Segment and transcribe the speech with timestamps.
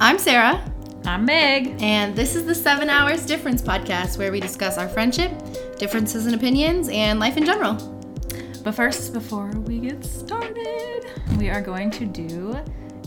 [0.00, 0.62] I'm Sarah,
[1.06, 1.82] I'm Meg.
[1.82, 5.32] and this is the Seven Hours Difference podcast where we discuss our friendship,
[5.76, 7.74] differences in opinions, and life in general.
[8.62, 11.04] But first, before we get started,
[11.36, 12.56] we are going to do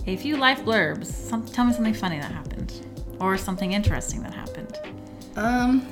[0.05, 1.05] a few life blurbs.
[1.05, 2.73] Some, tell me something funny that happened,
[3.21, 4.77] or something interesting that happened.
[5.37, 5.87] Um,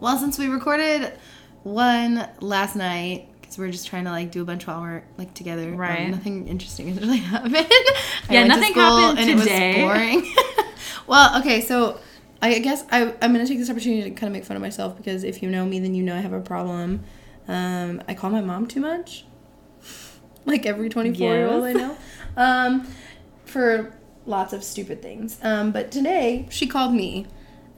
[0.00, 1.18] well, since we recorded
[1.64, 5.32] one last night, because we're just trying to like do a bunch while we're like
[5.32, 6.10] together, um, Right.
[6.10, 7.54] nothing interesting has really happened.
[8.30, 9.80] Yeah, to nothing school happened and today.
[9.80, 10.34] It was boring.
[11.06, 11.98] well, okay, so
[12.42, 14.96] I guess I, I'm gonna take this opportunity to kind of make fun of myself
[14.98, 17.04] because if you know me, then you know I have a problem.
[17.48, 19.24] Um, I call my mom too much,
[20.44, 21.96] like every 24 year old I know,
[22.36, 22.86] um,
[23.46, 23.94] for
[24.26, 25.38] lots of stupid things.
[25.42, 27.26] Um, but today she called me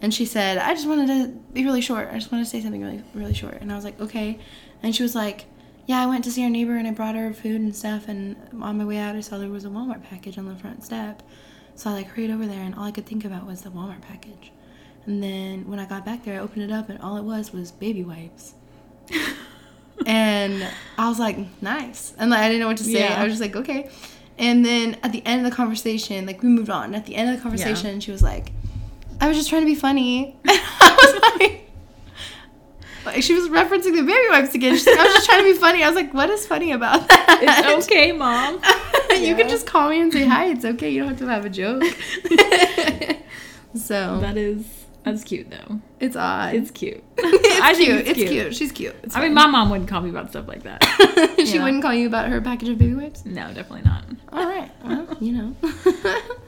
[0.03, 2.09] and she said, I just wanted to be really short.
[2.11, 3.59] I just wanted to say something really, really short.
[3.61, 4.41] And I was like, okay.
[4.83, 5.45] And she was like,
[5.91, 8.07] yeah, I went to see our neighbor and I brought her food and stuff.
[8.07, 10.85] And on my way out, I saw there was a Walmart package on the front
[10.85, 11.21] step.
[11.75, 14.03] So I like hurried over there and all I could think about was the Walmart
[14.03, 14.53] package.
[15.05, 17.53] And then when I got back there, I opened it up and all it was
[17.53, 18.55] was baby wipes.
[20.07, 20.65] and
[20.97, 22.15] I was like, nice.
[22.19, 23.01] And like, I didn't know what to say.
[23.01, 23.21] Yeah.
[23.21, 23.91] I was just like, okay.
[24.39, 26.95] And then at the end of the conversation, like we moved on.
[26.95, 28.53] At the end of the conversation, she was like,
[29.21, 30.39] I was just trying to be funny.
[30.49, 31.70] And I was like,
[33.05, 34.75] like, she was referencing the baby wipes again.
[34.77, 35.83] She's like, I was just trying to be funny.
[35.83, 37.41] I was like, what is funny about that?
[37.43, 38.55] It's okay, mom.
[39.11, 39.35] you Yeah.
[39.37, 40.47] can just call me and say hi.
[40.47, 40.91] It's okay.
[40.91, 41.83] You don't have to have a joke.
[43.75, 44.67] so that is
[45.03, 45.81] that's cute though.
[45.99, 46.55] it's odd.
[46.55, 47.03] It's cute.
[47.17, 48.01] it's I cute.
[48.01, 48.29] it's It's cute.
[48.31, 48.55] cute.
[48.55, 48.95] She's cute.
[49.03, 50.85] It's I mean, my mom wouldn't call me about stuff like that.
[51.47, 53.25] she wouldn't call you about her package of baby wipes.
[53.25, 54.05] No, definitely not.
[54.33, 54.71] All right.
[54.85, 55.57] Well, you know,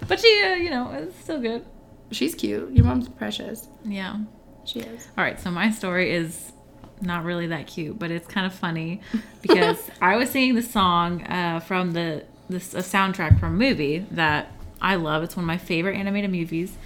[0.07, 1.65] But she, uh, you know, it's still good.
[2.11, 2.71] she's cute.
[2.73, 3.69] Your mom's precious.
[3.85, 4.19] Yeah.
[4.65, 5.09] She is.
[5.17, 6.53] All right, so my story is
[7.01, 9.01] not really that cute, but it's kind of funny
[9.43, 14.07] because I was singing the song uh, from the this a soundtrack from a movie
[14.11, 15.23] that I love.
[15.23, 16.77] It's one of my favorite animated movies.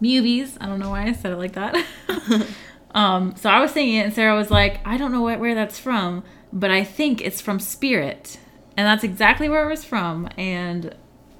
[0.00, 0.56] Movies.
[0.60, 1.76] I don't know why I said it like that.
[2.94, 5.54] um, so I was singing it, and Sarah was like, "I don't know what, where
[5.54, 8.38] that's from, but I think it's from Spirit,"
[8.76, 10.28] and that's exactly where it was from.
[10.36, 10.94] And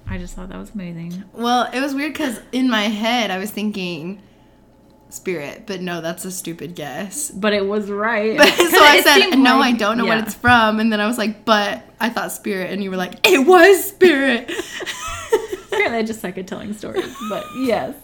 [0.07, 1.25] I just thought that was amazing.
[1.33, 4.23] Well, it was weird because in my head I was thinking
[5.15, 7.31] spirit, but no, that's a stupid guess.
[7.31, 8.37] But it was right.
[8.37, 10.17] But, so I said, no, like- I don't know yeah.
[10.17, 10.81] what it's from.
[10.81, 12.71] And then I was like, but I thought spirit.
[12.71, 14.51] And you were like, it was spirit.
[15.67, 17.95] Apparently, I just suck at telling stories, but yes.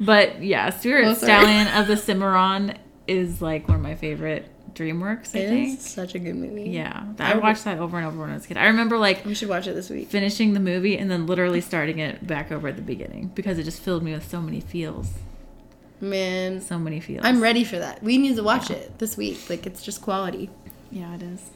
[0.00, 1.16] But yeah, Spirit sorry.
[1.40, 2.76] Stallion of the Cimarron
[3.06, 5.78] is like one of my favorite DreamWorks, I It think.
[5.78, 6.70] is such a good movie.
[6.70, 8.56] Yeah, I I watched that over and over when I was a kid.
[8.56, 10.08] I remember like We should watch it this week.
[10.08, 13.62] finishing the movie and then literally starting it back over at the beginning because it
[13.64, 15.12] just filled me with so many feels.
[16.04, 17.24] Man, So many feels.
[17.24, 18.02] I'm ready for that.
[18.02, 19.48] We need to watch it this week.
[19.48, 20.50] Like, it's just quality.
[20.90, 21.50] Yeah, it is.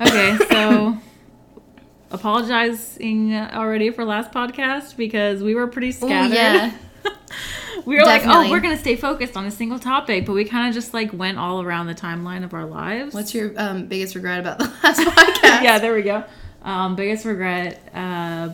[0.00, 0.96] Okay, so
[2.10, 6.34] apologizing already for last podcast because we were pretty scattered.
[6.34, 6.72] yeah.
[7.84, 10.68] we were like, oh, we're gonna stay focused on a single topic, but we kind
[10.68, 13.14] of just like went all around the timeline of our lives.
[13.14, 15.62] What's your um, biggest regret about the last podcast?
[15.62, 16.24] yeah, there we go.
[16.62, 18.52] Um, biggest regret, uh,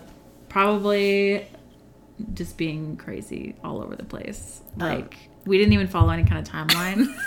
[0.48, 1.46] probably
[2.34, 4.62] just being crazy all over the place.
[4.80, 4.84] Oh.
[4.84, 7.06] Like we didn't even follow any kind of timeline.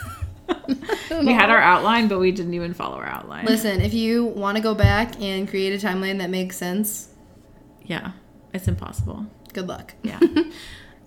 [1.25, 3.45] we had our outline, but we didn't even follow our outline.
[3.45, 7.09] Listen, if you want to go back and create a timeline that makes sense,
[7.85, 8.11] Yeah,
[8.53, 9.25] it's impossible.
[9.53, 9.93] good luck.
[10.03, 10.19] Yeah.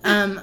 [0.03, 0.39] Um,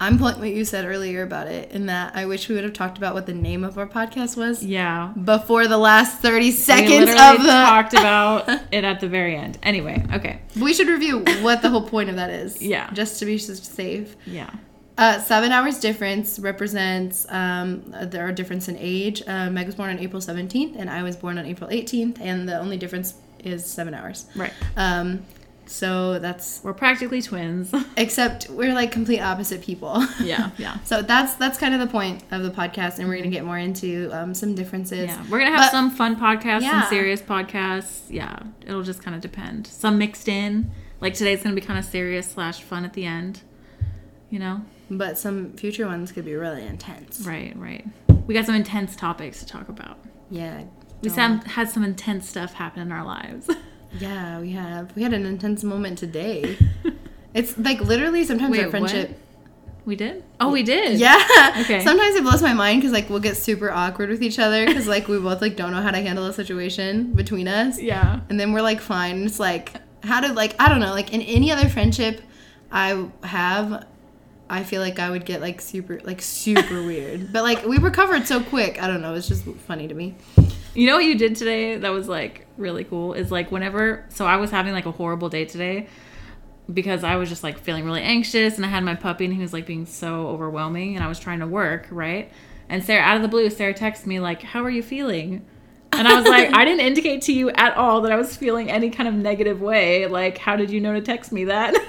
[0.00, 2.72] I'm pulling what you said earlier about it, in that I wish we would have
[2.72, 5.12] talked about what the name of our podcast was Yeah.
[5.24, 7.50] before the last 30 seconds of the.
[7.50, 9.58] Talked about it at the very end.
[9.62, 10.40] Anyway, okay.
[10.58, 12.60] we should review what the whole point of that is.
[12.70, 12.90] Yeah.
[12.92, 14.16] Just to be safe.
[14.26, 14.48] Yeah.
[14.96, 19.22] Uh, seven hours difference represents um, uh, there are difference in age.
[19.26, 22.48] Uh, Meg was born on April 17th, and I was born on April 18th, and
[22.48, 24.26] the only difference is seven hours.
[24.36, 24.52] Right.
[24.76, 25.24] Um,
[25.70, 27.72] so that's We're practically twins.
[27.96, 30.04] except we're like complete opposite people.
[30.22, 30.50] yeah.
[30.58, 30.78] Yeah.
[30.84, 33.58] So that's that's kind of the point of the podcast, and we're gonna get more
[33.58, 35.08] into um, some differences.
[35.08, 36.80] Yeah, we're gonna have But- some fun podcasts, Yeah.
[36.82, 38.00] some serious podcasts.
[38.08, 39.66] Yeah, it'll just kind of depend.
[39.66, 40.70] Some mixed in.
[41.00, 43.40] Like today's gonna be kind of serious slash fun at the end.
[44.28, 44.62] You know.
[44.90, 47.20] But some future ones could be really intense.
[47.24, 47.56] Right.
[47.56, 47.86] Right.
[48.26, 49.98] We got some intense topics to talk about.
[50.30, 50.64] Yeah.
[51.02, 53.48] We some, had some intense stuff happen in our lives.
[53.98, 54.94] Yeah, we have.
[54.96, 56.56] We had an intense moment today.
[57.32, 59.16] It's like literally sometimes Wait, our friendship.
[59.84, 60.24] we did.
[60.40, 60.98] Oh, we did.
[60.98, 61.16] Yeah.
[61.60, 61.84] Okay.
[61.84, 64.88] Sometimes it blows my mind because like we'll get super awkward with each other because
[64.88, 68.18] like we both like don't know how to handle a situation between us, Yeah.
[68.28, 69.22] and then we're like fine.
[69.26, 72.20] It's like how to like I don't know like in any other friendship
[72.72, 73.86] I have.
[74.48, 78.26] I feel like I would get like super like super weird, but like we recovered
[78.26, 78.82] so quick.
[78.82, 79.14] I don't know.
[79.14, 80.16] It's just funny to me.
[80.74, 84.26] You know what you did today that was like really cool is like whenever so
[84.26, 85.88] I was having like a horrible day today,
[86.72, 89.40] because I was just like feeling really anxious and I had my puppy and he
[89.40, 92.30] was like being so overwhelming and I was trying to work, right?
[92.68, 95.44] And Sarah, out of the blue, Sarah texted me, like, How are you feeling?
[95.92, 98.70] And I was like, I didn't indicate to you at all that I was feeling
[98.70, 100.06] any kind of negative way.
[100.06, 101.74] Like, how did you know to text me that?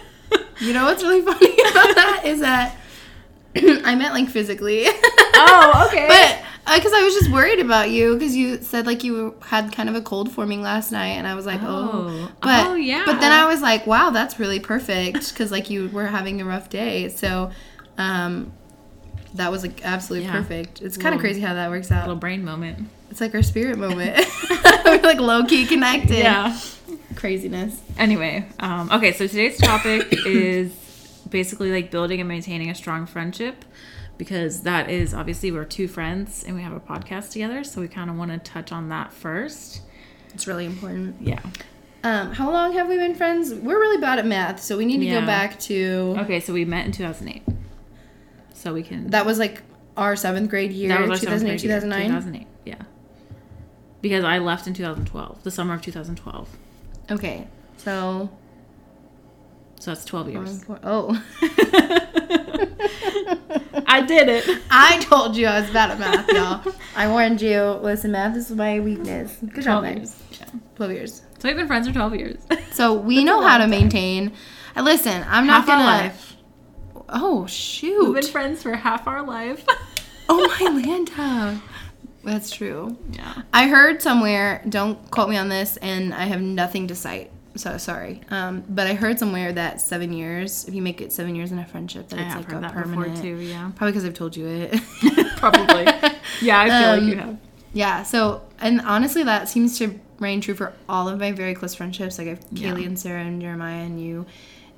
[0.62, 2.78] You know what's really funny about that is that
[3.56, 4.86] I meant like physically.
[4.86, 6.08] oh, okay.
[6.08, 6.44] But
[6.78, 9.96] because I was just worried about you because you said like you had kind of
[9.96, 12.32] a cold forming last night, and I was like, oh, Oh.
[12.42, 13.04] but Oh, yeah.
[13.06, 16.46] But then I was like, wow, that's really perfect because like you were having a
[16.46, 17.52] rough day, so
[17.98, 18.52] um,
[19.36, 20.34] that was like absolutely Yeah.
[20.34, 20.82] perfect.
[20.82, 22.02] It's kind of crazy how that works out.
[22.02, 22.88] little brain moment.
[23.10, 24.26] It's like our spirit moment.
[24.86, 26.20] we're like low key connected.
[26.20, 26.58] Yeah.
[27.16, 27.80] craziness.
[27.98, 30.72] Anyway, um, okay, so today's topic is
[31.30, 33.64] basically like building and maintaining a strong friendship
[34.22, 37.88] because that is obviously we're two friends and we have a podcast together, so we
[37.88, 39.82] kind of want to touch on that first.
[40.36, 41.16] It's really important.
[41.20, 41.40] Yeah.
[42.04, 43.52] Um, how long have we been friends?
[43.52, 45.22] We're really bad at math, so we need to Yeah.
[45.22, 47.42] go back to Okay, so we met in 2008.
[48.54, 49.08] So we can.
[49.10, 49.64] that was like
[49.98, 52.08] our seventh grade year, that was our seventh 2008, grade year, 2009.
[52.22, 52.76] 2008, yeah.
[54.04, 56.48] Because I left in 2012, the summer of 2012.
[57.10, 57.48] Okay,
[57.78, 58.30] so
[59.82, 60.64] So that's 12 years.
[60.84, 61.10] oh,
[63.88, 64.48] I did it.
[64.70, 66.74] I told you I was bad at math, y'all.
[66.96, 67.64] I warned you.
[67.82, 69.36] Listen, math is my weakness.
[69.42, 70.22] Good 12 job, years.
[70.40, 70.46] Yeah.
[70.76, 71.24] Twelve years.
[71.40, 72.38] So we've been friends for 12 years.
[72.74, 74.34] So we know how to maintain.
[74.76, 76.04] Uh, Listen, I'm not half our gonna.
[76.04, 76.36] life.
[77.10, 78.06] Oh shoot.
[78.06, 79.66] We've been friends for half our life.
[80.30, 81.60] oh my Lanta.
[82.24, 82.96] That's true.
[83.14, 83.42] yeah.
[83.52, 84.64] I heard somewhere.
[84.70, 87.32] Don't quote me on this, and I have nothing to cite.
[87.56, 88.22] So sorry.
[88.30, 91.60] Um, but I heard somewhere that seven years, if you make it seven years in
[91.60, 93.22] a friendship, that I it's like a permanent.
[93.22, 93.72] too, yeah.
[93.76, 94.82] Probably because I've told you it.
[95.38, 95.84] Probably.
[96.42, 97.38] Yeah, I feel like Um, you have.
[97.74, 98.04] Yeah.
[98.04, 102.18] So, and honestly, that seems to reign true for all of my very close friendships.
[102.18, 102.70] Like I have Yeah.
[102.72, 104.26] Kaylee and Sarah and Jeremiah and you,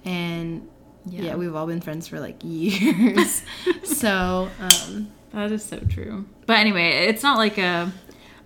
[0.06, 0.68] and
[1.06, 1.22] yeah.
[1.22, 1.36] Yeah.
[1.36, 3.44] we've all been friends for like years.
[3.84, 6.26] so, um, That is so true.
[6.46, 7.92] But anyway, it's not like a.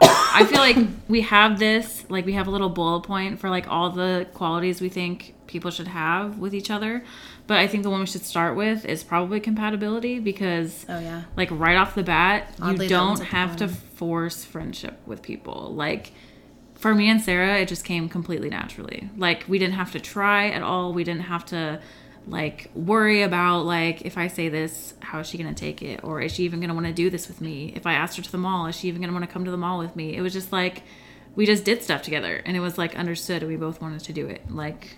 [0.02, 0.78] I feel like
[1.08, 4.82] we have this, like we have a little bullet point for like all the qualities
[4.82, 7.04] we think people should have with each other.
[7.48, 11.24] But I think the one we should start with is probably compatibility because, oh yeah,
[11.36, 15.74] like right off the bat, Oddly, you don't have to force friendship with people.
[15.74, 16.12] Like
[16.76, 19.10] for me and Sarah, it just came completely naturally.
[19.18, 20.94] Like we didn't have to try at all.
[20.94, 21.82] We didn't have to
[22.28, 26.22] like worry about like if I say this, how is she gonna take it, or
[26.22, 27.72] is she even gonna want to do this with me?
[27.76, 29.52] If I asked her to the mall, is she even gonna want to come to
[29.52, 30.16] the mall with me?
[30.16, 30.84] It was just like
[31.36, 34.28] we just did stuff together, and it was like understood, we both wanted to do
[34.28, 34.42] it.
[34.52, 34.98] Like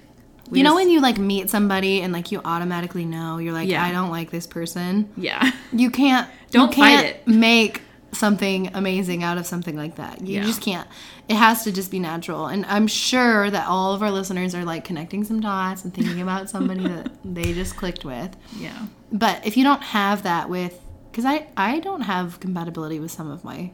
[0.49, 3.53] we you know just- when you like meet somebody and like you automatically know you're
[3.53, 3.83] like Yeah.
[3.83, 5.09] I don't like this person.
[5.15, 5.51] yeah.
[5.71, 6.27] You can't.
[6.51, 7.27] Don't you fight can't it.
[7.27, 7.81] Make
[8.11, 10.21] something amazing out of something like that.
[10.25, 10.43] You Yeah.
[10.43, 10.87] just can't.
[11.27, 12.47] It has to just be natural.
[12.47, 16.21] And I'm sure that all of our listeners are like connecting some dots and thinking
[16.21, 18.35] about somebody that they just clicked with.
[18.57, 18.77] Yeah.
[19.11, 20.79] But if you don't have that with,
[21.11, 23.71] because I I don't have compatibility with some of my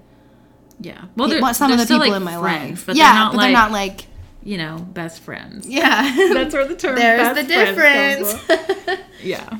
[0.80, 1.06] Yeah.
[1.16, 2.86] Well, there, some of the people like, in my friends, life.
[2.88, 4.06] but yeah, they're not but like they're not like
[4.44, 5.68] you know best friends.
[5.68, 6.14] yeah.
[6.34, 9.00] That's where the term There's best the difference.
[9.24, 9.58] Yeah.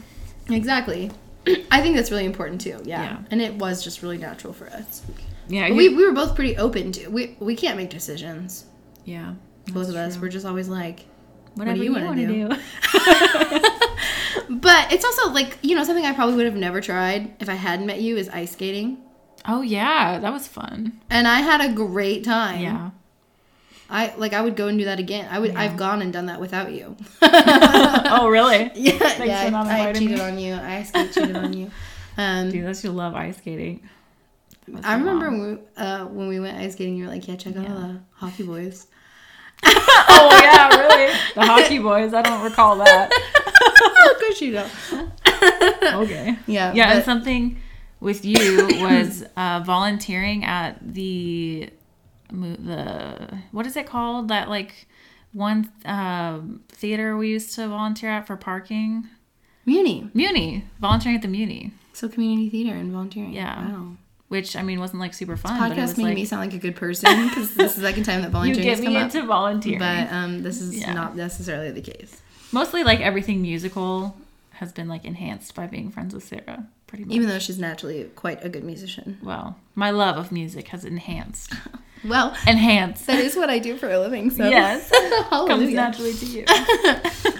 [0.50, 1.12] exactly.
[1.72, 2.80] I think that's really important too.
[2.84, 3.04] Yeah.
[3.04, 3.18] Yeah.
[3.32, 5.02] And it was just really natural for us.
[5.48, 5.68] Yeah.
[5.68, 8.66] You- we, we were both pretty open to we we can't make decisions.
[9.04, 9.34] yeah.
[9.74, 10.24] Both of us true.
[10.24, 11.06] we're just always like
[11.56, 12.50] Whatever do you, you want to do?
[12.50, 12.56] do.
[14.50, 17.54] But it's also like, you know, something I probably would have never tried if I
[17.56, 18.98] hadn't met you is ice skating.
[19.48, 21.00] oh yeah, that was fun.
[21.10, 22.62] And I had a great time.
[22.62, 22.90] Yeah.
[23.90, 25.28] I like I would go and do that again.
[25.30, 26.96] I would I've gone and done that without you.
[27.22, 28.72] oh really?
[28.76, 29.46] yeah, Thanks yeah.
[29.46, 30.24] for not I inviting cheated me.
[30.24, 30.54] on you.
[30.54, 31.72] I ice skate cheated on you.
[32.18, 33.88] Um Dude, that's you love ice skating.
[34.84, 37.56] I remember when we, uh, when we went ice skating, you were like, "Yeah, check
[37.58, 37.74] out Yeah.
[37.74, 38.88] the hockey boys."
[39.66, 41.14] oh yeah, really?
[41.36, 42.14] The hockey boys.
[42.14, 43.12] I don't recall that.
[43.12, 44.72] of course you don't.
[46.04, 46.38] Okay.
[46.48, 47.58] Yeah, Yeah, and something
[48.00, 51.70] with you was uh, volunteering at the
[52.42, 54.88] the what is it called that like
[55.34, 59.08] one um, theater we used to volunteer at for parking
[59.66, 60.10] Muni.
[60.14, 63.34] Muni volunteering at the Muni, So community theater and volunteering.
[63.34, 63.68] Yeah.
[63.70, 63.92] Wow.
[64.28, 66.42] which I mean wasn't like super fun, but it Podcast was making like me sound
[66.42, 68.60] like a good person because this is the second time that volunteering.
[68.60, 69.04] you get has me come up.
[69.16, 69.80] into volunteering.
[69.80, 70.94] But um, this is Yeah.
[70.94, 72.22] not necessarily the case.
[72.52, 74.16] Mostly like everything musical
[74.52, 76.68] has been like enhanced by being friends with Sarah.
[76.88, 77.14] Pretty much.
[77.16, 79.18] Even though she's naturally quite a good musician.
[79.24, 81.52] well, my love of music has enhanced.
[82.04, 83.08] Well, Enhanced.
[83.08, 84.30] that is what I do for a living.
[84.30, 84.92] So Yes.
[85.30, 86.46] Comes naturally to you.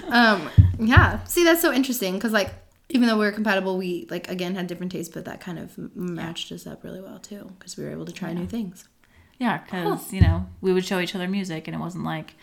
[0.08, 0.48] Um,
[0.78, 1.22] yeah.
[1.24, 2.54] See, that's so interesting because like
[2.88, 5.76] even though we are compatible, we like again had different tastes, but that kind of
[5.96, 8.88] matched us up really well too because we were able to try new things.
[9.38, 12.34] Yeah, because you know we would show each other music, and it wasn't like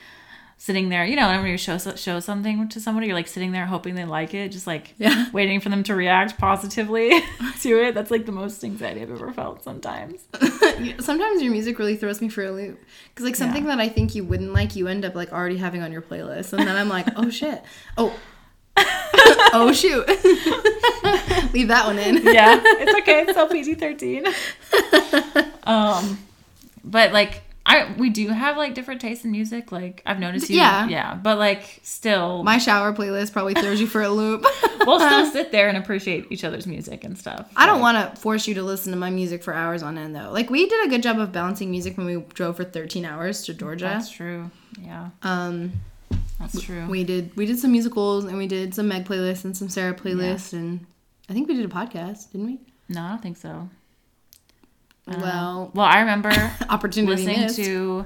[0.63, 3.65] sitting there, you know, whenever you show show something to somebody, you're like sitting there
[3.65, 5.25] hoping they like it, just like Yeah.
[5.33, 7.09] waiting for them to react positively
[7.63, 7.93] to it.
[7.93, 10.21] That's like the most anxiety I've ever felt sometimes.
[11.01, 12.79] Sometimes your music really throws me for a loop.
[13.09, 15.81] Because, like, something that I think you wouldn't like, you end up, like, already having
[15.83, 16.53] on your playlist.
[16.53, 17.61] And then I'm like, oh, shit.
[17.97, 18.17] Oh.
[18.77, 20.07] oh, shoot.
[21.53, 22.23] Leave that one in.
[22.23, 23.21] yeah, it's okay.
[23.23, 24.25] It's still PG thirteen.
[25.65, 26.19] Um,
[26.83, 29.71] but like I we do have like different tastes in music.
[29.71, 30.57] Like I've noticed you.
[30.57, 30.87] Yeah.
[30.89, 31.15] yeah.
[31.15, 34.45] But like still, My shower playlist probably throws you for a loop.
[34.85, 37.49] we'll still sit there and appreciate each other's music and stuff.
[37.55, 40.13] I don't want to force you to listen to my music for hours on end,
[40.13, 40.29] though.
[40.31, 43.43] Like, we did a good job of balancing music when we drove for 13 hours
[43.43, 43.85] to Georgia.
[43.85, 44.51] That's true.
[44.81, 45.71] Yeah, Um,
[46.39, 46.85] that's true.
[46.87, 49.93] we did we did some musicals and we did some Meg playlists and some Sarah
[49.93, 50.85] playlists and
[51.29, 52.59] I think we did a podcast, didn't we?
[52.89, 53.69] no, I don't think so.
[55.09, 55.21] Don't.
[55.21, 56.29] Well, well, I remember
[56.69, 57.57] opportunity listening missed.
[57.57, 58.05] to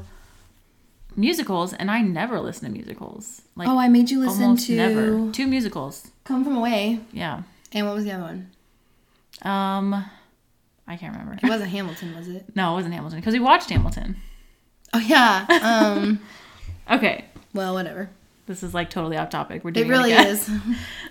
[1.16, 3.42] musicals, and I never listen to musicals.
[3.56, 5.32] Like oh, I made you listen to never.
[5.32, 6.08] Two musicals.
[6.24, 7.00] Come From Away.
[7.12, 7.44] Yeah.
[7.72, 8.51] And what was the other one?
[9.44, 9.94] Um,
[10.88, 11.38] I can't remember.
[11.42, 12.46] It wasn't Hamilton, was it?
[12.56, 14.18] No, it wasn't Hamilton because we watched Hamilton.
[14.94, 15.46] Oh yeah.
[15.62, 16.20] Um.
[16.89, 18.10] Okay, well, whatever.
[18.48, 19.63] This is like totally off topic.
[19.63, 20.50] We're doing It really is.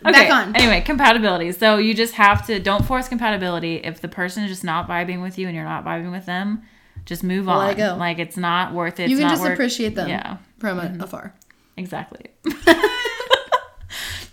[0.05, 0.13] Okay.
[0.13, 0.55] Back on.
[0.57, 1.53] Anyway, compatibility.
[1.53, 3.77] So you just have to don't force compatibility.
[3.77, 6.63] If the person is just not vibing with you and you're not vibing with them,
[7.07, 7.59] just move on.
[7.59, 7.97] Let it go.
[7.99, 9.09] Like it's not worth it.
[9.09, 11.35] you It's can just worth- appreciate them Yeah, from a, afar.
[11.77, 12.27] exactly.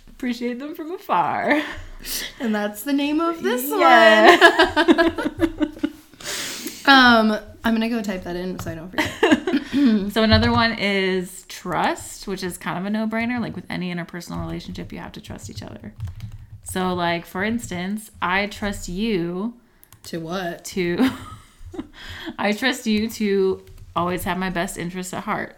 [0.08, 1.62] Appreciate them from afar.
[2.40, 4.36] And that's the name of this Yeah.
[4.36, 5.72] one.
[6.86, 9.10] Um, I'm gonna go type that in so I don't forget.
[10.12, 13.40] So another one is trust, which is kind of a no-brainer.
[13.40, 15.92] Like with any interpersonal relationship, you have to trust each other.
[16.62, 19.54] So like for instance, I trust you
[20.04, 20.64] to what?
[20.66, 21.10] to
[22.38, 23.64] I trust you to
[23.96, 25.56] always have my best interests at heart.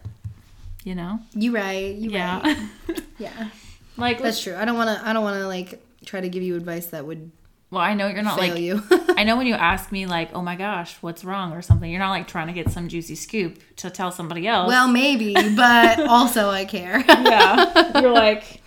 [0.84, 1.20] You know?
[1.34, 1.94] You right.
[1.94, 2.42] You Yeah.
[2.42, 3.02] right.
[3.18, 3.48] Yeah.
[3.96, 4.54] like That's true.
[4.56, 5.06] I don't want to.
[5.06, 7.30] I don't want to like try to give you advice that would
[7.70, 8.82] well, I know you're not fail like you.
[9.16, 11.98] I know when you ask me like, "Oh my gosh, what's wrong?" or something, you're
[12.00, 14.68] not like trying to get some juicy scoop to tell somebody else.
[14.68, 17.04] well, maybe, but also I care.
[17.06, 18.00] yeah.
[18.00, 18.62] You're like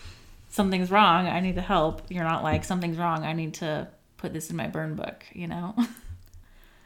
[0.50, 2.02] something's wrong, I need to help.
[2.10, 3.88] You're not like something's wrong, I need to
[4.18, 5.74] put this in my burn book, you know?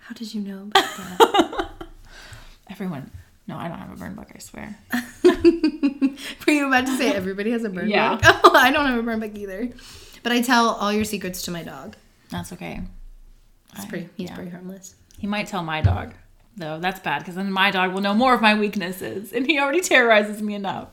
[0.01, 1.70] How did you know about that?
[2.70, 3.10] Everyone
[3.48, 4.77] No, I don't have a burn book, I swear.
[5.24, 8.15] Were you about to say everybody has a burn Yeah.
[8.15, 8.22] book?
[8.43, 9.70] Oh, I don't have a burn book either.
[10.22, 11.96] But I tell all your secrets to my dog.
[12.33, 12.81] That's okay.
[13.75, 14.09] It's pretty.
[14.17, 14.35] He's yeah.
[14.35, 14.95] pretty harmless.
[15.19, 16.15] He might tell my dog,
[16.57, 16.79] though.
[16.79, 19.81] That's bad because then my dog will know more of my weaknesses, and he already
[19.81, 20.89] terrorizes me enough.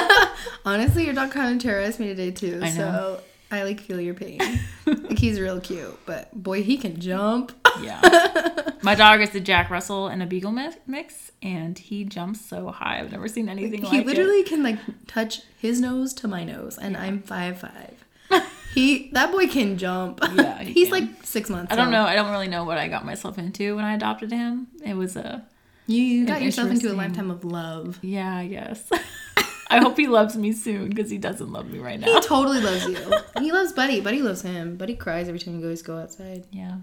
[0.64, 2.60] Honestly, your dog kind of terrorized me today too.
[2.62, 2.70] I know.
[2.70, 3.20] So
[3.50, 4.40] I like feel your pain.
[4.86, 7.52] like he's real cute, but boy, he can jump.
[7.82, 8.70] Yeah.
[8.82, 12.68] my dog is a Jack Russell and a Beagle mi- mix, and he jumps so
[12.68, 13.00] high.
[13.00, 14.06] I've never seen anything like he it.
[14.06, 18.02] literally can like touch his nose to my nose, and I'm five five.
[18.74, 20.20] He that boy can jump.
[20.34, 21.00] Yeah, he he's can.
[21.08, 21.72] like six months.
[21.72, 21.92] I don't old.
[21.92, 22.04] know.
[22.04, 24.68] I don't really know what I got myself into when I adopted him.
[24.84, 25.44] It was a
[25.86, 27.98] You, got yourself into a lifetime of love.
[28.02, 28.82] yeah, I guess.
[29.72, 32.12] I hope he loves me soon because he doesn't love me right now.
[32.12, 32.98] He totally loves you.
[33.38, 34.00] He loves Buddy.
[34.00, 34.76] Buddy loves him.
[34.76, 36.44] Buddy cries every time you guys go outside.
[36.50, 36.78] Yeah.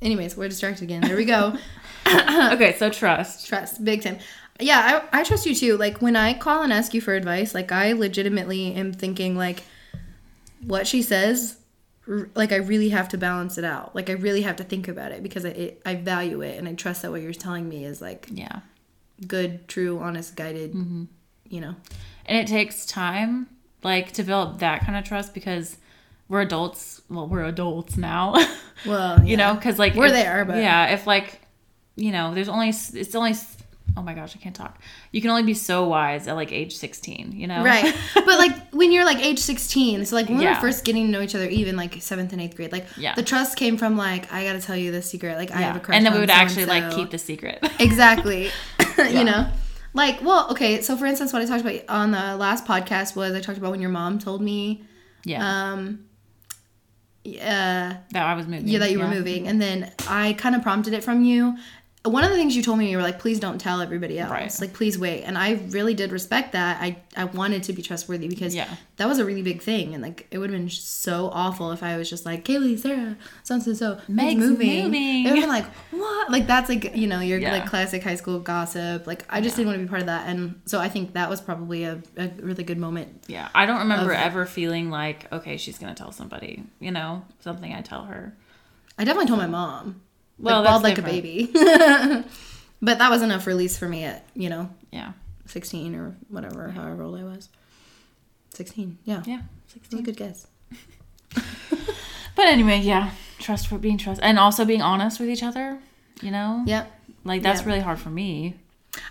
[0.00, 1.02] Anyways, we're distracted again.
[1.02, 1.56] There we go.
[2.06, 3.46] Okay, so trust.
[3.48, 4.18] trust, big time.
[4.58, 5.76] Yeah, I, I trust you too.
[5.76, 9.62] Like when I call and ask you for advice, like I legitimately am thinking like
[10.64, 11.56] what she says.
[12.34, 13.94] Like I really have to balance it out.
[13.94, 16.66] Like I really have to think about it because I it, I value it and
[16.66, 18.60] I trust that what you're telling me is like Yeah.
[19.26, 20.72] good, true, honest, guided.
[20.72, 21.04] Mm-hmm.
[21.48, 21.74] You know.
[22.26, 23.48] And it takes time,
[23.82, 25.76] like, to build that kind of trust because
[26.28, 27.00] we're adults.
[27.10, 28.34] Well, we're adults now.
[28.86, 31.42] Well, you know, because like We're if- there, but- yeah, if like,
[31.96, 33.34] you know, there's only it's only.
[33.96, 34.78] Oh my gosh, I can't talk.
[35.12, 37.62] You can only be so wise at like age 16, you know?
[37.64, 37.94] Right.
[38.14, 40.54] but like when you're like age 16, so like when we Yeah.
[40.54, 43.14] were first getting to know each other, even like seventh and eighth grade, like Yeah.
[43.14, 45.36] the trust came from like, I gotta tell you this secret.
[45.36, 45.84] Like I have a Yeah.
[45.84, 45.96] crush.
[45.96, 46.98] And then we would actually like so-and-so.
[46.98, 47.58] keep the secret.
[47.80, 48.50] Exactly.
[48.98, 49.48] You know?
[49.94, 53.34] Like, well, okay, so for instance, what I talked about on the last podcast was
[53.34, 54.84] I talked about when your mom told me,
[55.24, 55.72] yeah.
[55.72, 56.04] um,
[57.24, 58.68] yeah, that I was moving.
[58.68, 59.46] yeah, that you were moving.
[59.48, 61.56] And then I kind of prompted it from you.
[62.02, 64.30] One of the things you told me, you were like, please don't tell everybody else.
[64.30, 64.60] Right.
[64.60, 65.22] Like, please wait.
[65.24, 66.80] And I really did respect that.
[66.80, 68.74] I, I wanted to be trustworthy because Yeah.
[68.96, 69.92] that was a really big thing.
[69.92, 73.18] And like, it would have been so awful if I was just like, Kaylee, Sarah,
[73.42, 74.84] so and so, so, Meg's moving.
[74.84, 75.26] moving.
[75.26, 76.30] It would have been like, what?
[76.30, 77.52] Like, that's like, you know, your Yeah.
[77.52, 79.06] like classic high school gossip.
[79.06, 80.26] Like, I just didn't want to be part of that.
[80.26, 83.24] And so I think that was probably a, a really good moment.
[83.26, 83.50] Yeah.
[83.54, 87.26] I don't remember Of- ever feeling like, okay, she's going to tell somebody, you know,
[87.40, 88.34] something I tell her.
[88.98, 90.00] I definitely told my mom.
[90.40, 91.50] Well, Like, that's like a baby.
[92.82, 95.12] but that was enough release for me at, you know, Yeah.
[95.46, 97.48] 16 or whatever, however old I was.
[98.54, 98.98] 16.
[99.04, 99.22] Yeah.
[99.26, 100.02] Yeah, That's a 16.
[100.02, 100.46] good guess.
[102.36, 105.78] But anyway, yeah, trust for being trust and also being honest with each other.
[106.22, 106.90] You know, Yep.
[107.24, 107.66] like that's Yeah.
[107.66, 108.54] really hard for me.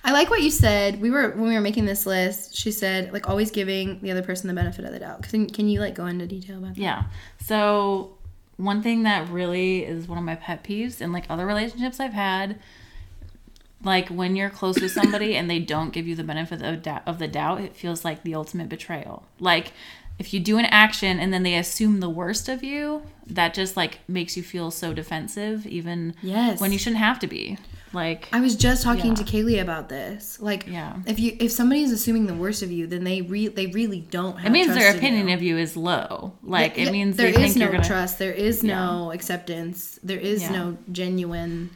[0.03, 1.00] I like what you said.
[1.01, 2.55] We were when we were making this list.
[2.55, 5.24] She said like always giving the other person the benefit of the doubt.
[5.24, 6.81] Can, can you like go into detail about that?
[6.81, 7.03] Yeah.
[7.45, 8.17] So
[8.60, 12.13] one thing that really is one of my pet peeves and like other relationships I've
[12.13, 12.60] had,
[13.84, 17.04] like when you're close with somebody and they don't give you the benefit of, doubt,
[17.06, 19.24] of the doubt, it feels like the ultimate betrayal.
[19.39, 19.72] Like
[20.18, 23.78] if you do an action and then they assume the worst of you, that just
[23.78, 26.60] like makes you feel so defensive, even Yes.
[26.60, 27.58] when you shouldn't have to be.
[27.93, 29.13] Like I was just talking Yeah.
[29.15, 30.39] to Kaylee about this.
[30.39, 30.98] Like, Yeah.
[31.08, 34.01] if you if somebody is assuming the worst of you, then they re- they really
[34.01, 34.46] don't have.
[34.48, 35.34] it means their opinion you.
[35.34, 36.34] of you is low.
[36.43, 38.19] Like Yeah, it means there is no gonna trust.
[38.19, 40.00] There is no acceptance.
[40.03, 41.72] There is no genuine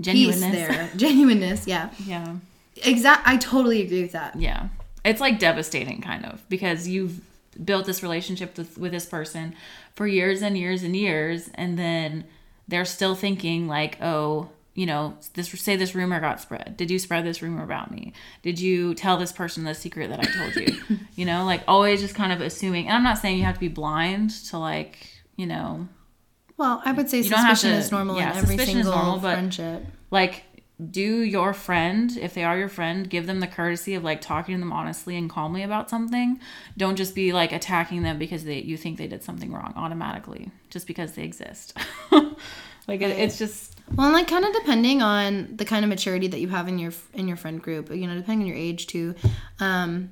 [0.00, 0.52] genuineness.
[0.52, 0.90] there.
[0.96, 1.66] Genuineness.
[1.66, 1.90] Yeah.
[2.04, 2.36] Yeah.
[2.84, 3.26] Exact.
[3.26, 4.36] I totally agree with that.
[4.38, 4.68] Yeah.
[5.04, 7.20] It's like devastating, kind of, because you've
[7.64, 9.54] built this relationship with, with this person
[9.94, 12.24] for years and years and years, and then
[12.66, 16.76] they're still thinking, like, oh, you know, this say this rumor got spread.
[16.76, 18.12] Did you spread this rumor about me?
[18.42, 20.98] Did you tell this person the secret that I told you?
[21.16, 22.88] you know, like always just kind of assuming.
[22.88, 25.88] And I'm not saying you have to be blind to like, you know,
[26.56, 28.78] Well, I would say You don't have suspicion to- is normal yeah, in every suspicion
[28.80, 29.86] is single normal, but- friendship.
[30.10, 30.44] like
[30.90, 34.56] do your friend if they are your friend give them the courtesy of like talking
[34.56, 36.36] to them honestly and calmly about something
[36.76, 40.50] don't just be like attacking them because they you think they did something wrong automatically
[40.70, 41.78] just because they exist
[42.88, 46.28] like it, it's just Well, and like kind of depending on the kind of maturity
[46.28, 48.86] that you have in your in your friend group, you know, depending on your age
[48.86, 49.14] too.
[49.60, 50.10] Um,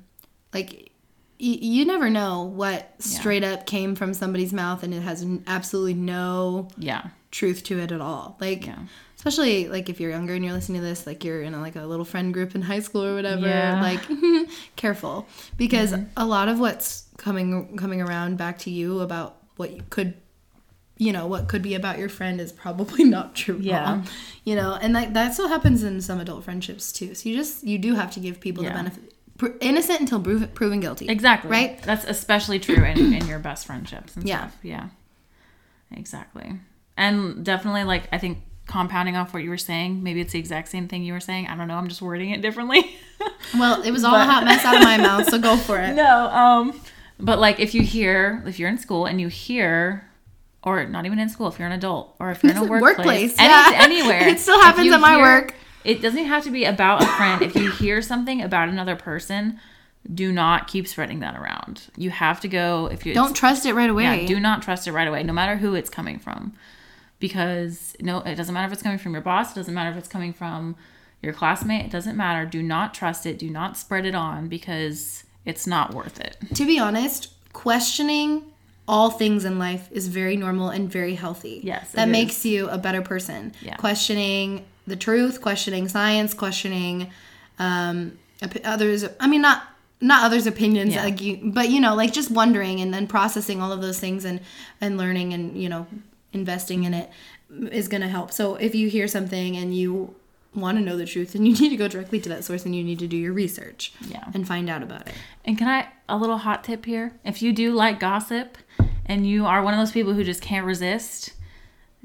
[0.53, 0.91] like
[1.39, 6.69] you never know what straight up came from somebody's mouth and it has absolutely no
[6.77, 8.37] yeah truth to it at all.
[8.39, 8.77] Like Yeah.
[9.17, 11.75] especially like if you're younger and you're listening to this, like you're in a, like
[11.75, 13.47] a little friend group in high school or whatever.
[13.47, 13.81] Yeah.
[13.81, 15.27] Like careful
[15.57, 16.05] because Mm-hmm.
[16.15, 20.13] a lot of what's coming coming around back to you about what you could
[20.97, 24.03] you know what could be about your friend is probably not true Yeah.
[24.43, 27.15] you know and that that still happens in some adult friendships too.
[27.15, 28.69] So you just you do have to give people Yeah.
[28.69, 31.49] the benefit pr- innocent until proven, proven guilty exactly.
[31.49, 31.81] right?
[31.81, 34.47] That's especially true in, in your best friendships and Yeah.
[34.49, 34.57] stuff.
[34.63, 34.89] Yeah.
[35.91, 36.59] Exactly.
[36.97, 40.69] And definitely like i think compounding off what you were saying maybe it's the exact
[40.69, 41.47] same thing you were saying.
[41.47, 41.75] I don't know.
[41.75, 42.95] I'm just wording it differently.
[43.57, 45.93] Well it was all a hot mess out of my mouth so go for it.
[45.95, 46.79] No um
[47.19, 50.09] but like if you hear if you're in school and you hear
[50.63, 52.97] or not even in school if you're an adult or if you're in a workplace,
[52.97, 53.83] workplace, any- yeah.
[53.83, 55.55] anywhere It still happens at my work.
[55.83, 59.59] it doesn't have to be about a friend if you hear something about another person
[60.13, 63.73] do not keep spreading that around you have to go if you don't trust it
[63.73, 66.53] right away yeah, do not trust it right away, no matter who it's coming from.
[67.19, 69.95] Because no, it doesn't matter if it's coming from your boss, it doesn't matter if
[69.97, 70.75] it's coming from
[71.21, 72.45] your classmate, it doesn't matter.
[72.45, 76.35] Do not trust it, do not spread it on because it's not worth it.
[76.55, 78.51] to be honest, questioning
[78.87, 81.61] all things in life is very normal and very healthy.
[81.63, 82.11] Yes, That is.
[82.11, 83.53] makes you a better person.
[83.61, 83.75] Yeah.
[83.77, 87.09] Questioning the truth, questioning science, questioning
[87.59, 88.17] um,
[88.63, 89.05] others.
[89.19, 89.63] I mean, not
[90.01, 91.03] not others' opinions, Yeah.
[91.05, 94.25] like you, but you know, like just wondering and then processing all of those things
[94.25, 94.41] and
[94.81, 95.87] and learning and you know
[96.33, 97.09] investing in it
[97.71, 98.31] is going to help.
[98.31, 100.13] So if you hear something and you
[100.55, 102.75] want to know the truth, then you need to go directly to that source and
[102.75, 104.23] you need to do your research Yeah.
[104.33, 105.13] and find out about it.
[105.45, 107.13] And can I a little hot tip here?
[107.25, 108.57] If you do like gossip
[109.05, 111.33] and you are one of those people who just can't resist,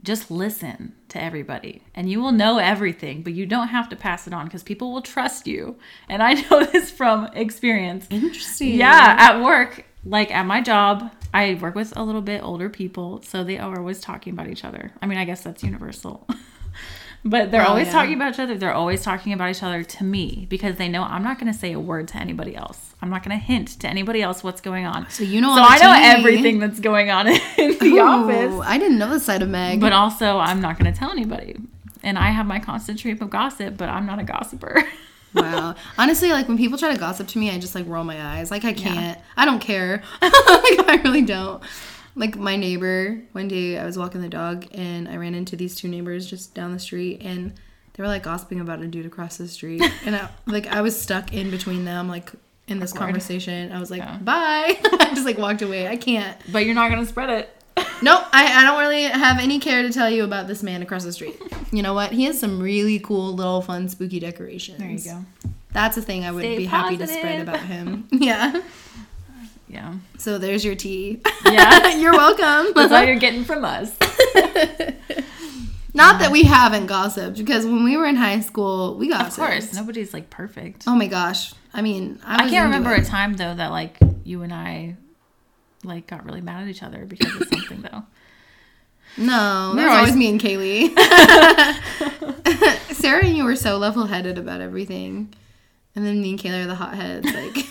[0.03, 4.27] just listen to everybody and you will know everything, but you don't have to pass
[4.27, 5.77] it on because people will trust you.
[6.09, 8.07] And I know this from experience.
[8.11, 8.75] Interesting.
[8.75, 13.21] Yeah, at work, like at my job, I work with a little bit older people,
[13.23, 14.93] so they are always talking about each other.
[15.03, 16.27] I mean, I guess that's universal.
[17.25, 17.93] but they're Oh, always yeah.
[17.93, 18.57] talking about each other.
[18.57, 21.59] They're always talking about each other to me because they know I'm not going to
[21.59, 22.95] say a word to anybody else.
[23.01, 25.09] I'm not going to hint to anybody else what's going on.
[25.11, 27.39] So you know So I know everything that's going on in
[27.79, 28.67] the Ooh, office.
[28.67, 29.81] I didn't know the side of Meg.
[29.81, 31.57] But also, I'm not going to tell anybody.
[32.03, 34.85] And I have my constant stream of gossip, but I'm not a gossiper.
[35.35, 35.75] wow.
[35.99, 38.51] Honestly, like when people try to gossip to me, I just like roll my eyes.
[38.51, 39.19] Like I can't.
[39.37, 40.03] I don't care.
[40.23, 41.63] like I really don't.
[42.19, 45.75] Like my neighbor, one day I was walking the dog and I ran into these
[45.75, 47.53] two neighbors just down the street and
[47.95, 49.83] they were like gossiping about a dude across the street.
[50.05, 52.31] And I like I was stuck in between them, like
[52.67, 53.07] in this Awkward.
[53.07, 53.73] conversation.
[53.73, 54.19] I was like, Yeah.
[54.19, 54.79] bye.
[55.01, 55.89] I just like walked away.
[55.89, 56.37] I can't.
[56.53, 57.55] but you're not going to spread it.
[58.01, 61.03] Nope, I, I don't really have any care to tell you about this man across
[61.03, 61.37] the street.
[61.73, 62.13] You know what?
[62.13, 64.79] He has some really cool little fun spooky decorations.
[64.79, 65.51] There you go.
[65.73, 68.07] That's a thing I would Stay be happy to spread about him.
[68.13, 68.63] Yeah.
[69.69, 69.95] Yeah.
[70.19, 71.21] So there's your tea.
[71.45, 71.95] Yeah.
[71.97, 72.73] You're welcome.
[72.75, 73.91] That's all you're getting from us.
[75.95, 79.39] Not that we haven't gossiped, because when we were in high school, we gossiped.
[79.39, 80.85] Of course, nobody's like perfect.
[80.87, 81.53] Oh my gosh.
[81.75, 83.03] I mean, I, I can't remember it.
[83.03, 84.97] a time though that like you and I
[85.85, 88.05] like got really mad at each other because of something though.
[89.17, 90.95] No, that was always always- me and Kaylee.
[92.95, 95.35] Sarah and you were so level headed about everything.
[95.97, 97.27] And then me and Kaylee are the hotheads.
[97.27, 97.67] Like,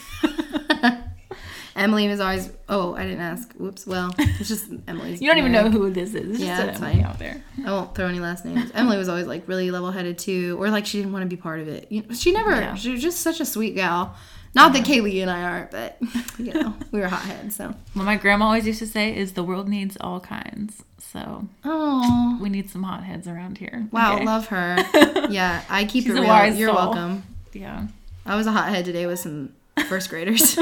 [1.78, 3.54] Emily was always, oh, I didn't ask.
[3.54, 3.86] Whoops.
[3.88, 5.22] Well, it's just Emily's.
[5.22, 5.78] You don't even know generic.
[5.82, 6.32] who this is.
[6.32, 7.06] It's Yeah, just Emily fine.
[7.06, 7.42] out there.
[7.66, 8.72] I won't throw any last names.
[8.74, 11.40] Emily was always like really level headed too, or like she didn't want to be
[11.40, 11.88] part of it.
[11.92, 12.52] You know, she never.
[12.52, 12.76] Yeah.
[12.76, 14.16] She was just such a sweet gal.
[14.56, 15.98] Not that Kaylee and I aren't, but
[16.40, 17.56] you know, we were hotheads.
[17.56, 17.76] So.
[17.94, 20.84] What my grandma always used to say is the world needs all kinds.
[21.00, 22.40] So Oh.
[22.42, 23.88] we need some hotheads around here.
[23.92, 24.26] Wow, Okay?
[24.26, 24.78] love her.
[25.30, 26.54] Yeah, I keep She's it real.
[26.56, 26.76] You're soul.
[26.78, 27.24] welcome.
[27.54, 27.88] Yeah.
[28.26, 29.54] I was a hothead today with some
[29.90, 30.58] first graders.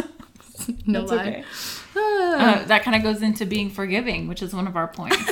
[0.86, 1.28] no That's lie.
[1.28, 1.44] okay.
[1.98, 5.18] Uh, that kind of goes into being forgiving, which is one of our points.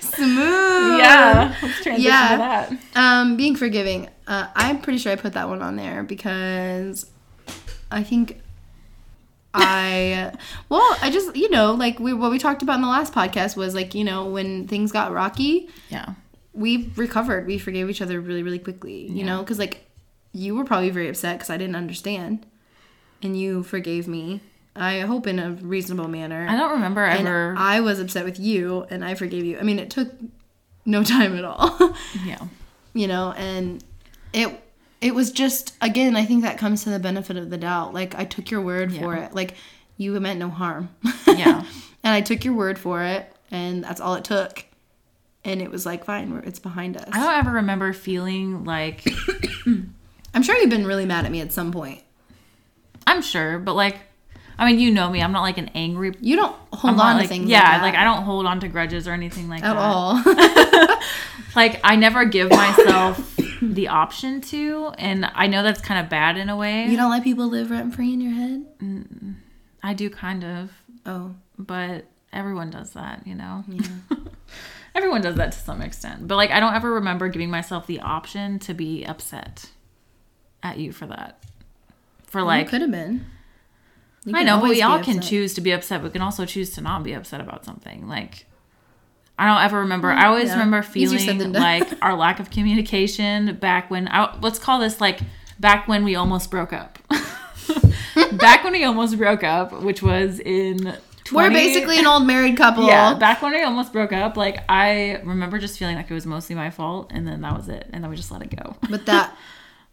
[0.00, 0.98] Smooth.
[0.98, 1.54] yeah.
[1.62, 2.30] Let's transition Yeah.
[2.68, 2.78] to that.
[2.96, 4.08] Um, being forgiving.
[4.26, 7.10] Uh, I'm pretty sure I put that one on there because
[7.90, 8.40] I think
[9.52, 10.32] I
[10.68, 13.56] well, I just you know like we what we talked about in the last podcast
[13.56, 16.14] was like you know when things got rocky, Yeah.
[16.54, 17.46] we recovered.
[17.46, 19.06] We forgave each other really really quickly.
[19.08, 19.84] You know because like
[20.32, 22.46] you were probably very upset because I didn't understand,
[23.24, 24.40] and you forgave me.
[24.76, 26.46] I hope in a reasonable manner.
[26.48, 27.54] I don't remember and ever.
[27.56, 29.58] I was upset with you, and I forgave you.
[29.58, 30.12] I mean, it took
[30.84, 31.94] no time at all.
[32.24, 32.38] yeah.
[32.92, 33.82] you know and
[34.32, 34.60] it
[35.00, 38.14] it was just again i think that comes to the benefit of the doubt like
[38.14, 39.54] i took your word for it like
[39.96, 40.88] you meant no harm
[41.26, 41.64] Yeah.
[42.04, 44.64] and i took your word for it and that's all it took
[45.44, 49.08] and it was like fine it's behind us I don't ever remember feeling like
[49.66, 52.02] i'm sure you've been really mad at me at some point
[53.06, 53.98] I'm sure, but like,
[54.58, 55.20] I mean, you know me.
[55.22, 56.14] I'm not like an angry.
[56.20, 58.46] you don't hold I'm on not to like things yeah, like, like, I don't hold
[58.46, 59.76] on to grudges or anything like that.
[59.76, 60.88] at that.
[60.88, 60.98] all
[61.56, 66.36] Like I never give myself the option to, and I know that's kind of bad
[66.36, 66.86] in a way.
[66.86, 68.64] you don't let people live rent free in your head
[69.82, 70.70] I do kind of,
[71.06, 73.64] oh but everyone does that, you know.
[73.68, 73.86] Yeah.
[74.94, 78.00] everyone does that to some extent, but like I don't ever remember giving myself the
[78.00, 79.70] option to be upset
[80.62, 81.42] at you for that.
[82.34, 83.24] For like could have been
[84.24, 86.02] You I know, but we all can choose to be upset.
[86.02, 88.08] We can also choose to not be upset about something.
[88.08, 88.46] Like,
[89.38, 90.10] I don't ever remember.
[90.10, 90.54] I always yeah.
[90.54, 94.08] remember feeling like our lack of communication back when.
[94.08, 95.20] I, let's call this like
[95.60, 96.98] back when we almost broke up.
[98.32, 100.96] back when we almost broke up, which was in.
[101.22, 103.14] 20, we're basically an old married couple yeah.
[103.14, 106.56] Back when we almost broke up, like I remember just feeling like it was mostly
[106.56, 108.74] my fault, and then that was it, and then we just let it go.
[108.90, 109.36] but that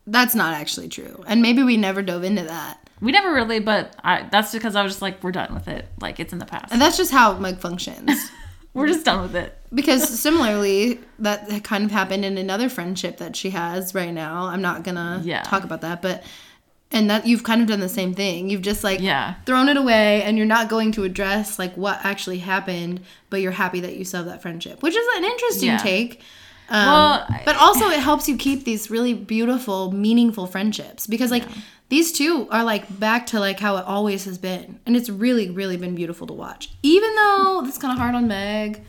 [0.08, 3.96] that's not actually true and maybe we never dove into that We never really, but
[4.04, 4.28] I.
[4.32, 5.88] That's because I was just like, we're done with it.
[6.00, 6.72] Like it's in the past.
[6.72, 8.30] And that's just how Meg functions.
[8.76, 9.58] We're just done with it.
[9.74, 14.46] because similarly, that kind of happened in another friendship that she has right now.
[14.46, 15.42] I'm not gonna Yeah.
[15.42, 16.24] talk about that, but
[16.92, 18.50] and that you've kind of done the same thing.
[18.52, 19.34] You've just like Yeah.
[19.48, 23.52] thrown it away, and you're not going to address like what actually happened, but you're
[23.52, 25.78] happy that you still have that friendship, which is an interesting Yeah.
[25.78, 26.22] take.
[26.72, 31.44] Um, Well, but also it helps you keep these really beautiful, meaningful friendships because like
[31.90, 35.50] these two are like back to like how it always has been, and it's really,
[35.50, 36.72] really been beautiful to watch.
[36.82, 38.84] Even though that's kind of hard on Meg,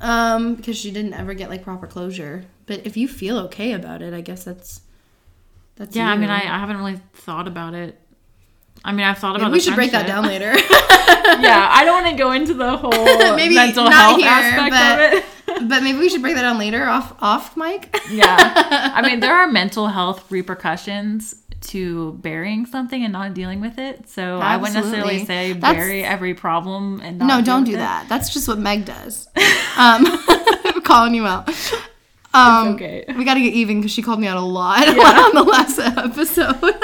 [0.00, 2.44] um, because she didn't ever get like proper closure.
[2.66, 4.80] But if you feel okay about it, I guess that's
[5.76, 8.00] that's Yeah, I mean, I, I haven't really thought about it.
[8.84, 9.46] I mean, I've thought about.
[9.48, 10.52] Maybe we should break that down later.
[11.42, 12.90] yeah, I don't want to go into the whole
[13.36, 15.24] Maybe mental health here, aspect but- of it.
[15.68, 17.98] but maybe we should break that down later off off mic.
[18.10, 23.78] yeah, I mean, there are mental health repercussions to burying something and not dealing with
[23.78, 24.08] it.
[24.08, 27.76] So I wouldn't necessarily say That's- bury every problem and not No, don't do it.
[27.78, 28.08] that.
[28.10, 29.28] That's just what Meg does.
[29.76, 30.04] Um,
[30.82, 31.48] calling you out.
[32.34, 33.04] Um, okay.
[33.16, 35.78] We got to get even because she called me out a lot on the last
[35.78, 36.74] episode.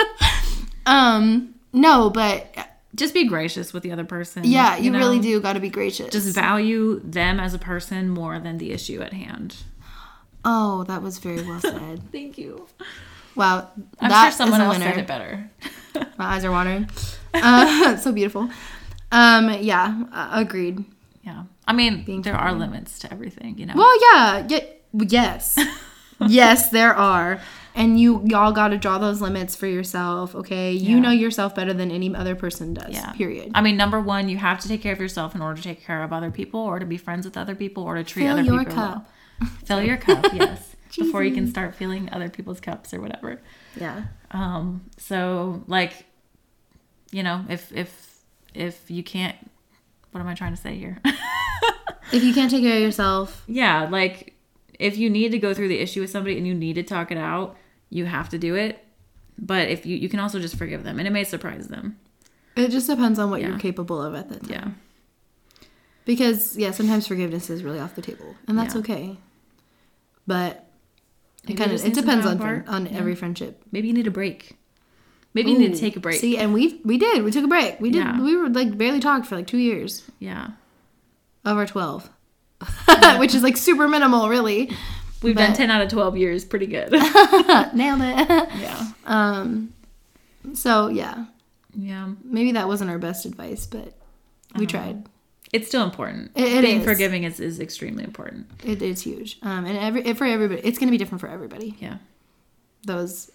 [0.86, 2.56] um, no, but
[2.94, 4.44] Just be gracious with the other person.
[4.44, 4.98] yeah, you, know?
[4.98, 6.10] really do got to be gracious.
[6.10, 9.56] Just value them as a person more than the issue at hand.
[10.44, 12.00] oh, that was very well said.
[12.12, 12.66] Thank you.
[13.34, 14.90] Wow, I'm that sure someone else winner.
[14.92, 15.50] said it better.
[16.18, 16.88] My eyes are watering.
[17.34, 18.48] Uh, so beautiful.
[19.10, 20.84] Um, yeah, uh, agreed.
[21.24, 21.44] Yeah.
[21.66, 23.74] I mean, Being there are limits to everything, you know?
[23.76, 24.60] Well, yeah, yeah
[24.92, 25.58] yes,
[26.28, 27.40] yes, there are,
[27.74, 30.34] and you y'all got to draw those limits for yourself.
[30.34, 31.00] Okay, you Yeah.
[31.02, 32.90] know yourself better than any other person does.
[32.94, 33.12] yeah.
[33.12, 33.50] Period.
[33.54, 35.84] I mean, number one, you have to take care of yourself in order to take
[35.84, 38.42] care of other people or to be friends with other people or to treat other
[38.42, 38.58] people.
[38.58, 39.10] Fill other your people cup.
[39.40, 39.50] well.
[39.64, 40.76] Fill your cup, yes.
[40.96, 43.42] Before you can start filling other people's cups or whatever.
[43.80, 44.04] Yeah.
[44.30, 46.04] Um, so like,
[47.10, 48.20] you know, if if
[48.54, 49.36] if you can't
[50.12, 51.00] what am I trying to say here?
[52.12, 54.34] If you can't take care of yourself, yeah, like
[54.78, 57.10] if you need to go through the issue with somebody and you need to talk
[57.10, 57.56] it out,
[57.94, 58.84] you have to do it.
[59.38, 61.96] But if you you can also just forgive them and it may surprise them.
[62.56, 63.48] It just depends on what Yeah.
[63.48, 64.50] you're capable of at that time.
[64.50, 64.68] Yeah.
[66.04, 68.80] Because yeah, sometimes forgiveness is really off the table, and that's Yeah.
[68.80, 69.16] okay.
[70.26, 70.68] But
[71.48, 72.92] it kind of it depends on on Yeah.
[72.98, 73.62] every friendship.
[73.72, 74.56] Maybe you need a break.
[75.32, 76.20] Maybe you need to take a break.
[76.20, 77.24] See, and we we did.
[77.24, 77.80] We took a break.
[77.80, 78.20] We did.
[78.20, 80.50] We were like barely talked for like two years yeah.
[81.44, 82.08] of our twelve,
[83.18, 84.70] which is like super minimal, really.
[85.24, 86.44] We've done 10 out of 12 years.
[86.44, 86.92] Pretty good.
[86.92, 88.48] Nailed it.
[88.60, 88.88] yeah.
[89.06, 89.72] um.
[90.54, 91.24] So yeah,
[91.74, 92.10] Yeah.
[92.22, 93.92] maybe that wasn't our best advice, but
[94.56, 95.06] we tried.
[95.52, 96.32] It's still important.
[96.34, 96.84] It- it Being is.
[96.84, 98.46] forgiving is, is extremely important.
[98.64, 99.38] It is huge.
[99.42, 101.74] Um, and every for everybody, it's gonna be different for everybody.
[101.80, 101.96] Yeah.
[102.86, 103.30] Those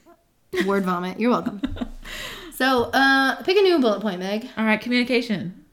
[0.66, 1.20] word vomit.
[1.20, 1.62] You're welcome.
[2.56, 4.46] So, uh, pick a new bullet point, Meg.
[4.58, 4.82] All right.
[4.82, 5.64] Communication.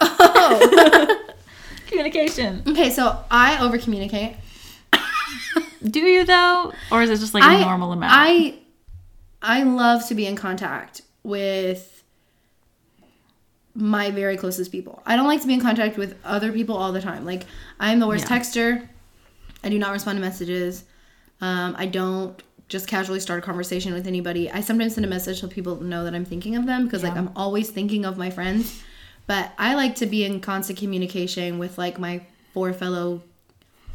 [0.00, 1.22] Oh.
[1.88, 2.62] Communication.
[2.66, 4.36] okay, so I over communicate.
[5.90, 6.72] Do you though?
[6.90, 8.12] Or is it just like a I normal amount?
[8.14, 8.58] I
[9.42, 12.02] I love to be in contact with
[13.74, 15.02] my very closest people.
[15.04, 17.24] I don't like to be in contact with other people all the time.
[17.24, 17.44] Like
[17.78, 18.38] I'm the worst Yeah.
[18.38, 18.88] texter.
[19.62, 20.84] I do not respond to messages.
[21.40, 24.50] Um, I don't just casually start a conversation with anybody.
[24.50, 27.16] I sometimes send a message so people know that I'm thinking of them because like
[27.16, 28.82] I'm always thinking of my friends.
[29.26, 32.22] But I like to be in constant communication with like my
[32.54, 33.22] four fellow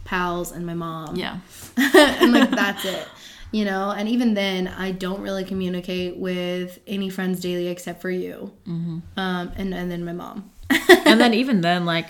[0.04, 1.40] pals and my mom yeah.
[1.78, 3.08] and like that's it
[3.52, 8.10] you know and even then i don't really communicate with any friends daily except for
[8.10, 9.00] you Mm-hmm.
[9.18, 10.50] um and, and then my mom
[11.06, 12.08] and then even then, like,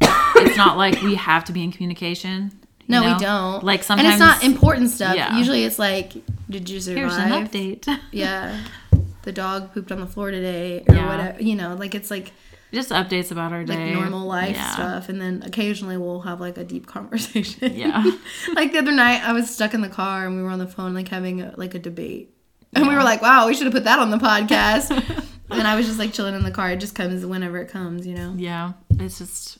[0.00, 2.52] it's not like we have to be in communication.
[2.86, 3.12] no know?
[3.14, 5.36] we don't Like sometimes and it's not important stuff Yeah.
[5.36, 6.12] usually it's like
[6.48, 7.98] did you survive Here's an update.
[8.12, 8.62] yeah
[9.22, 11.08] the dog pooped on the floor today or Yeah.
[11.08, 12.32] whatever you know like it's like
[12.74, 13.94] Just updates about our like day.
[13.94, 14.70] normal life Yeah.
[14.72, 18.02] stuff and then occasionally we'll have like a deep conversation Yeah.
[18.54, 20.66] like the other night i was stuck in the car and we were on the
[20.66, 22.34] phone like having a, like a debate
[22.74, 24.90] and we were like wow we should have put that on the podcast
[25.50, 28.06] and i was just like chilling in the car it just comes whenever it comes
[28.06, 28.72] you know Yeah.
[28.98, 29.58] It's just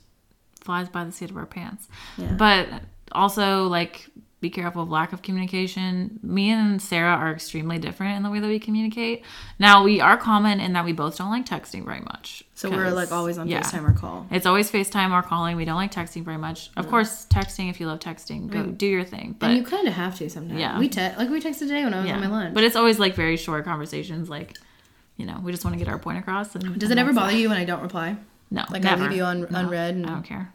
[0.62, 1.88] flies by the seat of our pants.
[2.16, 2.33] Yeah.
[2.33, 2.68] But
[3.12, 4.07] also, like,
[4.44, 6.20] be careful of lack of communication.
[6.22, 9.24] Me and Sarah are extremely different in the way that we communicate.
[9.59, 12.44] Now, we are common in that we both don't like texting very much.
[12.54, 13.62] so we're like always on yeah.
[13.62, 15.57] facetime or call It's always FaceTime or calling.
[15.57, 16.70] We don't like texting very much.
[16.76, 16.90] Of mm.
[16.90, 18.76] course, texting if you love texting, go mm.
[18.76, 19.35] do your thing.
[19.38, 20.78] But and you kind of have to sometimes Yeah.
[20.78, 22.76] we te- like we texted today when i was yeah, on my lunch but it's
[22.76, 24.28] always like very short conversations.
[24.28, 24.59] Like,
[25.16, 26.54] you know, we just want to get our point across.
[26.54, 28.16] And does and it ever bother you when i don't reply
[28.50, 29.04] No, like never.
[29.04, 30.52] i leave you on No, unread and I don't care.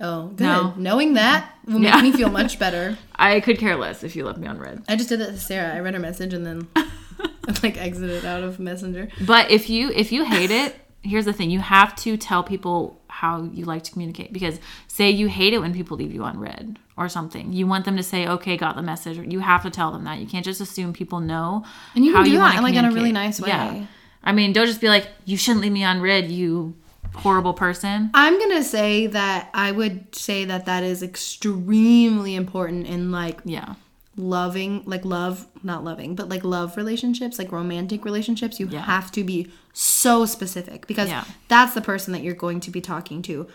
[0.00, 0.74] Oh good No.
[0.76, 2.02] knowing that will make Yeah.
[2.02, 4.82] me feel much better I could care less if you left me on read.
[4.88, 6.68] i just did that to sarah i read her message and then
[7.62, 11.50] like exited out of messenger But if you if you hate it, here's the thing:
[11.50, 14.32] you have to tell people how you like to communicate.
[14.32, 17.84] Because say you hate it when people leave you on read or something, you want
[17.84, 20.18] them to say, "Okay, got the message." You have to tell them that.
[20.18, 21.64] You can't just assume people know.
[21.94, 23.48] And you can do wanna that, like, in a really nice way.
[23.48, 23.86] Yeah.
[24.22, 26.74] I mean, don't just be like, "You shouldn't leave me on read, you
[27.14, 33.10] horrible person." I'm gonna say that I would say that that is extremely important in
[33.10, 33.74] like Yeah,
[34.16, 38.60] loving, like love, not loving, but like love relationships, like romantic relationships.
[38.60, 38.82] You Yeah.
[38.82, 41.24] have to be so specific because Yeah.
[41.48, 43.46] that's the person that you're going to be talking to.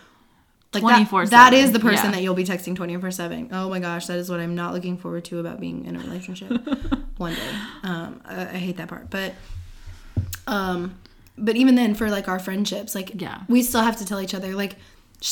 [0.74, 3.48] Like that, 24/7, that is the person that you'll be texting 24 7.
[3.52, 6.00] Oh my gosh, that is what I'm not looking forward to about being in a
[6.00, 6.50] relationship
[7.16, 7.50] one day.
[7.82, 9.08] Um, I, I hate that part.
[9.08, 9.34] But,
[10.46, 10.96] um,
[11.38, 13.40] but even then, for like our friendships, like Yeah.
[13.48, 14.76] we still have to tell each other, like,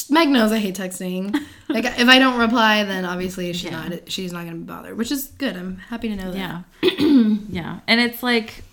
[0.08, 1.32] Meg knows I hate texting.
[1.68, 3.88] like, if I don't reply, then obviously she's Yeah.
[3.88, 5.56] not she's not gonna be bothered, which is good.
[5.56, 6.64] I'm happy to know that.
[6.82, 6.98] yeah,
[7.48, 7.80] yeah.
[7.86, 8.64] And it's like,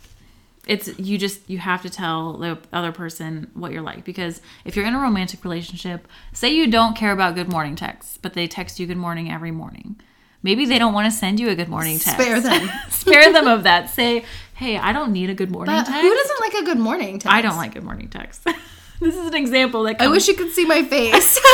[0.67, 4.75] it's you just you have to tell the other person what you're like because if
[4.75, 8.47] you're in a romantic relationship, say you don't care about good morning texts, but they
[8.47, 9.99] text you good morning every morning.
[10.43, 12.19] Maybe they don't want to send you a good morning text.
[12.19, 12.69] Spare them.
[12.89, 13.89] Spare them of that.
[13.91, 14.23] Say,
[14.61, 16.01] hey, I don't need a good morning But text.
[16.01, 17.35] who doesn't like a good morning text?
[17.35, 18.43] I don't like good morning texts.
[18.99, 21.39] this is an example that I wish you could see my face.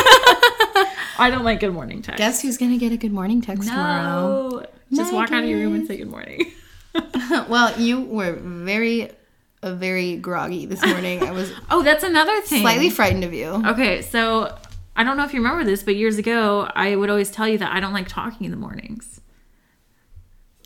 [1.18, 2.20] I don't like good morning texts.
[2.20, 4.50] Guess who's gonna get a good morning text tomorrow?
[4.50, 4.66] no.
[4.94, 6.52] Just walk out of your room and say good morning.
[7.50, 9.12] well, you were very,
[9.64, 11.24] very groggy this morning.
[11.24, 12.62] I was Oh, that's another thing.
[12.62, 13.48] slightly frightened of you.
[13.68, 14.58] Okay, so
[14.98, 17.58] I don't know if you remember this, but years ago, I would always tell you
[17.60, 19.22] that I don't like talking in the mornings.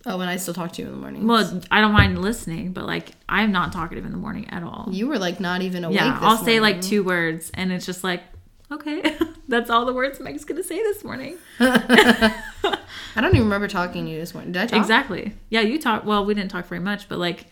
[0.05, 1.27] Oh, and I still talk to you in the morning.
[1.27, 4.87] Well, I don't mind listening, but like I'm not talkative in the morning at all.
[4.91, 5.99] you were like not even awake.
[5.99, 8.23] yeah, I'll say like two words, and it's just like,
[8.71, 11.37] okay, that's all the words Meg's gonna say this morning.
[11.59, 14.53] I don't even remember talking to you this morning.
[14.53, 14.79] Did I talk?
[14.79, 15.33] Exactly.
[15.49, 16.05] Yeah, you talk.
[16.05, 17.45] Well, we didn't talk very much, but like.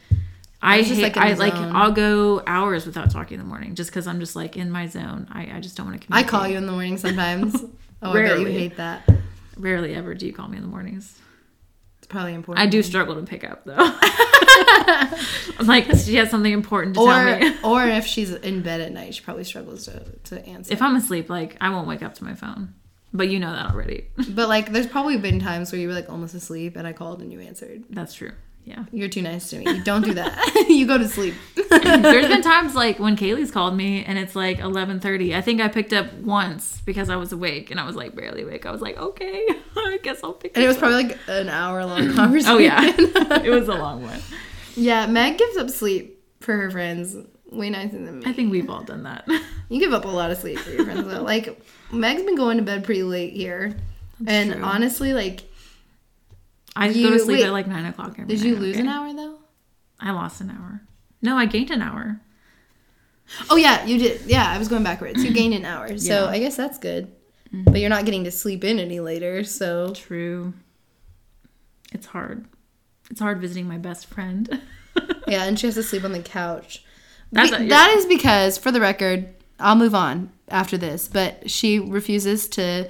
[0.62, 1.73] I, was just, hate, like, I like zone.
[1.73, 4.88] I'll go hours without talking in the morning just because I'm just like in my
[4.88, 5.25] zone.
[5.31, 7.63] I, I just don't want to I call you in the morning sometimes.
[8.01, 9.09] Oh, I bet you hate that.
[9.55, 11.17] Rarely ever do you call me in the mornings.
[12.10, 12.65] Probably important.
[12.65, 13.76] I do struggle to pick up though.
[13.78, 17.56] I'm like, she has something important to tell Or, me.
[17.63, 20.74] or if she's in bed at night, she probably struggles to, to answer.
[20.74, 22.74] If I'm asleep, like I won't wake up to my phone.
[23.13, 24.08] But you know that already.
[24.30, 27.22] but like, there's probably been times where you were like almost asleep, and I called
[27.22, 27.84] and you answered.
[27.89, 28.32] That's true.
[28.65, 28.86] Yeah.
[28.91, 29.80] You're too nice to me.
[29.82, 30.65] Don't do that.
[30.69, 31.34] you go to sleep.
[31.56, 35.36] There's been times like when Kaylee's called me and it's like 11:30.
[35.36, 38.43] I think I picked up once because I was awake and I was like barely
[38.43, 38.67] awake.
[38.67, 39.45] I was like, okay,
[39.76, 40.52] I guess I'll pick.
[40.52, 40.58] Up.
[40.58, 40.82] And it was up.
[40.82, 42.50] probably like an hour long conversation.
[42.56, 42.82] Oh yeah,
[43.43, 44.19] it was a long one.
[44.76, 47.15] yeah, Meg gives up sleep for her friends
[47.52, 48.26] way nicer than me.
[48.28, 49.28] I think we've all done that.
[49.69, 51.24] You give up a lot of sleep for your friends though.
[51.24, 51.60] Like
[51.91, 53.76] Meg's been going to bed pretty late here.
[54.28, 54.62] and true.
[54.63, 55.41] honestly, like
[56.79, 57.45] I go to sleep wait.
[57.45, 58.11] at like nine o'clock.
[58.19, 58.81] Every did you lose okay?
[58.85, 59.37] an hour though?
[59.99, 60.81] I lost an hour.
[61.21, 62.21] No, I gained an hour.
[63.49, 64.21] Oh yeah, you did.
[64.25, 65.23] Yeah, I was going backwards.
[65.23, 65.97] You gained an hour.
[65.97, 66.29] So Yeah.
[66.31, 67.11] I guess that's good.
[67.53, 67.71] Mm-hmm.
[67.71, 70.53] But you're not getting to sleep in any later, so True.
[71.91, 72.45] It's hard.
[73.09, 74.61] It's hard visiting my best friend.
[75.27, 76.83] yeah, and she has to sleep on the couch.
[77.31, 81.49] That's Be- a- that is because, for the record, I'll move on after this, but
[81.49, 82.87] she refuses to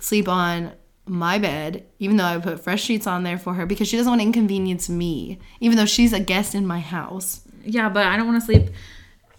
[0.00, 0.72] sleep on
[1.08, 4.10] my bed, even though I put fresh sheets on there for her because she doesn't
[4.10, 7.42] want to inconvenience me, even though she's a guest in my house.
[7.64, 8.70] yeah, but I don't want to sleep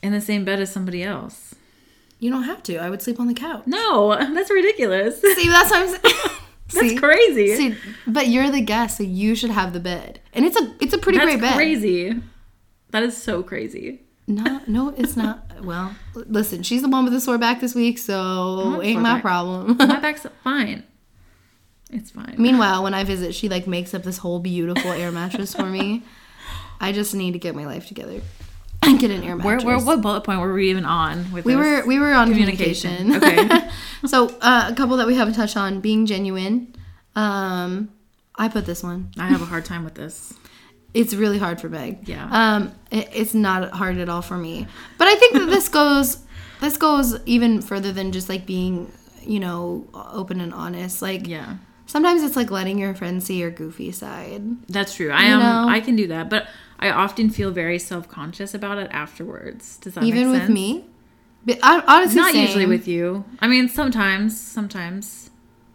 [0.01, 1.55] in the same bed as somebody else.
[2.19, 2.77] You don't have to.
[2.77, 3.63] I would sleep on the couch.
[3.65, 5.21] No, that's ridiculous.
[5.21, 6.15] See, that's what I'm saying.
[6.71, 6.95] That's See?
[6.97, 7.55] crazy.
[7.55, 10.93] See, but you're the guest, so you should have the bed, and it's a it's
[10.93, 11.55] a pretty That's great bed.
[11.55, 12.13] crazy.
[12.91, 14.01] That is so crazy.
[14.27, 15.63] No, no, it's not.
[15.63, 19.23] Well, listen, she's the one with the sore back this week, so ain't my back.
[19.23, 19.77] problem.
[19.79, 20.83] My back's fine.
[21.91, 22.35] It's fine.
[22.37, 26.03] Meanwhile, when I visit, she like makes up this whole beautiful air mattress for me.
[26.81, 28.21] I just need to get my life together
[28.83, 29.63] and get an air where, mattress.
[29.65, 31.59] where, what bullet point were we even on with we this?
[31.59, 33.11] were we were on Communication.
[33.11, 33.49] communication.
[33.57, 33.69] Okay.
[34.05, 36.73] so uh, a couple that we haven't touched on being genuine.
[37.15, 37.89] Um,
[38.35, 39.11] I put this one.
[39.17, 40.33] I have a hard time with this.
[40.91, 42.07] It's really hard for Meg.
[42.09, 42.27] Yeah.
[42.31, 44.65] Um, it, it's not hard at all for me.
[44.97, 46.17] But I think that this goes
[46.61, 50.99] this goes even further than just like being, you know, open and honest.
[51.03, 51.57] Like Yeah.
[51.89, 54.43] Sometimes it's like letting your friends see your goofy side.
[54.67, 55.09] That's true.
[55.09, 55.39] I am.
[55.39, 55.67] know?
[55.67, 56.47] I can do that, but
[56.79, 59.77] I often feel very self conscious about it afterwards.
[59.77, 60.85] Does that even with me.
[61.45, 63.25] But I honestly Not usually with you.
[63.39, 65.31] I mean, sometimes, sometimes,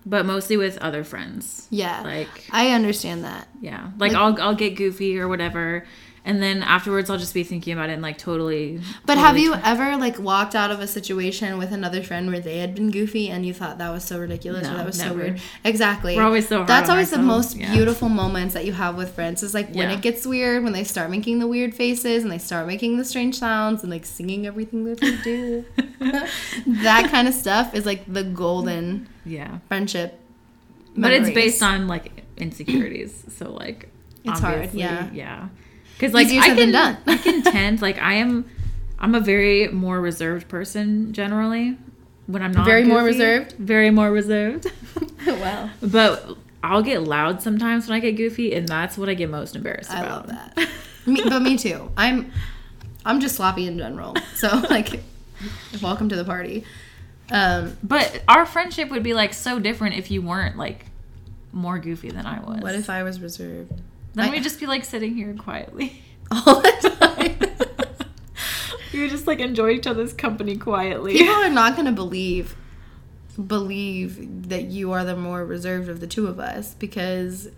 [0.07, 1.66] but mostly with other friends.
[1.70, 2.03] Yeah.
[2.03, 3.48] Like, I understand that.
[3.61, 5.85] yeah, like, I'll I'll get goofy or whatever,
[6.27, 8.79] and then afterwards I'll just be thinking about it and like totally.
[9.05, 12.29] But totally have you try- ever like walked out of a situation with another friend
[12.31, 14.87] where they had been goofy and you thought that was so ridiculous or No, that
[14.87, 15.19] was so never.
[15.19, 15.41] weird?
[15.65, 16.17] Exactly.
[16.17, 17.73] We're always so That's always the most yeah.
[17.75, 19.43] beautiful moments that you have with friends.
[19.43, 19.93] Is like when Yeah.
[19.97, 23.05] it gets weird, when they start making the weird faces and they start making the
[23.05, 25.65] strange sounds and like singing everything that they do.
[26.67, 30.19] that kind of stuff is like the golden Yeah, friendship.
[30.97, 33.89] but it's based on like insecurities, so like
[34.25, 35.11] It's hard, yeah.
[35.13, 35.49] yeah.
[36.05, 36.97] Because like Easier I can, than done.
[37.07, 38.45] I can tend like I am,
[38.99, 41.79] I'm a very more reserved person generally.
[42.27, 43.53] When I'm not Very more reserved?
[43.59, 44.71] very more reserved.
[45.27, 45.69] wow.
[45.83, 46.27] But
[46.62, 49.90] I'll get loud sometimes when I get goofy, and that's what I get most embarrassed
[49.90, 50.29] I about.
[50.29, 50.69] love that.
[51.07, 51.90] me, but me too.
[51.99, 52.33] I'm
[53.05, 54.14] I'm just sloppy in general.
[54.35, 55.01] So like
[55.83, 56.64] welcome to the party.
[57.31, 60.87] Um But our friendship would be like so different if you weren't like
[61.53, 62.61] more goofy than I was.
[62.62, 63.73] what if I was reserved?
[64.14, 66.03] Then I- we'd just be like sitting here quietly.
[66.31, 67.38] All the time.
[68.92, 71.12] we would just like enjoy each other's company quietly.
[71.12, 72.57] People are not gonna believe
[73.48, 77.48] believe that you are the more reserved of the two of us because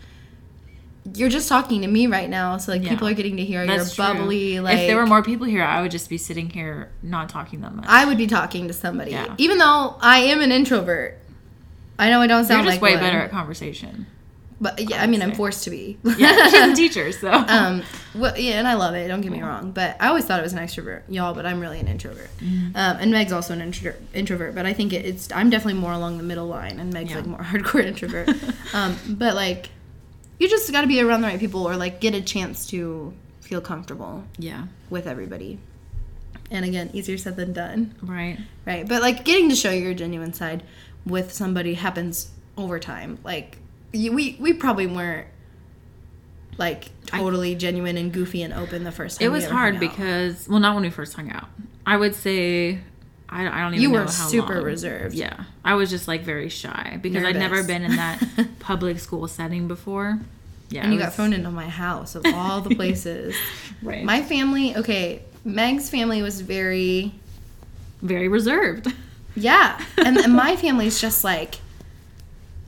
[1.14, 2.88] you're just talking to me right now, so like Yeah.
[2.90, 4.14] people are getting to hear That's your true.
[4.20, 7.28] bubbly like if there were more people here, I would just be sitting here not
[7.28, 7.84] talking that much.
[7.88, 9.12] I would be talking to somebody.
[9.12, 9.34] Yeah.
[9.38, 11.18] Even though I am an introvert.
[11.98, 12.64] I know I don't sound.
[12.64, 14.06] You're just like way one, better at conversation.
[14.58, 15.98] But yeah, I mean I'm forced to be.
[16.02, 17.30] Yeah, she's a teacher, so.
[17.30, 17.82] Um
[18.14, 19.72] well, yeah and i love it don't get me wrong.
[19.72, 22.30] But i always thought it was an extrovert y'all but i'm really an introvert.
[22.38, 22.74] Mm-hmm.
[22.74, 25.92] um, and meg's also an intro- introvert but i think it, it's i'm definitely more
[25.92, 27.16] along the middle line and meg's Yeah.
[27.18, 28.30] like more hardcore introvert.
[28.72, 29.68] Um, but like
[30.38, 33.12] you just got to be around the right people or like get a chance to
[33.40, 35.58] feel comfortable yeah, with everybody.
[36.50, 37.94] And again easier said than done.
[38.02, 38.38] Right.
[38.64, 40.62] right but like getting to show your genuine side
[41.04, 43.18] with somebody happens over time.
[43.22, 43.58] Like
[43.96, 45.26] we we probably weren't
[46.58, 50.58] like totally genuine and goofy and open the first time It was hard because well,
[50.60, 51.48] not when we first hung out.
[51.84, 52.78] I would say
[53.28, 54.64] I, I don't even You know were super long.
[54.64, 55.14] reserved.
[55.14, 58.22] Yeah, I was just like very shy because I'd never been in that
[58.58, 60.18] public school setting before.
[60.70, 63.36] Yeah, and you got was- thrown into my house of all the places
[63.82, 64.02] right.
[64.04, 67.12] my family okay meg's family was very
[68.02, 68.92] very reserved.
[69.36, 71.56] yeah and, and my family's just like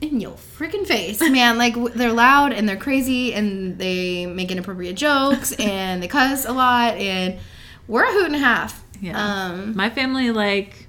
[0.01, 1.57] in your freaking face, man.
[1.57, 6.53] Like they're loud and they're crazy and they make inappropriate jokes and they cuss a
[6.53, 7.37] lot and
[7.87, 8.83] we're a hoot and a half.
[9.01, 9.17] Yeah.
[9.17, 10.87] Um, My family, like,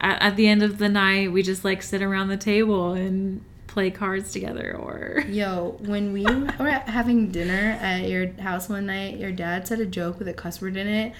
[0.00, 3.42] at, at the end of the night, we just like sit around the table and
[3.66, 5.24] play cards together or.
[5.28, 9.86] Yo, when we were having dinner at your house one night, your dad said a
[9.86, 11.12] joke with a cuss word in it,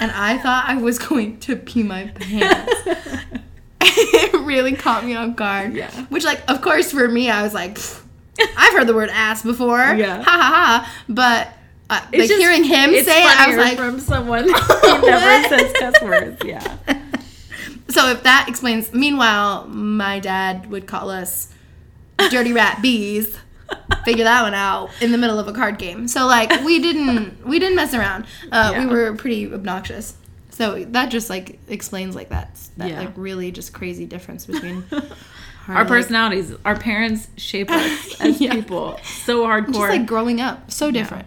[0.00, 2.72] and I thought I was going to pee my pants.
[4.52, 5.74] really caught me off guard.
[5.74, 5.90] Yeah.
[6.06, 7.78] Which, like, of course, for me, I was like,
[8.56, 9.78] I've heard the word ass before.
[9.78, 10.22] Yeah.
[10.22, 11.04] Ha ha ha.
[11.08, 11.48] But
[11.90, 15.72] uh, like just- hearing him say it, I was like, from someone who never says
[15.78, 16.42] cuss words.
[16.44, 16.76] Yeah.
[17.88, 18.92] so if that explains.
[18.92, 21.52] Meanwhile, my dad would call us
[22.30, 23.38] dirty rat bees.
[24.04, 26.06] Figure that one out in the middle of a card game.
[26.06, 28.26] So like we didn't we didn't mess around.
[28.50, 30.14] Uh, We were pretty obnoxious.
[30.52, 33.00] So that just like explains like that that Yeah.
[33.00, 34.84] like really just crazy difference between
[35.68, 38.52] Our like, personalities, our parents shape us as Yeah.
[38.54, 39.66] people so hardcore.
[39.66, 41.26] just like growing up so different.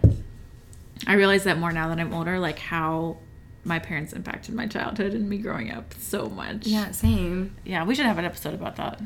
[1.06, 3.18] I realize that more now that I'm older, like how
[3.64, 6.66] my parents impacted my childhood and me growing up so much.
[6.66, 7.56] Yeah, same.
[7.64, 9.00] Yeah, we should have an episode about that.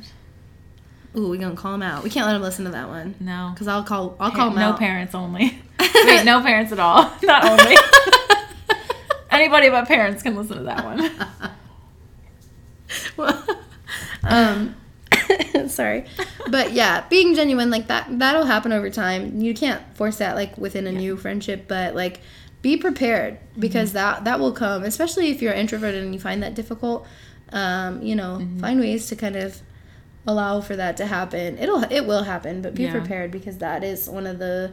[1.17, 2.05] Ooh, we gonna call him out.
[2.05, 3.51] We can't let him listen to that one No.
[3.55, 4.79] because I'll call I'll Pa- call him no out.
[4.79, 5.59] parents only.
[5.95, 7.11] Wait, no parents at all.
[7.23, 7.77] Not only.
[9.31, 11.11] Anybody but parents can listen to that one.
[13.17, 13.45] well,
[14.25, 14.75] um
[15.69, 16.05] sorry.
[16.51, 19.41] but yeah being genuine like that that'll happen over time.
[19.41, 22.21] You can't force that like within a new friendship but like
[22.63, 26.55] be prepared because that that will come especially if you're introverted and you find that
[26.55, 27.07] difficult.
[27.53, 29.61] Um you know find ways to kind of
[30.27, 31.59] allow for that to happen.
[31.59, 32.93] It'll it will happen but be Yeah.
[32.93, 34.73] prepared because that is one of the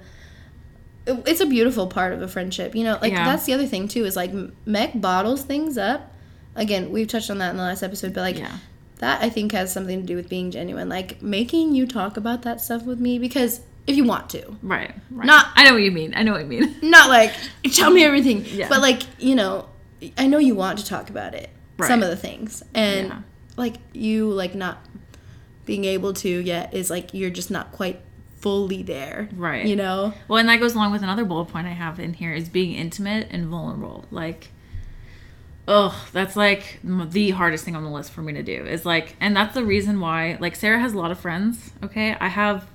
[1.25, 3.25] it's a beautiful part of a friendship you know like Yeah.
[3.25, 4.31] that's the other thing too is like
[4.65, 6.13] meg bottles things up
[6.55, 8.57] again we've touched on that in the last episode but like Yeah.
[8.99, 12.41] that I think has something to do with being genuine, like making you talk about
[12.41, 14.91] that stuff with me because if you want to, Right.
[15.11, 15.25] right.
[15.25, 16.13] Not- I know what you mean.
[16.15, 16.75] I know what you mean.
[16.81, 17.31] not like
[17.73, 18.67] tell me everything, Yeah.
[18.69, 19.69] but like you know,
[20.17, 21.49] I know you want to talk about it,
[21.85, 23.19] some of the things, and Yeah.
[23.55, 24.79] like you like not
[25.65, 27.99] being able to yet is like you're just not quite
[28.47, 29.65] fully there, Right.
[29.65, 32.33] You know, Well, and that goes along with another bullet point I have in here
[32.33, 34.05] is being intimate and vulnerable.
[34.09, 34.49] Like,
[35.67, 39.15] oh, that's like the hardest thing on the list for me to do is like,
[39.19, 41.71] and that's the reason why, like, Sarah has a lot of friends.
[41.83, 42.15] Okay.
[42.19, 42.67] I have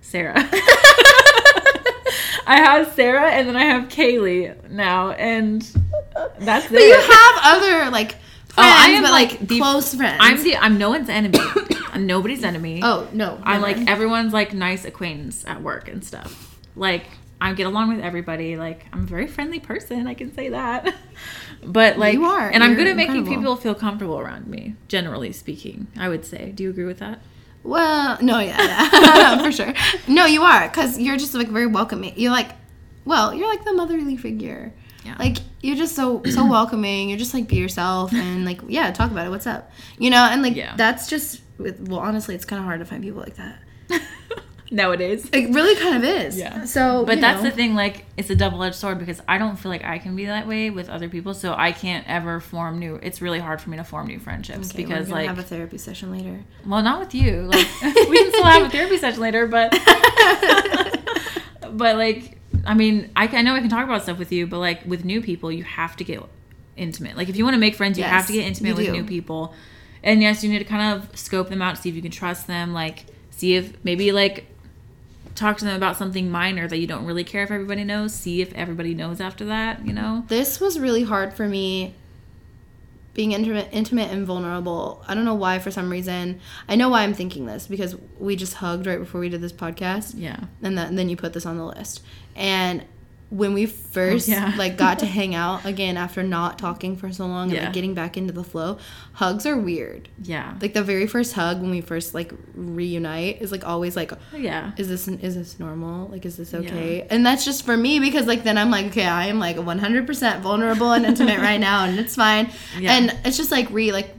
[0.00, 0.34] Sarah.
[2.46, 5.62] I have Sarah and then I have Kaylee now, and
[6.38, 8.16] that's but you have other like
[8.54, 10.18] friends, Oh, I am, but like, the- close friends.
[10.20, 11.38] I'm the I'm no one's enemy.
[11.92, 12.80] I'm nobody's enemy.
[12.82, 16.58] oh no, I'm like everyone's like nice acquaintance at work and stuff.
[16.76, 17.04] Like
[17.40, 18.56] I get along with everybody.
[18.56, 20.06] Like I'm a very friendly person.
[20.06, 20.94] I can say that.
[21.66, 22.46] But like You are.
[22.50, 24.74] and I'm good at making people feel comfortable around me.
[24.88, 26.52] Generally speaking, I would say.
[26.52, 27.20] Do you agree with that?
[27.62, 28.60] Well, no, yeah,
[28.92, 29.38] yeah.
[29.42, 29.72] for sure.
[30.06, 32.12] No, you are, because you're just like very welcoming.
[32.16, 32.50] You're like,
[33.06, 34.74] well, you're like the motherly figure.
[35.04, 35.16] Yeah.
[35.18, 37.08] Like you're just so so welcoming.
[37.10, 39.30] You're just like be yourself and like yeah, talk about it.
[39.30, 39.70] What's up?
[39.98, 40.74] You know, and like Yeah.
[40.76, 43.58] that's just with- well, honestly, it's kind of hard to find people like that.
[44.70, 45.28] Nowadays.
[45.32, 46.36] It really kind of is.
[46.38, 46.64] Yeah.
[46.64, 47.50] So, But that's know.
[47.50, 50.16] the thing, like it's a double edged sword because I don't feel like I can
[50.16, 53.60] be that way with other people, so I can't ever form new it's really hard
[53.60, 56.40] for me to form new friendships Okay, because like have a therapy session later.
[56.66, 57.42] Well, not with you.
[57.42, 59.70] Like we can still have a therapy session later, but
[61.72, 64.58] but like I mean, I, I know I can talk about stuff with you, but
[64.58, 66.22] like with new people, you have to get
[66.76, 67.16] intimate.
[67.16, 68.92] Like if you want to make friends, you have to get intimate with do.
[68.92, 69.54] new people.
[70.02, 72.46] And yes, you need to kind of scope them out, see if you can trust
[72.46, 74.46] them, like see if maybe like
[75.34, 78.40] talk to them about something minor that you don't really care if everybody knows, see
[78.40, 80.24] if everybody knows after that, you know?
[80.28, 81.94] This was really hard for me
[83.14, 85.02] being intimate, intimate and vulnerable.
[85.06, 86.40] I don't know why for some reason.
[86.68, 89.52] I know why I'm thinking this because we just hugged right before we did this
[89.52, 90.14] podcast.
[90.16, 90.40] Yeah.
[90.62, 92.02] And, that, and then you put this on the list.
[92.36, 92.84] And
[93.30, 94.54] when we first Oh, yeah.
[94.56, 97.64] like got to hang out again after not talking for so long and Yeah.
[97.64, 98.78] like getting back into the flow,
[99.14, 100.08] hugs are weird.
[100.22, 100.54] Yeah.
[100.60, 104.36] Like the very first hug when we first like reunite is like always like oh,
[104.36, 104.72] yeah.
[104.76, 106.08] is this is this normal?
[106.08, 107.06] Like, is this okay?
[107.10, 110.40] And that's just for me because like then I'm like, okay, I am like 100%
[110.40, 112.50] vulnerable and intimate right now, and it's fine.
[112.78, 112.92] Yeah.
[112.96, 114.14] And it's just like re like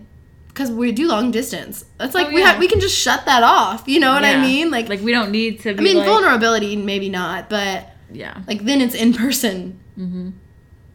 [0.50, 1.86] because we do long distance.
[1.98, 2.52] That's like Oh, we yeah.
[2.52, 3.88] have we can just shut that off.
[3.88, 4.72] You know what I mean?
[4.72, 8.42] Like, like we don't need to be I mean, like, vulnerability maybe not, but yeah.
[8.48, 10.30] like then it's in person Mm-hmm.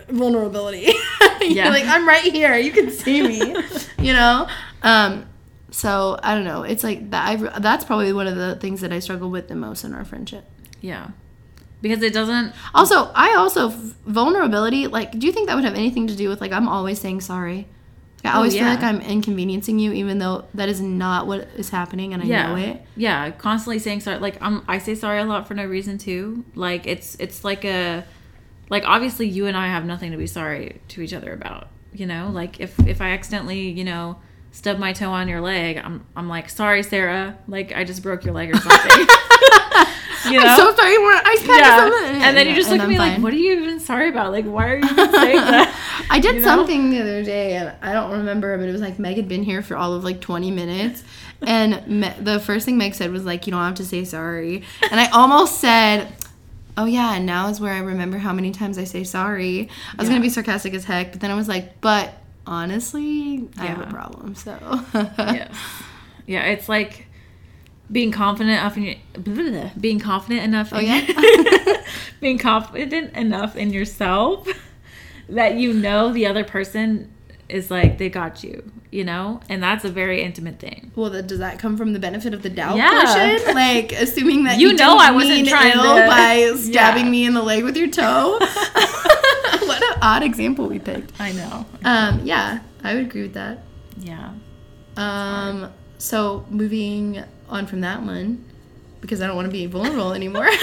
[0.09, 0.93] vulnerability.
[1.43, 1.71] Yeah.
[1.71, 2.55] Like I'm right here.
[2.59, 3.57] You can see me.
[3.99, 4.47] you know.
[4.83, 5.25] Um.
[5.71, 6.65] So I don't know.
[6.65, 7.27] It's like that.
[7.29, 10.05] I, that's probably one of the things that I struggle with the most in our
[10.05, 10.45] friendship.
[10.83, 11.09] Yeah.
[11.81, 13.71] Because it doesn't Also, I also
[14.05, 14.87] vulnerability.
[14.87, 17.23] Like, do you think that would have anything to do with like I'm always saying
[17.23, 17.69] sorry?
[18.25, 18.75] I oh, always feel Oh, yeah.
[18.75, 22.47] like I'm inconveniencing you, even though that is not what is happening, and I yeah.
[22.49, 22.83] know it.
[22.97, 26.45] yeah constantly saying sorry like I'm, i say sorry a lot for no reason too.
[26.55, 28.05] Like it's it's like a
[28.69, 32.07] like obviously you and i have nothing to be sorry to each other about you
[32.07, 32.31] know?
[32.33, 34.17] Like if if i accidentally you know
[34.53, 37.39] stub my toe on your leg i'm i'm like sorry sarah.
[37.49, 39.07] Like i just broke your leg or something.
[40.31, 42.23] You know I'm so sorry, more ice pack or yeah something.
[42.23, 44.31] and then you just look at me like what are you even sorry about?
[44.33, 45.75] Like why are you even saying that
[46.11, 46.47] I did you know?
[46.47, 49.43] something the other day, and I don't remember, but it was like Meg had been
[49.45, 51.03] here for all of like 20 minutes,
[51.41, 54.63] and Me- the first thing Meg said was like, "You don't have to say sorry,"
[54.91, 56.09] and I almost said.
[56.79, 59.69] Oh yeah, and now is where I remember how many times I say sorry.
[59.93, 60.15] I was Yeah.
[60.15, 62.15] gonna be sarcastic as heck, but then I was like, but
[62.47, 64.35] honestly, I have a problem.
[64.35, 64.57] So
[64.95, 65.53] yes.
[66.27, 67.07] Yeah, it's like
[67.91, 70.71] being confident enough in your, being confident enough.
[70.73, 71.83] Oh, in- yeah?
[72.21, 74.47] being confident enough in yourself
[75.31, 77.11] that you know the other person
[77.49, 80.93] is like they got you, you know, and that's a very intimate thing.
[80.95, 82.91] Well, then, does that come from the benefit of the doubt Yeah.
[83.37, 83.55] portion?
[83.55, 87.11] Like assuming that You you, know I wasn't trying ill to- by stabbing Yeah.
[87.11, 88.39] me in the leg with your toe.
[88.41, 91.13] what an odd example we picked.
[91.21, 91.67] I know.
[91.85, 93.65] Um, yeah, I would agree with that.
[93.99, 94.33] Yeah.
[94.97, 98.45] Um, so moving on from that one,
[99.01, 100.47] because I don't want to be vulnerable anymore.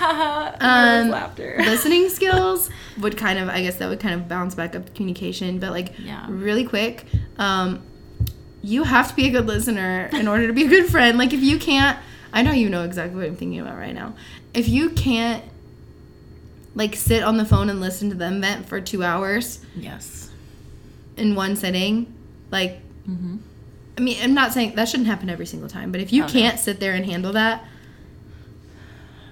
[0.60, 1.56] um, laughter.
[1.58, 4.92] listening skills would kind of i guess that would kind of bounce back up to
[4.92, 6.26] communication but like Yeah.
[6.28, 7.04] really quick
[7.38, 7.82] um
[8.62, 11.32] you have to be a good listener in order to be a good friend like
[11.32, 11.98] if you can't
[12.32, 14.14] i know you know exactly what i'm thinking about right now
[14.54, 15.44] if you can't
[16.74, 20.30] like sit on the phone and listen to them vent for two hours yes.
[21.16, 22.12] in one sitting
[22.50, 23.36] like hmm
[23.98, 26.28] i mean i'm not saying that shouldn't happen every single time but if you Oh,
[26.28, 27.64] can't sit there and handle that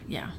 [0.07, 0.31] Yeah.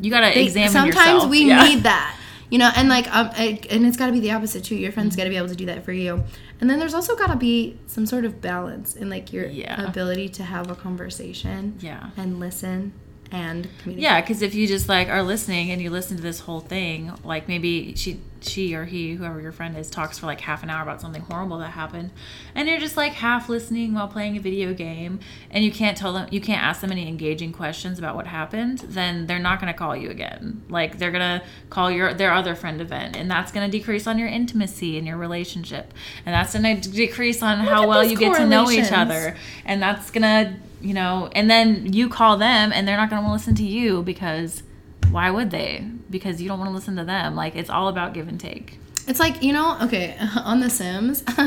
[0.00, 1.30] You gotta they- examine sometimes yourself.
[1.30, 1.62] we Yeah.
[1.68, 2.16] need that
[2.50, 4.90] you know and like um I- and it's got to be the opposite too your
[4.92, 6.24] friends got to be able to do that for you
[6.60, 9.80] and then there's also got to be some sort of balance in like your Yeah.
[9.84, 12.10] ability to have a conversation Yeah.
[12.16, 12.92] and listen
[13.32, 16.40] and communicate Yeah, because if you just like are listening and you listen to this
[16.40, 20.40] whole thing, like maybe she, she or he, whoever your friend is, talks for like
[20.40, 22.10] half an hour about something horrible that happened,
[22.54, 25.20] and you're just like half listening while playing a video game,
[25.50, 28.78] and you can't tell them, you can't ask them any engaging questions about what happened,
[28.80, 30.62] then they're not gonna call you again.
[30.68, 34.28] Like they're gonna call your their other friend event, and that's gonna decrease on your
[34.28, 35.94] intimacy in your relationship,
[36.26, 40.10] and that's gonna decrease on how well you get to know each other, and that's
[40.10, 43.64] gonna you know, and then you call them and they're not going to listen to
[43.64, 44.62] you because
[45.10, 45.84] why would they?
[46.08, 47.34] Because you don't want to listen to them.
[47.36, 48.78] Like it's all about give and take.
[49.08, 51.24] it's like you know okay on the sims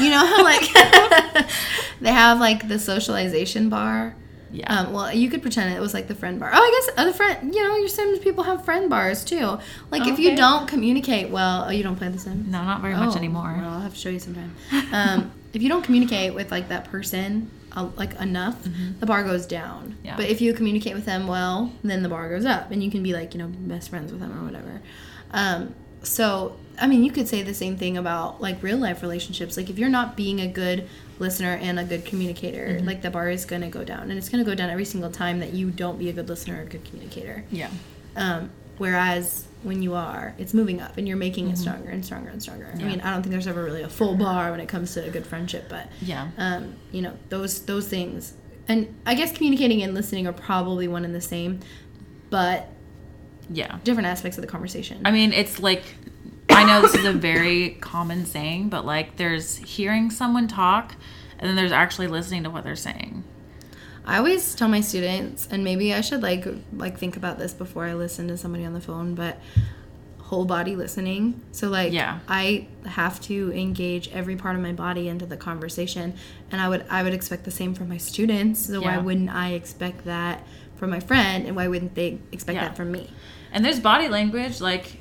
[0.00, 0.62] you know how like
[2.00, 4.14] they have like the socialization bar
[4.52, 4.66] Yeah.
[4.80, 6.50] Um, well, you could pretend it was like the friend bar.
[6.52, 9.58] Oh, I guess other friend, you know, your Sims people have friend bars too.
[9.92, 12.48] Like if you don't communicate well, oh, you don't play the Sims.
[12.48, 13.54] no, not very much Oh, anymore.
[13.60, 14.50] Well, I'll have to show you sometime.
[14.92, 18.56] Um, if you don't communicate with like that person uh, like enough,
[18.98, 19.90] the bar goes down.
[19.92, 20.06] Mm-hmm.
[20.06, 20.16] Yeah.
[20.16, 23.02] But if you communicate with them well, then the bar goes up, and you can
[23.02, 24.80] be like you know best friends with them or whatever.
[25.32, 29.56] Um, so I mean, you could say the same thing about like real life relationships.
[29.56, 32.86] Like if you're not being a good listener and a good communicator, Mm-hmm.
[32.86, 35.40] like the bar is gonna go down, and it's gonna go down every single time
[35.40, 37.44] that you don't be a good listener or a good communicator.
[37.50, 37.70] Yeah.
[38.16, 42.30] Um, whereas when you are, it's moving up and you're making it stronger and stronger
[42.30, 42.66] and stronger.
[42.72, 42.86] I Mm-hmm.
[42.88, 45.10] Mean, I don't think there's ever really a full bar when it comes to a
[45.10, 46.28] good friendship, but Yeah.
[46.38, 48.34] um, you know, those those things.
[48.68, 51.60] And I guess communicating and listening are probably one and the same,
[52.30, 52.68] but
[53.50, 53.78] Yeah.
[53.84, 55.02] different aspects of the conversation.
[55.04, 55.82] I mean, it's like
[56.48, 60.94] I know this is a very common saying, but like there's hearing someone talk
[61.38, 63.24] and then there's actually listening to what they're saying.
[64.06, 67.84] I always tell my students, and maybe I should like like think about this before
[67.84, 69.38] I listen to somebody on the phone, but
[70.18, 71.40] whole body listening.
[71.52, 72.20] So like Yeah.
[72.28, 76.14] I have to engage every part of my body into the conversation,
[76.50, 78.66] and I would I would expect the same from my students.
[78.66, 80.46] So why wouldn't I expect that
[80.76, 82.68] from my friend, and why wouldn't they expect Yeah.
[82.68, 83.10] that from me?
[83.52, 85.00] And there's body language like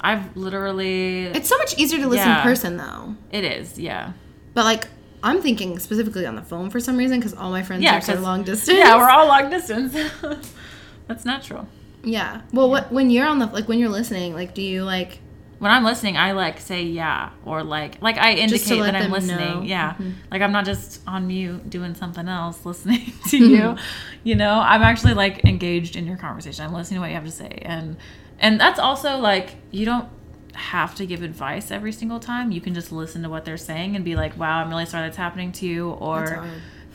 [0.00, 2.38] I've literally It's so much easier to listen Yeah.
[2.38, 3.16] in person though.
[3.32, 4.12] it is, yeah.
[4.54, 4.86] But like
[5.22, 8.00] I'm thinking specifically on the phone for some reason because all my friends Yeah, are
[8.00, 8.76] so long distance.
[8.78, 9.94] Yeah, we're all long distance.
[11.08, 11.68] That's natural.
[12.04, 12.42] Yeah.
[12.52, 15.18] Well, what when you're on the like when you're listening, like do you like
[15.58, 19.36] when I'm listening, I like say yeah or like like I indicate that I'm listening.
[19.38, 19.62] know.
[19.62, 20.12] Yeah, Mhm.
[20.30, 23.76] like I'm not just on mute doing something else, listening to you.
[24.24, 26.64] you know, I'm actually like engaged in your conversation.
[26.64, 27.96] I'm listening to what you have to say, and
[28.38, 30.08] and that's also like you don't
[30.56, 32.50] have to give advice every single time.
[32.52, 35.04] You can just listen to what they're saying and be like, wow, I'm really sorry
[35.04, 36.46] that's happening to you, or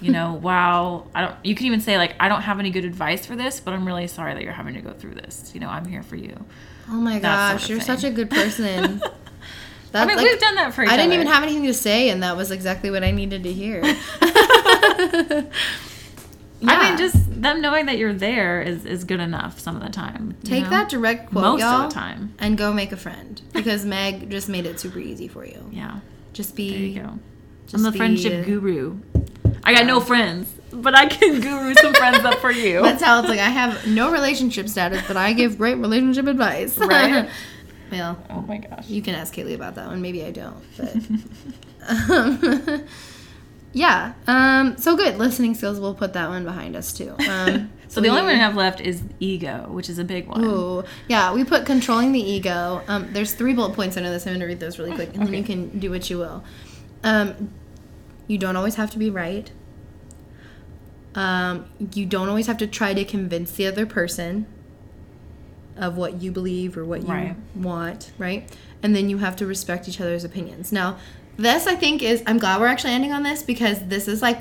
[0.02, 1.36] you know, wow, I don't.
[1.44, 3.86] You can even say like, I don't have any good advice for this, but I'm
[3.86, 5.52] really sorry that you're having to go through this.
[5.54, 6.36] You know, I'm here for you.
[6.90, 7.86] Oh my That sort gosh, of you're thing.
[7.98, 9.02] such a good person.
[9.92, 12.10] That's I mean, like, we've done that for I didn't even have anything to say,
[12.10, 13.82] and that was exactly what I needed to hear.
[16.64, 19.90] I mean, just them knowing that you're there is, is good enough some of the
[19.90, 20.36] time.
[20.44, 20.70] take know?
[20.70, 22.34] that direct quote, most y'all, of the time.
[22.40, 25.70] and go make a friend because Meg just made it super easy for you.
[25.72, 26.00] Yeah,
[26.34, 26.70] Just be.
[26.72, 27.20] there you go.
[27.66, 28.98] Just I'm the friendship guru.
[29.64, 32.82] I got no friends, but I can guru some friends up for you.
[32.82, 33.40] That's how it's like.
[33.40, 36.78] I have no relationship status, but I give great relationship advice.
[36.92, 37.30] Right.
[37.92, 38.88] well, oh my gosh.
[38.88, 40.02] you can ask Kaylee about that one.
[40.02, 40.96] Maybe I don't, but.
[42.10, 42.88] um,
[43.74, 44.14] yeah.
[44.28, 44.78] Um.
[44.78, 45.18] So good.
[45.18, 45.80] Listening skills.
[45.80, 47.16] We'll put that one behind us too.
[47.30, 47.72] Um.
[47.88, 50.46] So the only one I have left is ego, which is a big one.
[50.46, 52.82] Ooh, yeah, we put controlling the ego.
[52.88, 54.26] Um, there's three bullet points under this.
[54.26, 56.42] I'm gonna read those really quick, and then you can do what you will.
[57.04, 57.50] Um,
[58.28, 59.52] you don't always have to be right.
[61.16, 64.46] Um, you don't always have to try to convince the other person
[65.76, 67.36] of what you believe or what you Right.
[67.56, 68.50] want, right?
[68.82, 70.72] And then you have to respect each other's opinions.
[70.72, 70.98] Now,
[71.38, 74.40] this I think is I'm glad we're actually ending on this because this is like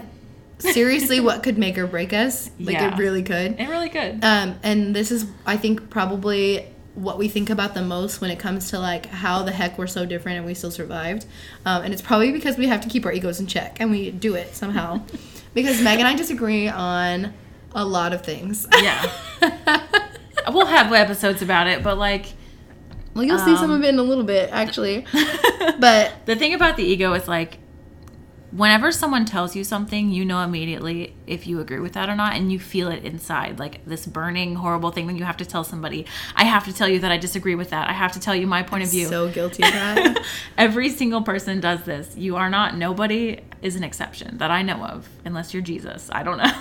[0.59, 2.51] seriously what could make or break us.
[2.59, 2.95] Like Yeah.
[2.95, 3.59] it really could.
[3.59, 4.23] It really could.
[4.25, 8.39] Um, and this is, I think, probably what we think about the most when it
[8.39, 11.25] comes to like how the heck we're so different and we still survived.
[11.65, 14.11] Um, and it's probably because we have to keep our egos in check and we
[14.11, 15.01] do it somehow.
[15.55, 17.33] because Meg and I disagree on
[17.75, 18.67] a lot of things.
[18.83, 19.11] Yeah.
[20.49, 22.27] we'll have episodes about it, but like
[23.15, 25.05] well, you'll see some Um, of it in a little bit, actually.
[25.79, 27.59] But the thing about the ego is like
[28.51, 32.35] whenever someone tells you something, you know immediately if you agree with that or not,
[32.35, 35.63] and you feel it inside, like this burning, horrible thing when you have to tell
[35.65, 36.05] somebody,
[36.35, 37.89] I have to tell you that I disagree with that.
[37.89, 39.07] I have to tell you my point of view.
[39.07, 40.25] so guilty of that.
[40.59, 42.17] Every single person does this.
[42.17, 46.11] You are not, nobody is an exception that I know of, unless you're Jesus.
[46.13, 46.53] I don't know.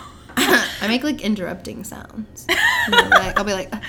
[0.81, 2.47] I make like interrupting sounds.
[2.87, 3.79] You know, like, I'll be like, uh,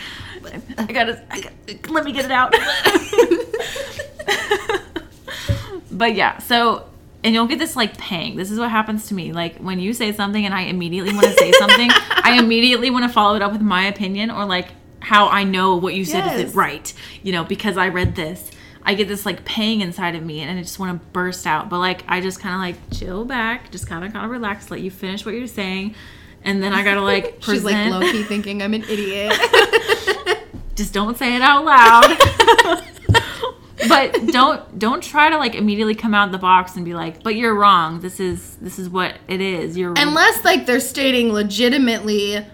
[0.77, 2.53] I gotta, I gotta, let me get it out.
[5.91, 6.87] but yeah, so,
[7.25, 8.37] and you'll get this like pang.
[8.37, 9.33] This is what happens to me.
[9.33, 13.05] Like when you say something and I immediately want to say something, I immediately want
[13.05, 14.69] to follow it up with my opinion or like
[15.01, 16.51] how I know what you said is Yes.
[16.51, 16.93] it right,
[17.23, 18.51] you know, because I read this.
[18.83, 21.69] I get this like pang inside of me and I just want to burst out.
[21.71, 24.71] But like I just kind of like chill back, just kind of kind of relax,
[24.71, 25.95] let you finish what you're saying.
[26.45, 27.45] And then I gotta like present.
[27.45, 29.33] she's like low key thinking I'm an idiot.
[30.75, 32.17] just don't say it out loud.
[33.89, 37.23] but don't don't try to like immediately come out of the box and be like,
[37.23, 38.01] "But you're wrong.
[38.01, 39.77] This is this is what it is.
[39.77, 39.99] You're wrong.
[39.99, 42.47] Unless like they're stating legitimately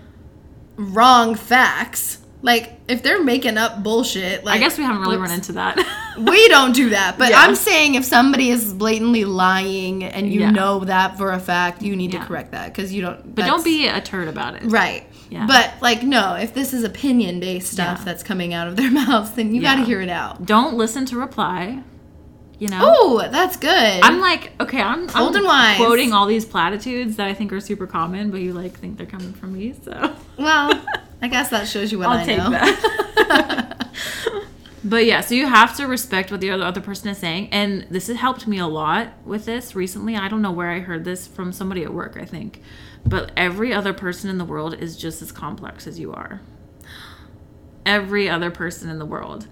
[0.77, 2.19] wrong facts.
[2.43, 5.79] Like if they're making up bullshit, like I guess we haven't really run into that.
[6.19, 7.41] We don't do that, but Yeah.
[7.41, 10.51] I'm saying if somebody is blatantly lying and you Yeah.
[10.51, 12.21] know that for a fact, you need Yeah.
[12.21, 13.35] to correct that because you don't.
[13.35, 14.63] but don't be a turd about it.
[14.65, 15.05] right.
[15.29, 15.47] Yeah.
[15.47, 19.33] But like, no, if this is opinion based stuff that's coming out of their mouths,
[19.33, 20.47] then you got to hear it out.
[20.47, 21.83] Don't listen to reply.
[22.59, 22.81] You know.
[22.83, 23.71] Oh, that's good.
[24.03, 25.77] I'm like, okay, I'm, I'm Old and wise.
[25.77, 29.05] quoting all these platitudes that I think are super common, but you like think they're
[29.07, 30.73] coming from me, so well,
[31.23, 32.51] I guess that shows you what I'll I take know.
[32.51, 33.73] that.
[34.87, 37.89] But yeah, so you have to respect what the other other person is saying, and
[37.91, 40.15] this has helped me a lot with this recently.
[40.15, 42.63] I don't know where I heard this from somebody at work, I think,
[43.05, 46.41] but every other person in the world is just as complex as you are.
[47.85, 49.49] Every other person in the world.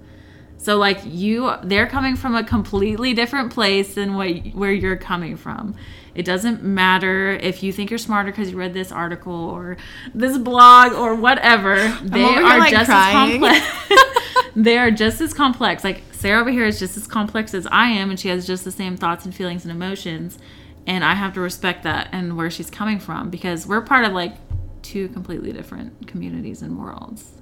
[0.57, 5.37] So like you, they're coming from a completely different place than what where you're coming
[5.37, 5.75] from.
[6.15, 9.77] It doesn't matter if you think you're smarter because you read this article or
[10.15, 11.77] this blog or whatever.
[12.03, 13.45] They here, are like, just crying.
[13.45, 14.51] as complex.
[14.57, 15.83] they are just as complex.
[15.83, 18.65] Like Sarah over here is just as complex as I am, and she has just
[18.65, 20.39] the same thoughts and feelings and emotions.
[20.87, 24.13] And I have to respect that and where she's coming from because we're part of
[24.13, 24.37] like
[24.83, 27.33] two completely different communities and worlds.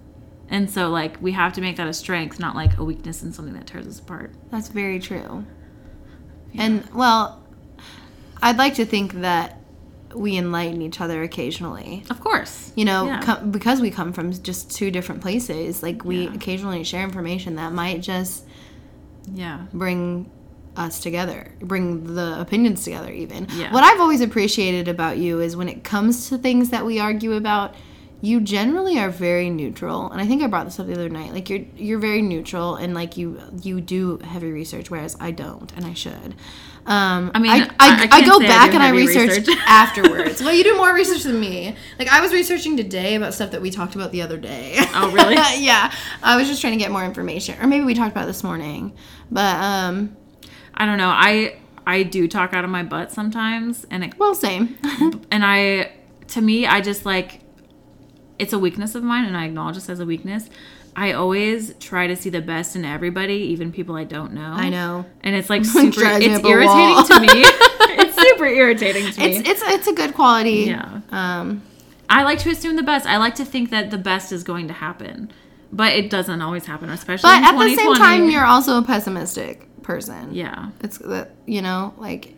[0.48, 3.34] And so, like, we have to make that a strength, not like a weakness and
[3.34, 4.32] something that tears us apart.
[4.50, 5.46] That's very true.
[6.54, 7.41] And well,
[8.42, 9.58] I'd like to think that
[10.14, 12.02] we enlighten each other occasionally.
[12.10, 12.72] Of course.
[12.76, 13.20] You know, Yeah.
[13.22, 16.34] com- because we come from just two different places, like we Yeah.
[16.34, 18.44] occasionally share information that might just
[19.32, 19.60] Yeah.
[19.72, 20.28] bring
[20.76, 23.46] us together, bring the opinions together even.
[23.56, 23.72] Yeah.
[23.72, 27.32] What I've always appreciated about you is when it comes to things that we argue
[27.34, 27.74] about,
[28.22, 30.10] you generally are very neutral.
[30.10, 31.32] And I think I brought this up the other night.
[31.32, 35.70] Like you're you're very neutral and like you you do heavy research whereas I don't
[35.76, 36.34] and I should.
[36.86, 39.56] Um, I mean, I, I- I, I go say I back and I research research.
[39.66, 40.40] afterwards.
[40.40, 41.76] well, you do more research than me.
[41.98, 44.76] Like I was researching today about stuff that we talked about the other day.
[44.94, 45.34] Oh, really?
[45.64, 45.92] yeah.
[46.22, 48.42] I was just trying to get more information, or maybe we talked about it this
[48.42, 48.94] morning.
[49.30, 50.16] But um,
[50.74, 51.10] I don't know.
[51.10, 51.56] I
[51.86, 54.76] I do talk out of my butt sometimes, and it well, same.
[55.30, 55.92] and I
[56.28, 57.41] to me I just like
[58.38, 60.48] it's a weakness of mine and I acknowledge this as a weakness.
[60.94, 64.52] I always try to see the best in everybody, even people I don't know.
[64.52, 65.06] I know.
[65.22, 67.28] And it's like super it's irritating to me.
[67.98, 69.36] it's super irritating to me.
[69.36, 70.64] It's it's it's a good quality.
[70.66, 71.00] Yeah.
[71.10, 71.62] Um.
[72.10, 73.06] I like to assume the best.
[73.06, 75.32] I like to think that the best is going to happen.
[75.72, 77.98] But it doesn't always happen, especially But in at the same 2020.
[77.98, 80.34] time, you're also a pessimistic person.
[80.34, 80.68] Yeah.
[80.82, 82.34] It's that you know like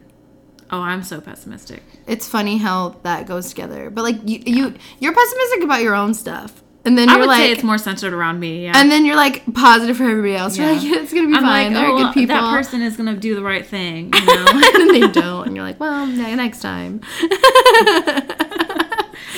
[0.71, 1.83] Oh, I'm so pessimistic.
[2.07, 3.91] it's funny how that goes together.
[3.91, 7.29] But like you you you're pessimistic about your own stuff, and then I you're would
[7.29, 7.39] like.
[7.43, 8.65] say it's more centered around me.
[8.65, 8.73] Yeah.
[8.75, 10.57] and then you're like positive for everybody else.
[10.57, 10.73] You're Yeah.
[10.73, 11.73] like, it's gonna be I'm fine.
[11.73, 12.35] like, They're oh, good people.
[12.37, 14.13] that person is gonna do the right thing.
[14.15, 17.01] You know, and then they don't, and you're like, well, next time.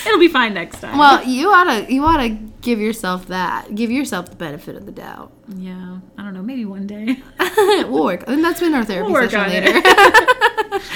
[0.07, 0.97] it'll be fine next time.
[0.99, 2.31] well, you oughta you oughta
[2.61, 3.75] give yourself that.
[3.75, 5.33] Give yourself the benefit of the doubt.
[5.57, 6.43] yeah, I don't know.
[6.43, 7.23] Maybe one day.
[7.59, 8.25] we'll work.
[8.27, 9.81] And that's been our therapy We'll work session on later.
[9.85, 10.83] it.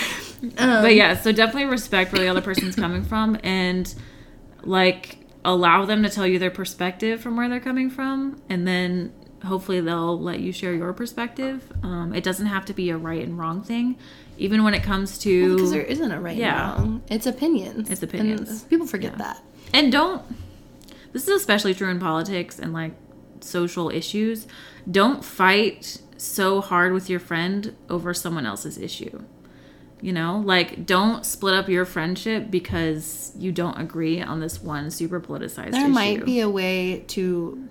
[0.57, 3.95] Um, but yeah, so definitely respect where the other person's coming from, and
[4.63, 9.13] like allow them to tell you their perspective from where they're coming from, and then
[9.45, 11.73] hopefully they'll let you share your perspective.
[11.83, 13.97] Um, it doesn't have to be a right and wrong thing,
[14.39, 16.75] even when it comes to because there isn't a right Yeah.
[16.77, 17.03] and wrong.
[17.09, 17.91] It's opinions.
[17.91, 18.63] It's And opinions.
[18.65, 19.19] people forget Yeah.
[19.19, 19.43] that.
[19.73, 20.23] and don't
[21.13, 22.93] this is especially true in politics and like
[23.41, 24.47] social issues
[24.91, 29.23] don't fight so hard with your friend over someone else's issue
[30.01, 34.91] you know like don't split up your friendship because you don't agree on this one
[34.91, 37.69] super politicized There issue might be a way to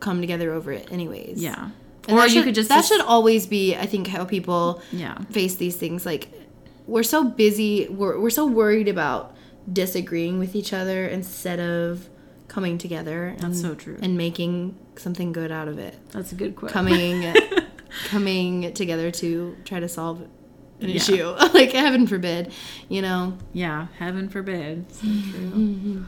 [0.00, 1.42] come together over it, anyways.
[1.42, 1.70] yeah
[2.08, 5.18] And or you should- could just that should always be i think how people yeah
[5.30, 6.28] face these things like
[6.86, 9.34] we're so busy we're, we're so worried about
[9.72, 12.08] disagreeing with each other instead of
[12.48, 13.98] coming together and, That's so true.
[14.00, 17.34] and making something good out of it that's a good quote coming
[18.08, 20.30] coming together to try to solve an
[20.90, 20.96] Yeah.
[20.96, 22.52] issue like heaven forbid
[22.88, 26.04] you know yeah heaven forbid so Mm-hmm.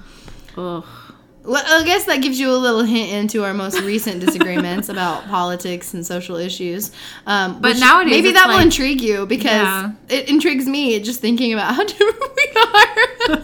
[0.54, 0.84] true Ugh.
[1.48, 5.26] Well, I guess that gives you a little hint into our most recent disagreements about
[5.28, 6.92] politics and social issues.
[7.26, 9.92] Um, But nowadays maybe that will intrigue you because Yeah.
[10.10, 12.96] it intrigues me just thinking about how different we are.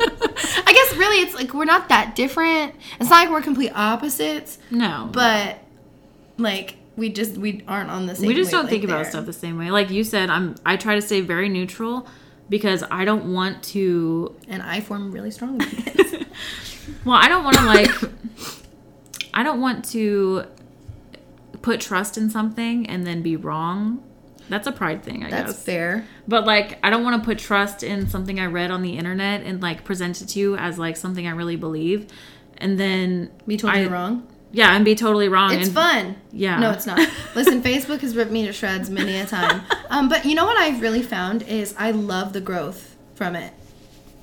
[0.67, 2.75] I guess really it's like we're not that different.
[3.01, 5.59] It's not like we're complete opposites, no but
[6.39, 8.27] like we just we aren't on the same.
[8.27, 9.11] we just don't think about there.
[9.13, 12.07] stuff the same way like you said i'm i try to stay very neutral
[12.49, 16.25] because i don't want to And I form really strong opinions.
[17.05, 17.91] Well i don't want to like
[19.35, 20.45] i don't want to
[21.63, 24.03] put trust in something and then be wrong
[24.49, 26.05] that's a pride thing i That's guess That's fair.
[26.29, 29.43] but like i don't want to put trust in something i read on the internet
[29.43, 32.07] and like present it to you as like something i really believe
[32.59, 34.27] and then Be totally I- wrong.
[34.53, 36.17] yeah and be totally wrong It's and fun.
[36.33, 36.99] yeah No, it's not.
[37.35, 39.63] Listen, Facebook has ripped me to shreds many a time.
[39.91, 43.53] Um, but you know what I've really found is I love the growth from it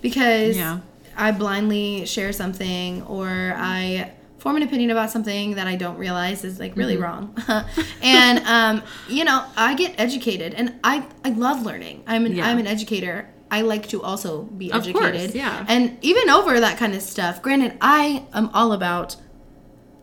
[0.01, 0.79] because Yeah.
[1.17, 6.43] I blindly share something or I form an opinion about something that I don't realize
[6.43, 7.35] is like really wrong.
[8.01, 12.03] and um, you know, I get educated and I I love learning.
[12.07, 12.47] I'm an Yeah.
[12.47, 13.29] I'm an educator.
[13.51, 15.35] I like to also be Of course, educated.
[15.35, 15.65] yeah.
[15.67, 17.41] And even over that kind of stuff.
[17.41, 19.17] Granted, I am all about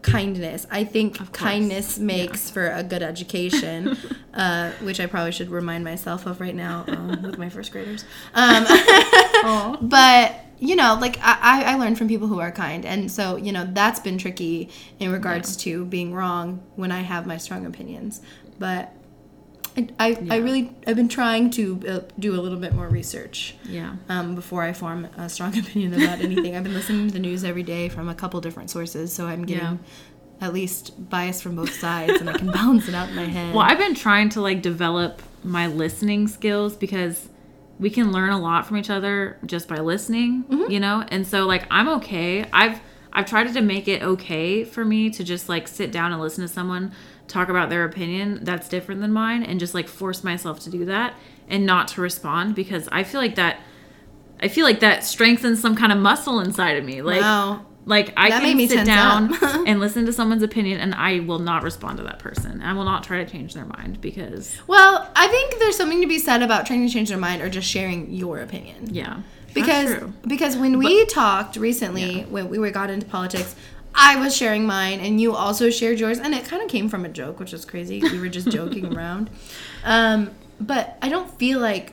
[0.02, 0.66] kindness.
[0.70, 3.96] I think kindness makes for a good education,
[4.34, 8.04] uh, which I probably should remind myself of right now um, with my first graders.
[8.34, 13.36] Um, but you know, like I, I learned from people who are kind, and so
[13.36, 17.64] you know that's been tricky in regards to being wrong when I have my strong
[17.66, 18.20] opinions.
[18.58, 18.92] But
[19.76, 23.54] I I, I really I've been trying to uh, do a little bit more research
[23.64, 26.56] yeah um, before I form a strong opinion about anything.
[26.56, 29.44] I've been listening to the news every day from a couple different sources, so I'm
[29.44, 29.76] getting Yeah.
[30.46, 33.54] at least bias from both sides, and I can balance it out in my head.
[33.54, 37.28] Well, I've been trying to like develop my listening skills because
[37.78, 40.70] we can learn a lot from each other just by listening, Mm-hmm.
[40.70, 41.04] you know?
[41.08, 42.44] And so like I'm okay.
[42.52, 42.80] I've
[43.12, 46.42] I've tried to make it okay for me to just like sit down and listen
[46.42, 46.92] to someone
[47.26, 50.84] talk about their opinion that's different than mine and just like force myself to do
[50.86, 51.14] that
[51.48, 53.60] and not to respond because I feel like that
[54.40, 57.02] I feel like that strengthens some kind of muscle inside of me.
[57.02, 57.64] Like wow.
[57.88, 59.34] Like I That can sit down
[59.66, 62.62] and listen to someone's opinion, and I will not respond to that person.
[62.62, 66.06] I will not try to change their mind because, Well, I think there's something to
[66.06, 68.94] be said about trying to change their mind or just sharing your opinion.
[68.94, 70.12] yeah, that's because true.
[70.26, 73.56] because when we talked recently when we were got into politics
[73.94, 77.06] i was sharing mine and you also shared yours and it kind of came from
[77.06, 79.30] a joke which was crazy we were just joking around
[79.84, 80.30] um,
[80.60, 81.92] but i don't feel like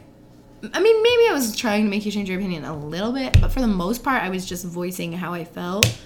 [0.73, 3.39] i mean maybe i was trying to make you change your opinion a little bit
[3.41, 5.97] but for the most part i was just voicing how i felt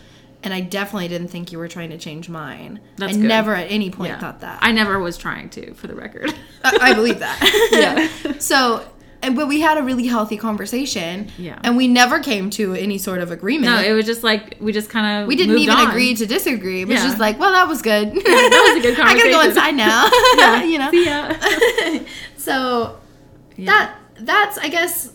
[0.44, 3.26] and i definitely didn't think you were trying to change mine That's i good.
[3.26, 4.20] never at any point Yeah.
[4.20, 6.34] thought that I never was trying to, for the record.
[6.64, 7.40] I, I believe that.
[8.24, 8.38] Yeah.
[8.40, 8.86] so,
[9.22, 11.30] and but we had a really healthy conversation.
[11.38, 11.60] Yeah.
[11.64, 13.66] And we never came to any sort of agreement.
[13.74, 16.82] No, it was just like we just kind of we didn't even agree to disagree.
[16.84, 17.04] It was Yeah.
[17.08, 18.14] just like, well, that was good.
[18.14, 19.28] that was a good conversation.
[19.28, 20.10] I gotta go inside now.
[20.38, 20.64] yeah.
[20.64, 20.92] you know.
[20.92, 22.00] See ya.
[22.38, 22.98] so
[23.58, 23.66] Yeah.
[23.66, 25.14] that that's I guess.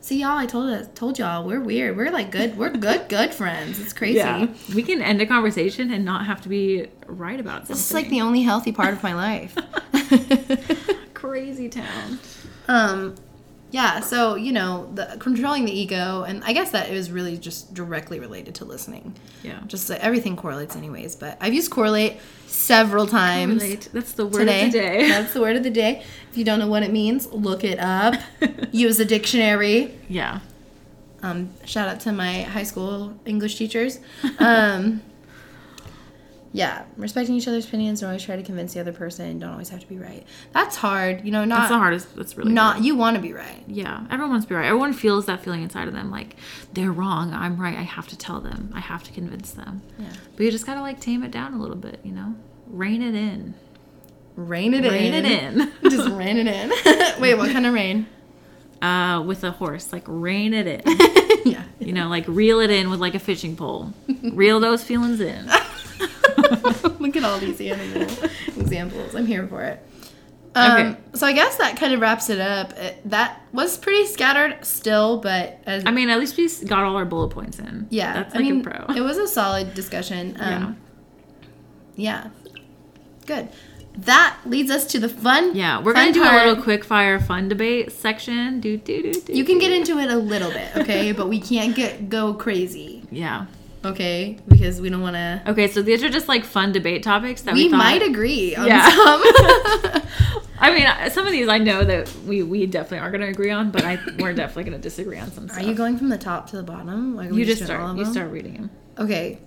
[0.00, 1.96] See y'all, I told us, told y'all we're weird.
[1.96, 2.56] We're like good.
[2.58, 3.78] We're good, good friends.
[3.78, 4.18] It's crazy.
[4.18, 7.76] Yeah, we can end a conversation and not have to be right about something.
[7.76, 9.56] This is like the only healthy part of my life.
[11.14, 12.18] crazy town.
[12.66, 13.14] um,
[13.72, 13.98] yeah.
[14.00, 18.20] So you know, the controlling the ego, and I guess that is really just directly
[18.20, 19.14] related to listening.
[19.42, 21.16] Yeah, Just that everything correlates, anyways.
[21.16, 23.60] But I've used correlate several times.
[23.62, 23.88] Relate.
[23.92, 24.66] That's the word today.
[24.66, 25.08] of the day.
[25.14, 26.04] That's the word of the day.
[26.30, 28.14] If you don't know what it means, look it up.
[28.72, 29.98] Use a dictionary.
[30.08, 30.40] yeah,
[31.22, 33.98] Um, shout out to my high school English teachers.
[34.38, 35.02] Um,
[36.54, 38.00] yeah, respecting each other's opinions.
[38.00, 39.38] Don't always try to convince the other person.
[39.38, 40.24] Don't always have to be right.
[40.52, 41.24] That's hard.
[41.24, 42.14] You know, not that's the hardest.
[42.14, 42.74] That's really not.
[42.74, 42.84] hard.
[42.84, 43.62] You want to be right.
[43.66, 44.66] Yeah, everyone wants to be right.
[44.66, 46.36] Everyone feels that feeling inside of them, like
[46.74, 47.32] they're wrong.
[47.32, 47.76] I'm right.
[47.76, 48.70] I have to tell them.
[48.74, 49.82] I have to convince them.
[49.98, 50.12] Yeah.
[50.36, 52.00] But you just gotta like tame it down a little bit.
[52.04, 52.34] You know,
[52.66, 53.54] rein it in.
[54.36, 55.24] Rein it Rein in.
[55.26, 55.72] it in.
[55.90, 57.20] Just rein it in.
[57.20, 58.06] Wait, what kind of rain?
[58.80, 60.82] Uh, with a horse, like rein it in.
[61.44, 61.62] yeah.
[61.78, 63.92] You know, like reel it in with like a fishing pole.
[64.32, 65.46] Reel those feelings in.
[67.00, 68.02] Look at all these animal
[68.58, 69.14] examples.
[69.14, 69.86] I'm here for it.
[70.54, 70.96] Um, Okay.
[71.14, 72.72] So I guess that kind of wraps it up.
[72.74, 76.96] It, that was pretty scattered still, but as, I mean, at least we got all
[76.96, 77.86] our bullet points in.
[77.90, 78.94] yeah, that's I mean, a pro.
[78.94, 80.36] it was a solid discussion.
[80.40, 80.76] Um,
[81.96, 82.28] yeah.
[83.26, 83.48] Good.
[83.96, 85.54] That leads us to the fun.
[85.54, 86.42] yeah, we're fun gonna do part.
[86.46, 88.58] a little quick fire fun debate section.
[88.60, 89.32] Do do do do.
[89.34, 93.02] You can get into it a little bit, okay, but we can't get go crazy,
[93.10, 93.46] Yeah.
[93.84, 95.42] Okay, because we don't want to.
[95.48, 98.54] Okay, so these are just like fun debate topics that We we, thought, might agree
[98.56, 98.88] on Yeah.
[98.90, 99.22] some.
[100.58, 103.50] I mean, uh, some of these I know that we we definitely are gonna agree
[103.50, 105.64] on, but I we're definitely gonna disagree on some Are stuff.
[105.64, 107.16] you going from the top to the bottom?
[107.16, 107.96] Like, we You just start.
[107.96, 108.70] You start reading them.
[108.98, 109.38] Okay.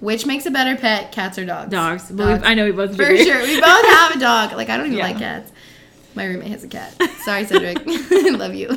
[0.00, 1.70] Which makes a better pet, cats or dogs?
[1.70, 2.08] Dogs.
[2.08, 2.42] Dogs.
[2.44, 3.24] I know we both For agree.
[3.24, 3.40] sure.
[3.40, 4.52] We both have a dog.
[4.52, 5.04] Like, I don't even Yeah.
[5.06, 5.52] like cats.
[6.16, 6.92] My roommate has a cat.
[7.24, 7.78] Sorry, Cedric.
[7.86, 8.68] Love you.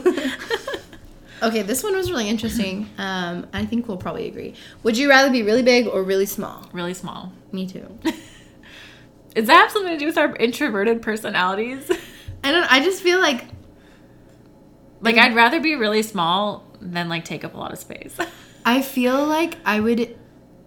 [1.41, 2.89] Okay, this one was really interesting.
[2.97, 4.55] Um, I think we'll probably agree.
[4.83, 6.67] Would you rather be really big or really small?
[6.71, 7.31] really small.
[7.51, 7.85] Me too.
[9.35, 11.91] Does that have something to do with our introverted personalities?
[12.43, 12.71] I don't.
[12.71, 13.45] I just feel like
[15.05, 18.17] like, I'd rather be really small than like take up a lot of space.
[18.65, 20.17] I feel like I would.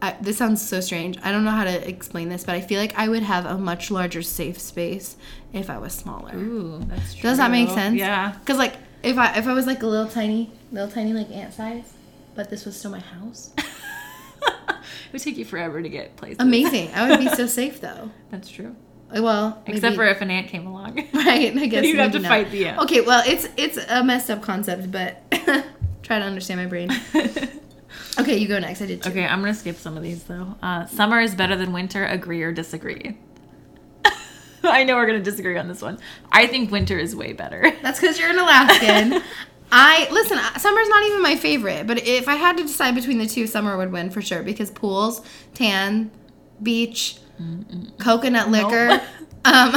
[0.00, 1.18] I, this sounds so strange.
[1.24, 3.58] I don't know how to explain this, but I feel like I would have a
[3.58, 5.16] much larger safe space
[5.52, 6.36] if I was smaller.
[6.36, 7.22] Ooh, that's true.
[7.22, 7.96] Does that make sense?
[7.96, 8.36] Yeah.
[8.44, 11.54] Cause like if I if I was like a little tiny, little tiny like ant
[11.54, 11.92] size,
[12.34, 13.52] but this was still my house.
[13.58, 16.36] it would take you forever to get places.
[16.40, 16.90] Amazing.
[16.94, 18.10] I would be so safe though.
[18.30, 18.74] That's true.
[19.14, 20.96] Uh, Well, Except for if an ant came along.
[21.14, 21.56] right.
[21.56, 22.28] I guess you'd have to not.
[22.28, 22.78] fight the ant.
[22.80, 23.00] Okay.
[23.00, 25.22] Well, it's it's a messed up concept, but
[26.02, 26.90] try to understand my brain.
[28.20, 28.82] Okay, you go next.
[28.82, 29.02] I did.
[29.02, 29.10] Too.
[29.10, 30.56] okay, I'm gonna skip some of these though.
[30.60, 32.04] Uh, summer is better than winter.
[32.04, 33.16] Agree or disagree?
[34.72, 35.98] I know we're gonna disagree on this one.
[36.30, 37.72] I think winter is way better.
[37.82, 39.22] That's because you're an Alaskan.
[39.70, 40.38] I listen.
[40.58, 43.76] Summer's not even my favorite, but if I had to decide between the two, summer
[43.76, 45.20] would win for sure because pools,
[45.54, 46.10] tan,
[46.62, 47.18] beach,
[47.98, 49.02] coconut liquor,
[49.44, 49.74] um,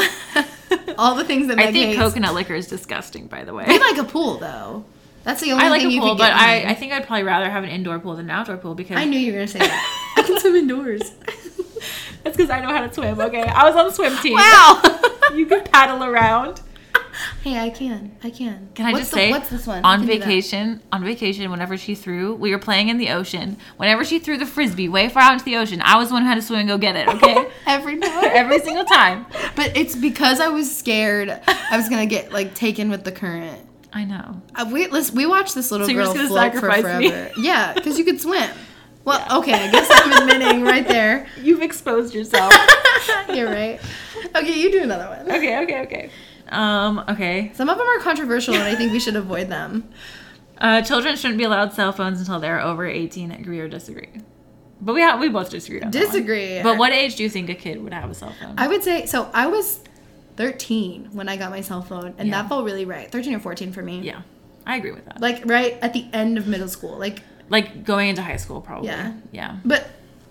[0.98, 2.00] all the things that Meg I think hates.
[2.00, 3.28] coconut liquor is disgusting.
[3.28, 4.86] By the way, I like a pool though.
[5.24, 6.70] That's the only I like thing a pool, but I.
[6.70, 9.04] I think I'd probably rather have an indoor pool than an outdoor pool because I
[9.06, 10.14] knew you were gonna say that.
[10.18, 11.12] I can swim indoors.
[12.24, 13.20] That's because I know how to swim.
[13.20, 14.34] Okay, I was on the swim team.
[14.36, 14.82] wow.
[15.36, 16.62] you can paddle around.
[17.44, 18.16] hey, I can.
[18.24, 18.70] I can.
[18.76, 19.84] Can I What's just the- say, what's this one?
[19.84, 20.26] on I can do that.
[20.28, 23.58] vacation, on vacation, whenever she threw, we were playing in the ocean.
[23.78, 26.24] Whenever she threw the frisbee way far out into the ocean, I was the one
[26.24, 27.08] who had to swim and go get it.
[27.08, 28.24] Okay, Every time.
[28.26, 29.26] every single time.
[29.56, 33.68] But it's because I was scared I was gonna get like taken with the current.
[33.94, 34.42] I know.
[34.56, 37.10] Uh, we listen, we watched this little So girl float for sacrifice me?
[37.10, 37.32] forever.
[37.38, 38.50] Yeah, because you could swim.
[39.04, 41.28] Well, okay, I guess I'm admitting right there.
[41.42, 42.54] You've exposed yourself.
[43.34, 43.80] You're right.
[44.36, 45.32] Okay, you do another one.
[45.36, 46.10] okay, okay, okay.
[46.50, 47.52] Um, okay.
[47.56, 49.90] Some of them are controversial, and I think we should avoid them.
[50.58, 53.32] Uh, children shouldn't be allowed cell phones until they're over 18.
[53.32, 54.10] Agree or disagree?
[54.80, 56.06] But we have, we both disagree on that one.
[56.08, 56.62] Disagree.
[56.62, 58.54] But what age do you think a kid would have a cell phone?
[58.60, 59.28] I would say so.
[59.34, 59.80] I was
[60.38, 62.44] 13 when I got my cell phone, and Yeah.
[62.44, 63.12] that felt really right.
[63.12, 64.02] 13 or 14 for me.
[64.02, 64.22] yeah,
[64.64, 65.20] I agree with that.
[65.20, 66.96] Like right at the end of middle school.
[66.96, 68.88] Like, Like going into high school, probably.
[68.90, 69.14] Yeah.
[69.32, 69.58] Yeah.
[69.64, 69.88] but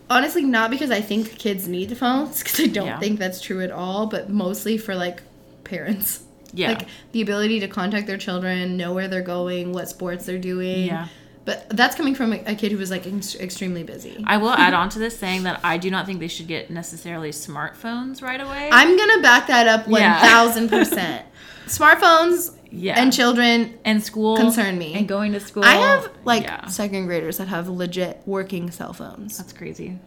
[0.08, 2.98] honestly, not because I think kids need phones, because I don't Yeah.
[2.98, 4.06] think that's true at all.
[4.06, 5.22] But mostly for like
[5.64, 6.24] parents.
[6.52, 6.70] Yeah.
[6.72, 10.86] Like the ability to contact their children, know where they're going, what sports they're doing.
[10.86, 11.06] Yeah.
[11.44, 14.22] But that's coming from a, kid who was like ex- extremely busy.
[14.26, 16.70] I will add on to this saying that I do not think they should get
[16.70, 18.68] necessarily smartphones right away.
[18.72, 20.20] I'm gonna back that up one Yeah.
[20.20, 21.24] thousand percent.
[21.66, 23.00] Smartphones Yeah.
[23.00, 23.78] and children.
[23.84, 24.94] and school concern me.
[24.94, 25.64] and going to school.
[25.64, 29.36] I have like yeah, second graders that have legit working cell phones.
[29.38, 29.98] that's crazy.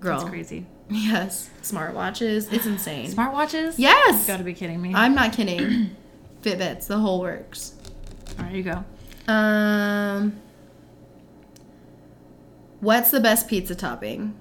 [0.00, 0.66] Girl, That's crazy.
[0.90, 2.52] yes, smartwatches.
[2.52, 3.10] It's insane.
[3.10, 3.74] Smartwatches?
[3.78, 4.92] Yes, You gotta be kidding me.
[4.94, 5.96] I'm not kidding.
[6.42, 7.72] Fitbits, the whole works.
[8.38, 8.84] All right, you go.
[9.32, 10.38] Um,
[12.80, 14.34] what's the best pizza topping?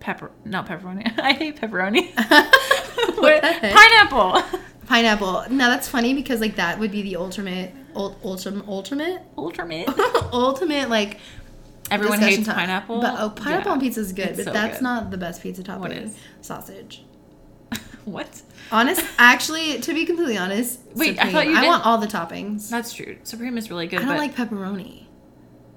[0.00, 1.12] Pepper, not pepperoni.
[1.20, 2.10] I hate pepperoni.
[3.20, 3.42] What?
[3.42, 4.42] Pineapple.
[4.90, 5.44] Pineapple.
[5.50, 9.88] Now that's funny because like that would be the ultimate, ult, ultimate, ultimate, Ultimate.
[10.32, 11.18] ultimate like
[11.92, 12.56] Everyone hates time.
[12.56, 13.00] pineapple.
[13.00, 13.72] But oh, pineapple Yeah.
[13.74, 14.82] on pizza is good, It's but so that's good.
[14.82, 15.80] not the best pizza topping.
[15.82, 16.16] What is?
[16.40, 17.04] Sausage.
[18.04, 18.42] what?
[18.72, 22.08] Honest, actually, to be completely honest, Wait, I thought you I did- want all the
[22.08, 22.68] toppings.
[22.68, 23.16] That's true.
[23.22, 24.00] Supreme is really good.
[24.00, 25.04] I don't like pepperoni.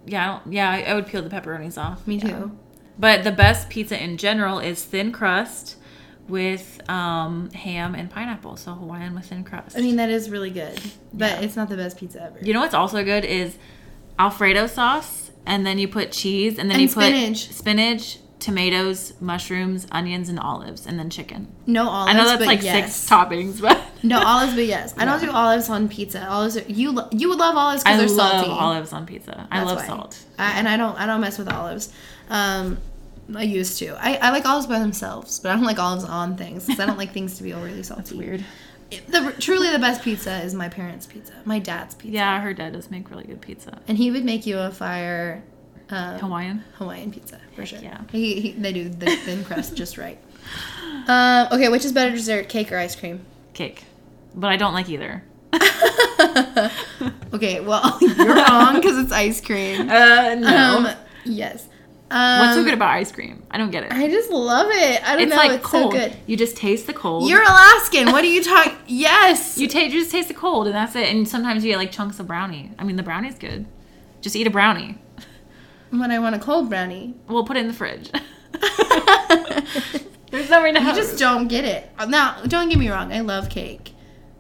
[0.08, 2.08] yeah, I don't, yeah, I, I would peel the pepperonis off.
[2.08, 2.30] Me Yeah.
[2.30, 2.58] too.
[2.98, 5.78] But the best pizza in general is thin crust
[6.28, 8.56] with um, ham and pineapple.
[8.58, 9.78] So Hawaiian with thin crust.
[9.78, 10.80] I mean, that is really good,
[11.14, 11.40] but Yeah.
[11.42, 12.40] it's not the best pizza ever.
[12.42, 13.58] you know what's also good is
[14.20, 17.48] Alfredo sauce, and then you put cheese, and then And you spinach.
[17.48, 21.48] put spinach, tomatoes, mushrooms, onions, and olives, and then chicken.
[21.66, 22.14] No olives.
[22.14, 22.94] I know that's like yes.
[22.96, 24.94] six toppings, but No olives, but yes.
[24.98, 26.28] I don't do olives on pizza.
[26.30, 28.48] Olives, are, you lo- you would love olives because they're salty.
[28.48, 29.48] I love olives on pizza.
[29.50, 29.88] I love why.
[29.88, 30.20] salt.
[30.38, 31.92] I, and I don't I don't mess with olives.
[32.30, 32.78] Um,
[33.36, 33.96] I used to.
[34.00, 36.86] I, I like olives by themselves, but I don't like olives on things because I
[36.86, 38.02] don't like things to be overly salty.
[38.02, 38.46] That's weird.
[39.08, 42.74] The truly the best pizza is my parents' pizza, my dad's pizza, Yeah, her dad
[42.74, 43.80] does make really good pizza.
[43.88, 45.42] and he would make you a fire
[45.90, 46.64] um, Hawaiian.
[46.76, 47.80] Hawaiian pizza for sure.
[47.80, 48.02] yeah.
[48.12, 50.20] he, he they do the thin crust just right.
[51.08, 53.26] Um, okay, which is better dessert, cake or ice cream?
[53.54, 53.84] Cake.
[54.36, 55.24] But I don't like either.
[57.34, 59.90] Okay, well you're wrong because it's ice cream.
[59.90, 60.86] Uh, no.
[60.88, 60.96] Um,
[61.26, 61.68] yes.
[62.16, 63.42] Um, What's so good about ice cream?
[63.50, 63.92] I don't get it.
[63.92, 65.02] I just love it.
[65.04, 65.36] I don't it's know.
[65.36, 65.94] like it's cold.
[65.94, 66.16] so good.
[66.28, 67.28] You just taste the cold.
[67.28, 68.12] You're Alaskan.
[68.12, 68.74] What are you talking?
[68.88, 69.58] Yes.
[69.58, 71.10] you, ta- you just taste the cold, and that's it.
[71.10, 72.70] And sometimes you get like chunks of brownie.
[72.78, 73.66] I mean, the brownie's good.
[74.22, 75.00] Just eat a brownie.
[75.90, 77.16] when I want a cold brownie.
[77.28, 78.12] We'll put it in the fridge.
[80.30, 81.90] There's nowhere to You just don't get it.
[82.08, 83.12] Now, don't get me wrong.
[83.12, 83.94] I love cake.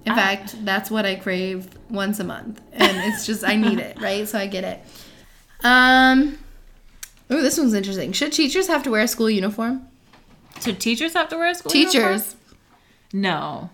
[0.06, 4.00] In fact, that's what I crave once a month, and it's just I need it,
[4.02, 4.28] right?
[4.28, 4.80] So I get it.
[5.64, 6.38] Um.
[7.32, 8.12] Ooh, this one's interesting.
[8.12, 9.88] Should teachers have to wear a school uniform?
[10.62, 12.14] Should teachers have to wear a school uniform?
[12.14, 12.36] Teachers,
[13.12, 13.70] No.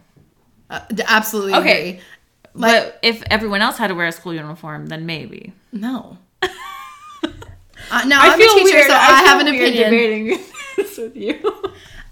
[0.69, 1.89] uh, absolutely Okay.
[1.89, 2.01] agree.
[2.55, 5.53] but if everyone else had to wear a school uniform, then maybe.
[5.71, 6.17] No.
[7.91, 9.91] Uh, now I'm a teacher, so I, feel have an weird opinion.
[9.91, 10.39] debating
[10.75, 11.39] this with you.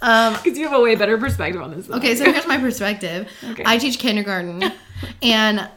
[0.02, 1.88] Um, Because you have a way better perspective on this.
[1.90, 3.30] Okay, I so here's my perspective.
[3.52, 3.62] Okay.
[3.66, 4.64] I teach kindergarten,
[5.22, 5.70] and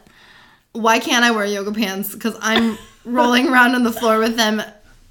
[0.71, 2.15] why can't I wear yoga pants?
[2.15, 4.63] Because I'm rolling around on the floor with them,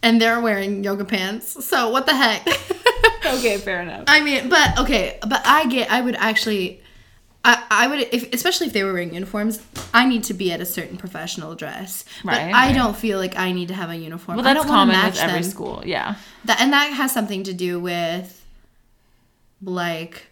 [0.03, 1.65] and they're wearing yoga pants.
[1.65, 2.47] So what the heck?
[3.27, 4.05] okay, fair enough.
[4.07, 5.91] I mean, but okay, but I get.
[5.91, 6.83] I would actually.
[7.43, 10.61] I, I would, if, especially if they were wearing uniforms, I need to be at
[10.61, 12.05] a certain professional dress.
[12.23, 12.75] Right, but I right.
[12.75, 14.37] don't feel like I need to have a uniform.
[14.37, 15.51] Well, I that's don't want to common match with every them.
[15.51, 15.83] school.
[15.87, 16.17] Yeah.
[16.45, 18.45] That, and that has something to do with,
[19.63, 20.30] like,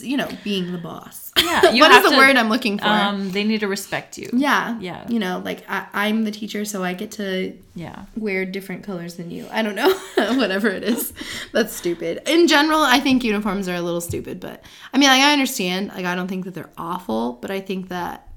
[0.00, 1.30] you know, being the boss.
[1.38, 2.86] Yeah, you what is the to- word I'm looking for?
[2.86, 4.28] Um, they need to respect you.
[4.32, 4.76] yeah.
[4.80, 5.06] yeah.
[5.08, 8.06] You know, like I, I'm the teacher, so I get to Yeah.
[8.16, 9.46] wear different colors than you.
[9.52, 9.92] I don't know.
[10.36, 11.12] Whatever it is.
[11.52, 12.22] That's stupid.
[12.28, 15.88] In general, I think uniforms are a little stupid, but I mean, like, I understand.
[15.88, 18.28] Like, I don't think that they're awful, but I think that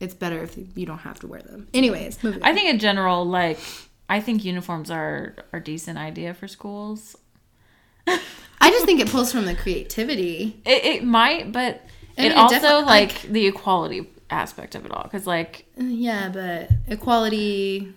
[0.00, 1.68] it's better if you don't have to wear them.
[1.74, 2.48] Anyways, moving on.
[2.48, 3.58] I think in general, like,
[4.08, 7.16] I think uniforms are are decent idea for schools.
[8.06, 10.60] I just think it pulls from the creativity.
[10.64, 11.82] It, it might, but
[12.18, 15.02] I mean, it it also defi- like the equality aspect of it all.
[15.04, 17.92] Because like, Yeah, but equality,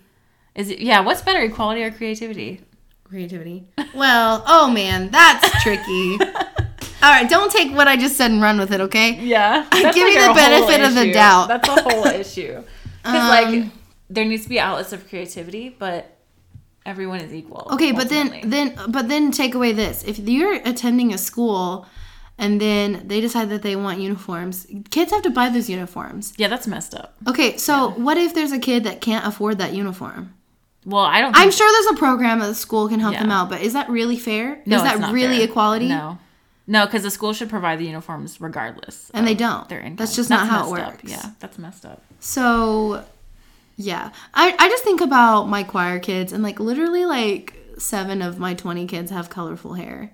[0.54, 1.00] is it yeah?
[1.00, 2.60] What's better, equality or creativity?
[3.04, 3.64] creativity.
[3.94, 6.18] Well, oh man, that's tricky.
[7.02, 9.14] All right, don't take what I just said and run with it, okay?
[9.18, 11.48] Yeah, give you the benefit of the doubt.
[11.48, 12.62] That's a whole issue.
[13.02, 13.72] Because like, Um,
[14.10, 16.18] there needs to be outlets of creativity, but
[16.86, 17.68] everyone is equal.
[17.72, 20.02] Okay, but then then but then take away this.
[20.04, 21.86] If you're attending a school
[22.38, 26.32] and then they decide that they want uniforms, kids have to buy those uniforms.
[26.36, 27.14] yeah, that's messed up.
[27.28, 30.34] Okay, so what if there's a kid that can't afford that uniform?
[30.86, 31.36] Well, I don't.
[31.36, 33.90] I'm sure there's a program that the school can help them out, but is that
[33.90, 34.62] really fair?
[34.64, 35.44] No, is that it's not really fair.
[35.48, 35.88] equality?
[35.88, 36.18] No,
[36.66, 39.10] no, because the school should provide the uniforms regardless.
[39.12, 39.68] And they don't.
[39.68, 39.96] Their income.
[39.96, 40.92] That's just not how it messed up.
[40.94, 41.10] works.
[41.10, 42.02] Yeah, that's messed up.
[42.20, 43.04] So,
[43.80, 44.10] yeah.
[44.34, 48.54] I, I just think about my choir kids, and like literally, like seven of my
[48.54, 50.12] 20 kids have colorful hair.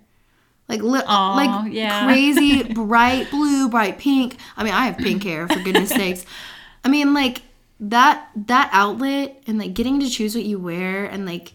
[0.68, 2.04] Like, li- Aw, like yeah.
[2.06, 4.36] crazy bright blue, bright pink.
[4.56, 6.24] I mean, I have pink hair for goodness sakes.
[6.84, 7.42] I mean, like
[7.78, 11.52] that that outlet and like getting to choose what you wear and like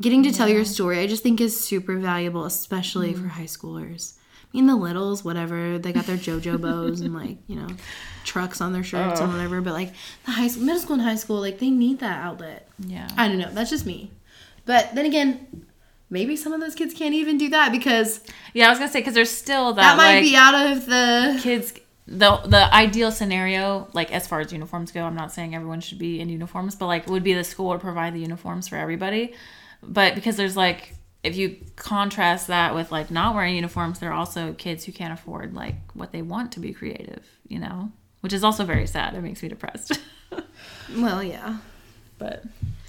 [0.00, 0.98] getting to tell your story.
[1.00, 3.22] I just think is super valuable, especially Mm-hmm.
[3.22, 4.14] for high schoolers,
[4.54, 7.68] mean, the littles, whatever, they got their JoJo bows and like you know,
[8.24, 9.60] trucks on their shirts and whatever.
[9.60, 9.92] But like
[10.24, 12.68] the high school, middle school and high school, like they need that outlet.
[12.78, 13.08] Yeah.
[13.16, 13.50] I don't know.
[13.52, 14.10] That's just me.
[14.66, 15.66] But then again,
[16.10, 18.20] maybe some of those kids can't even do that because
[18.54, 20.86] Yeah, I was gonna say because there's still that, that might like be out of
[20.86, 21.38] the.
[21.42, 21.74] kids.
[22.06, 25.98] The the ideal scenario, like as far as uniforms go, I'm not saying everyone should
[25.98, 29.32] be in uniforms, but like would be the school would provide the uniforms for everybody.
[29.82, 30.92] But because there's like
[31.24, 35.12] if you contrast that with like not wearing uniforms, there are also kids who can't
[35.12, 39.14] afford like what they want to be creative, you know, which is also very sad.
[39.14, 39.98] It makes me depressed.
[40.96, 41.58] Well, yeah.
[42.18, 42.44] but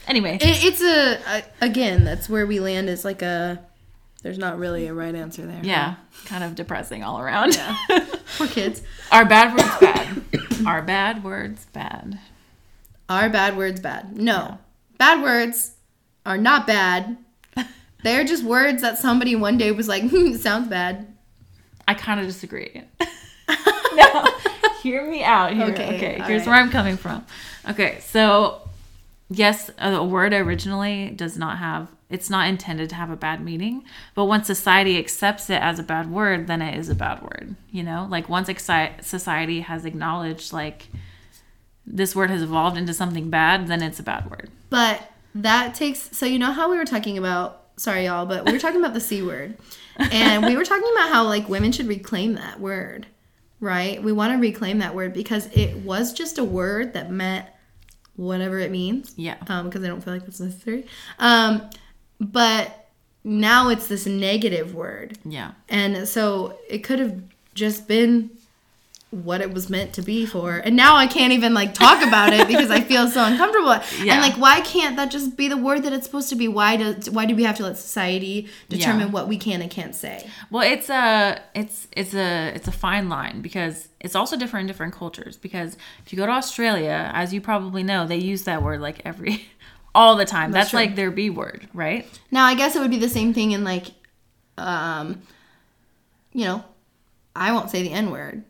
[0.08, 2.04] anyway, It, it's a, a again.
[2.04, 2.90] That's where we land.
[2.90, 3.64] Is like a.
[4.22, 5.62] There's not really a right answer there.
[5.64, 7.56] yeah, kind of depressing all around.
[7.56, 7.78] Yeah,
[8.38, 8.82] Poor kids.
[9.12, 10.24] Are bad words bad?
[10.68, 12.20] Are bad words bad?
[13.08, 14.18] Are bad words bad?
[14.18, 14.58] No.
[14.98, 15.76] Bad words
[16.26, 17.18] are not bad.
[18.06, 21.08] They're just words that somebody one day was like, hmm, sounds bad.
[21.88, 22.84] I kind of disagree.
[23.96, 24.26] no,
[24.84, 25.66] hear me out here.
[25.66, 26.48] Okay, Okay, here's right.
[26.48, 27.26] where I'm coming from.
[27.68, 28.62] Okay, so
[29.28, 33.84] yes, a word originally does not have, it's not intended to have a bad meaning,
[34.14, 37.56] but once society accepts it as a bad word, then it is a bad word.
[37.72, 38.48] You know, like once
[39.02, 40.90] society has acknowledged, like,
[41.88, 44.52] this word has evolved into something bad, then it's a bad word.
[44.70, 48.52] But that takes, so you know how we were talking about, sorry y'all, but we
[48.52, 49.58] were talking about the C word.
[49.98, 53.08] And we were talking about how like women should reclaim that word,
[53.60, 54.02] right?
[54.04, 57.48] We want to reclaim that word because it was just a word that meant
[58.18, 59.14] whatever it means.
[59.18, 59.36] Yeah.
[59.48, 60.86] um, because I don't feel like that's necessary.
[61.20, 61.70] Um,
[62.20, 62.90] but
[63.24, 65.52] now it's this negative word, Yeah.
[65.70, 67.22] and so it could have
[67.54, 68.35] just been
[69.24, 70.58] what it was meant to be for.
[70.58, 73.66] And now I can't even like talk about it because I feel so uncomfortable.
[74.06, 74.14] Yeah.
[74.14, 76.48] And like, why can't that just be the word that it's supposed to be?
[76.48, 79.14] Why does why do we have to let society determine Yeah.
[79.14, 80.30] what we can and can't say?
[80.52, 84.68] Well, it's a it's it's a it's a fine line because it's also different in
[84.68, 85.38] different cultures.
[85.38, 89.02] Because if you go to Australia, as you probably know, they use that word like
[89.06, 89.46] every
[89.96, 90.52] all the time.
[90.52, 90.80] That's, true.
[90.80, 92.06] like their B word, right?
[92.32, 93.88] Now I guess it would be the same thing in like,
[94.58, 95.22] um,
[96.34, 96.64] you know,
[97.36, 98.44] I won't say the N word.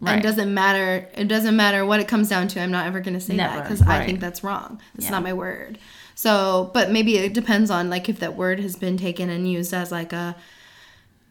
[0.00, 0.18] Right.
[0.18, 1.08] It doesn't matter.
[1.14, 2.60] It doesn't matter what it comes down to.
[2.60, 4.80] I'm not ever going to say that Never, because I think that's wrong.
[4.94, 5.10] It's Yeah.
[5.10, 5.78] not my word.
[6.14, 9.72] So, but maybe it depends on like if that word has been taken and used
[9.74, 10.36] as like a,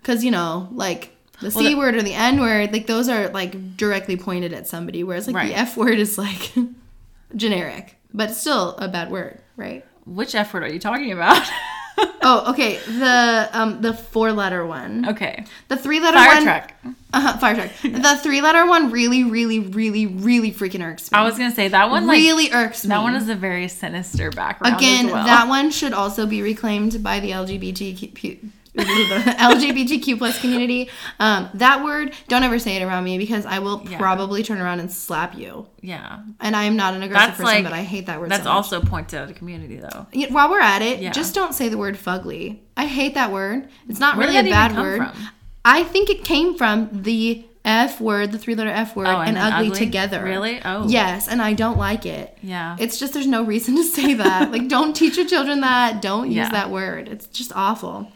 [0.01, 3.09] because you know, like the Well, c the- word or the n word, like those
[3.09, 5.47] are like directly pointed at somebody, whereas like Right.
[5.49, 6.53] the f word is like
[7.36, 9.86] generic, but still a bad word, right?
[10.05, 11.47] Which F word are you talking about?
[12.22, 12.78] Oh, okay.
[12.78, 15.08] The um the four letter one.
[15.10, 16.43] okay, The three letter fire one.
[16.43, 16.74] truck.
[17.14, 17.72] Uh-huh, fire truck.
[17.82, 21.18] the three letter one really, really, really, really freaking irks me.
[21.18, 22.89] I was gonna say that one like really irks me.
[22.89, 24.76] that one is a very sinister background.
[24.76, 25.26] Again, well.
[25.26, 28.50] that one should also be reclaimed by the LGBTQ.
[29.26, 30.90] the LGBTQ plus community.
[31.20, 33.98] Um, that word, don't ever say it around me because I will Yeah.
[33.98, 35.68] probably turn around and slap you.
[35.82, 38.30] yeah, And I am not an aggressive That's person, like- but I hate that word.
[38.32, 40.08] that's so also pointed out a community though.
[40.12, 41.12] Yeah, While we're at it, Yeah.
[41.12, 42.60] just don't say the word fugly.
[42.78, 43.68] I hate that word.
[43.88, 44.98] It's not Where really a bad even come word.
[44.98, 45.28] from?
[45.66, 49.38] I think it came from the F word, the three letter F word, Oh, and,
[49.38, 49.80] and ugly, ugly?
[49.80, 50.24] together.
[50.24, 50.62] Really?
[50.64, 50.88] Oh.
[50.88, 52.38] Yes, and I don't like it.
[52.42, 52.78] Yeah.
[52.80, 54.52] It's just there's no reason to say that.
[54.52, 56.02] like, don't teach your children that.
[56.02, 56.50] Don't use Yeah.
[56.50, 57.10] that word.
[57.10, 58.12] It's just awful.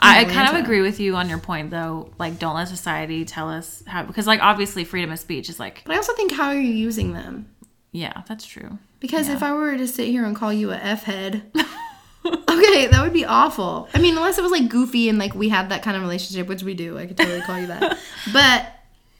[0.00, 2.12] I, I kind of agree with you on your point though.
[2.18, 5.82] Like, don't let society tell us how because like obviously freedom of speech is like
[5.84, 7.48] But I also think how are you using them?
[7.92, 8.78] yeah, that's true.
[9.00, 11.42] Because if I were to sit here and call you a F head,
[12.24, 13.88] okay, that would be awful.
[13.94, 16.48] I mean, unless it was like goofy and like we had that kind of relationship,
[16.48, 17.98] which we do, I could totally call you that.
[18.32, 18.72] But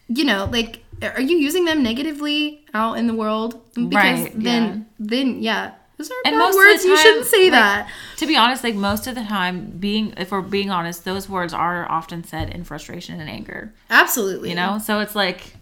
[0.08, 3.60] you know, like, are you using them negatively out in the world?
[3.74, 4.84] Because Right, then, yeah.
[4.98, 6.84] then yeah, those are And bad most of the words.
[6.84, 7.90] you time, shouldn't say like, that.
[8.18, 11.52] To be honest, like most of the time, being if we're being honest, those words
[11.52, 13.74] are often said in frustration and anger.
[13.90, 14.48] Absolutely.
[14.50, 15.54] You know, so it's like.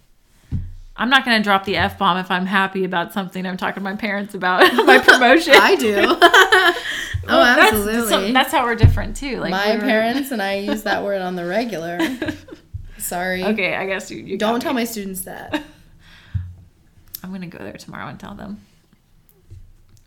[0.98, 3.84] I'm not gonna drop the f bomb if I'm happy about something I'm talking to
[3.90, 5.52] my parents about my promotion.
[5.54, 5.94] I do.
[5.98, 6.18] oh,
[7.26, 8.08] That's- absolutely.
[8.08, 9.38] so that's how we're different too.
[9.38, 11.98] Like My we were- parents and I use that word on the regular.
[12.96, 13.44] Sorry.
[13.44, 14.18] Okay, I guess you.
[14.22, 15.62] you Don't tell my students that.
[17.22, 18.62] I'm gonna go there tomorrow and tell them.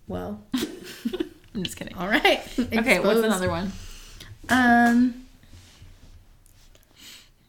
[0.10, 0.44] Well,
[1.56, 1.96] I'm just kidding.
[1.96, 2.42] all right.
[2.60, 3.72] Okay, what's another one?
[4.50, 5.26] Um.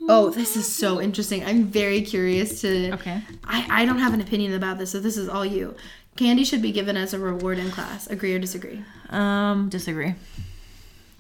[0.09, 1.45] Oh, this is so interesting.
[1.45, 2.93] I'm very curious to.
[2.93, 3.23] Okay.
[3.45, 5.74] I, I don't have an opinion about this, so this is all you.
[6.16, 8.07] Candy should be given as a reward in class.
[8.09, 8.85] Agree or disagree?
[9.09, 10.15] Um, disagree.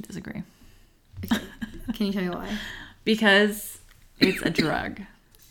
[0.02, 0.42] Disagree.
[1.24, 1.42] Okay.
[1.94, 2.56] Can you tell me why?
[3.04, 3.78] Because
[4.18, 5.00] it's a drug.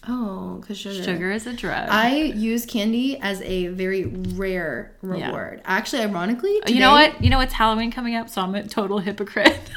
[0.07, 1.03] Oh, because sugar.
[1.03, 1.89] Sugar is a drug.
[1.89, 5.61] I use candy as a very rare reward.
[5.65, 7.21] Actually, ironically, you know what?
[7.23, 9.59] You know it's Halloween coming up, so I'm a total hypocrite.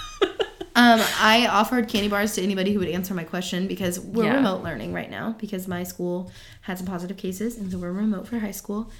[0.75, 4.37] Um, I offered candy bars to anybody who would answer my question because we're Yeah.
[4.37, 6.33] remote learning right now because my school
[6.63, 8.91] had some positive cases and so we're remote for high school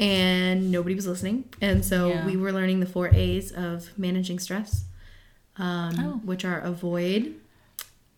[0.00, 2.26] and nobody was listening and so Yeah.
[2.26, 4.86] we were learning the four A's of managing stress,
[5.56, 6.20] um, Oh.
[6.24, 7.36] which are avoid.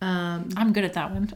[0.01, 1.27] Um, I'm good at that one.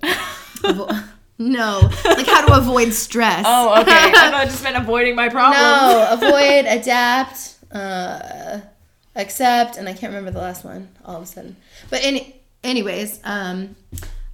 [0.64, 1.04] avo-
[1.38, 3.44] no, like how to avoid stress.
[3.48, 3.92] oh, okay.
[3.92, 5.62] I thought it just meant avoiding my problem.
[5.62, 8.60] No, avoid, adapt, uh,
[9.16, 11.56] accept, and I can't remember the last one all of a sudden.
[11.90, 13.76] But any, anyways, um,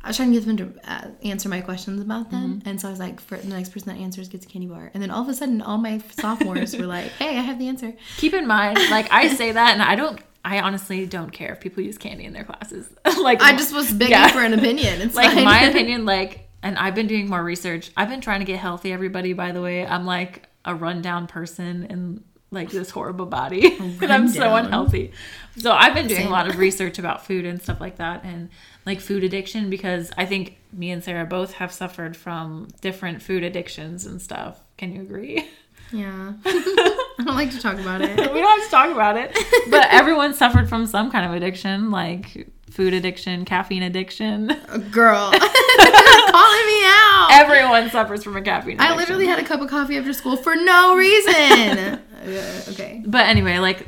[0.01, 2.87] I was trying to get them to uh, answer my questions about them, and so
[2.87, 5.11] I was like, for the next person that answers gets a candy bar, and then
[5.11, 8.33] all of a sudden, all my sophomores were like, "Hey, I have the answer." Keep
[8.33, 10.19] in mind, like I say that, and I don't.
[10.45, 12.89] I honestly don't care if people use candy in their classes.
[13.21, 14.27] like I just was begging Yeah.
[14.27, 15.01] for an opinion.
[15.01, 15.45] It's like fine.
[15.45, 17.91] my opinion like and i've been doing more research.
[17.95, 19.85] I've been trying to get healthy everybody by the way.
[19.85, 23.77] I'm like a rundown person in like this horrible body.
[24.01, 25.11] And i'm so unhealthy.
[25.57, 26.29] So i've been doing Same.
[26.29, 28.49] a lot of research about food and stuff like that and
[28.85, 33.43] like food addiction because i think me and sarah both have suffered from different food
[33.43, 34.59] addictions and stuff.
[34.77, 35.47] Can you agree
[35.93, 38.09] Yeah, I don't like to talk about it.
[38.17, 39.37] we don't have to talk about it
[39.69, 44.47] but everyone suffered from some kind of addiction like food addiction caffeine addiction
[44.91, 47.27] Girl, calling me out.
[47.31, 50.35] everyone suffers from a caffeine addiction I literally had a cup of coffee after school
[50.37, 51.99] for no reason.
[52.23, 53.03] Uh, okay.
[53.05, 53.85] but anyway like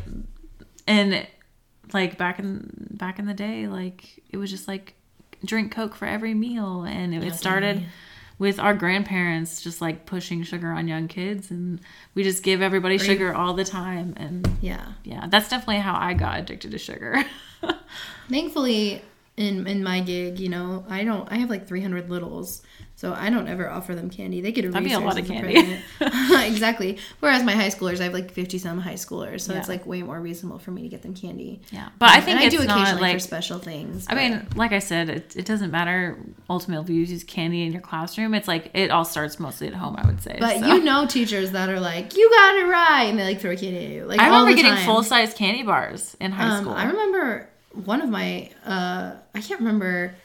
[0.88, 1.26] and
[1.94, 4.94] like back in back in the day like it was just like
[5.45, 7.86] drink coke for every meal and it, it started.
[8.38, 11.80] With our grandparents just like pushing sugar on young kids and
[12.16, 14.86] we just give everybody sugar all the time and Yeah.
[15.03, 17.24] yeah that's definitely how i got addicted to sugar
[18.30, 19.02] Thankfully,
[19.38, 21.30] in in my gig, you know, I don't.
[21.32, 22.62] I have like 300 littles,
[22.95, 24.40] so I don't ever offer them candy.
[24.40, 25.78] They get a That'd be a lot of candy.
[26.48, 26.98] exactly.
[27.20, 30.03] Whereas my high schoolers, I have like 50 some high schoolers, so it's like way
[30.03, 31.62] more reasonable for me to get them candy.
[31.72, 34.06] yeah but i Um, think and I do not occasionally like for special things.
[34.07, 36.18] I but- mean, like I said, it, it doesn't matter
[36.49, 38.34] ultimately if you use candy in your classroom.
[38.34, 40.38] It's like it all starts mostly at home, I would say.
[40.40, 40.68] But so.
[40.68, 43.86] you know teachers that are like, you got it right, and they like throw candy
[43.86, 44.06] at you.
[44.06, 46.74] Like I remember getting full size candy bars in high Um, school.
[46.74, 47.49] I remember
[47.84, 50.16] one of my, uh, I can't remember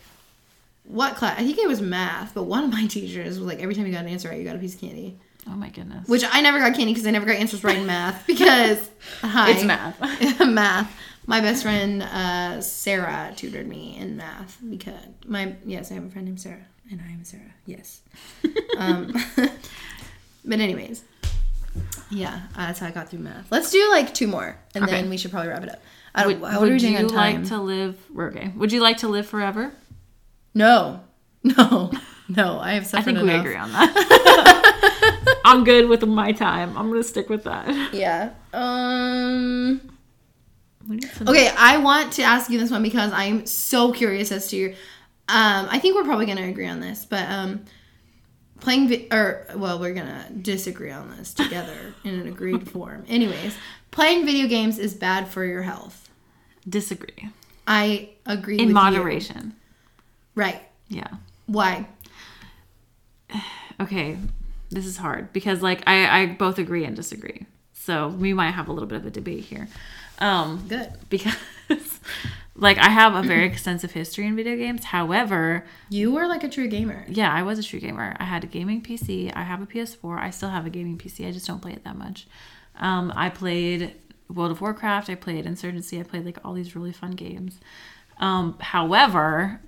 [0.85, 1.39] what class.
[1.39, 3.93] I think it was math, but one of my teachers was like, every time you
[3.93, 5.19] got an answer right, you got a piece of candy.
[5.49, 6.09] oh my goodness.
[6.09, 8.91] Which I never got candy because I never got answers right in math because
[9.23, 9.99] hi, It's math.
[10.47, 10.95] math.
[11.27, 14.95] My best friend uh, Sarah tutored me in math because
[15.27, 17.53] my yes, I have a friend named Sarah, and I am Sarah.
[17.67, 18.01] Yes.
[18.79, 19.13] um,
[20.45, 21.05] but anyways,
[22.11, 23.47] yeah, uh, that's how I got through math.
[23.53, 24.93] Let's do like two more, and Okay.
[24.93, 25.83] then we should probably wrap it up.
[26.15, 26.33] I don't.
[26.33, 27.99] would what are we would you like to live?
[28.19, 28.53] Okay.
[28.57, 29.73] Would you like to live forever?
[30.55, 31.01] no,
[31.45, 31.91] no,
[32.29, 32.59] no.
[32.59, 35.41] I have I suffered think we agree on that.
[35.45, 36.77] I'm good with my time.
[36.77, 37.95] I'm gonna stick with that.
[37.95, 38.31] Yeah.
[38.53, 39.81] Um.
[40.89, 44.33] We need some- Okay, I want to ask you this one because I'm so curious
[44.33, 44.71] as to your.
[45.29, 47.65] Um, I think we're probably gonna agree on this, but um,
[48.61, 53.05] playing vi- or well, we're gonna disagree on this together in an agreed form.
[53.09, 53.55] Anyways,
[53.93, 56.00] playing video games is bad for your health.
[56.69, 57.29] Disagree.
[57.67, 59.55] I agree In moderation.
[60.35, 60.43] You.
[60.43, 60.63] Right?
[60.89, 61.09] Yeah.
[61.47, 61.87] Why?
[63.81, 64.17] okay
[64.71, 68.69] this is hard because like i i both agree and disagree so we might have
[68.69, 69.69] a little bit of a debate here
[70.19, 70.93] um Good.
[71.09, 71.35] because
[72.55, 76.49] like i have a very extensive history in video games however You were like a
[76.49, 77.05] true gamer.
[77.09, 80.19] yeah i was a true gamer i had a gaming pc i have a ps4
[80.19, 82.27] i still have a gaming pc i just don't play it that much
[82.79, 83.95] um i played
[84.33, 87.61] world of warcraft i played insurgency i played like all these really fun games
[88.19, 89.61] um however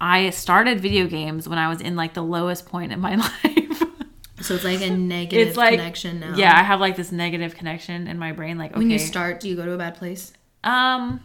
[0.00, 3.14] i started video games when i was in like the lowest point in my
[3.44, 3.82] life
[4.42, 6.34] So it's like a negative it's like connection now.
[6.34, 8.56] Yeah, I have like this negative connection in my brain.
[8.56, 10.32] Like, okay, When you start, do you go to a bad place?
[10.64, 11.20] um,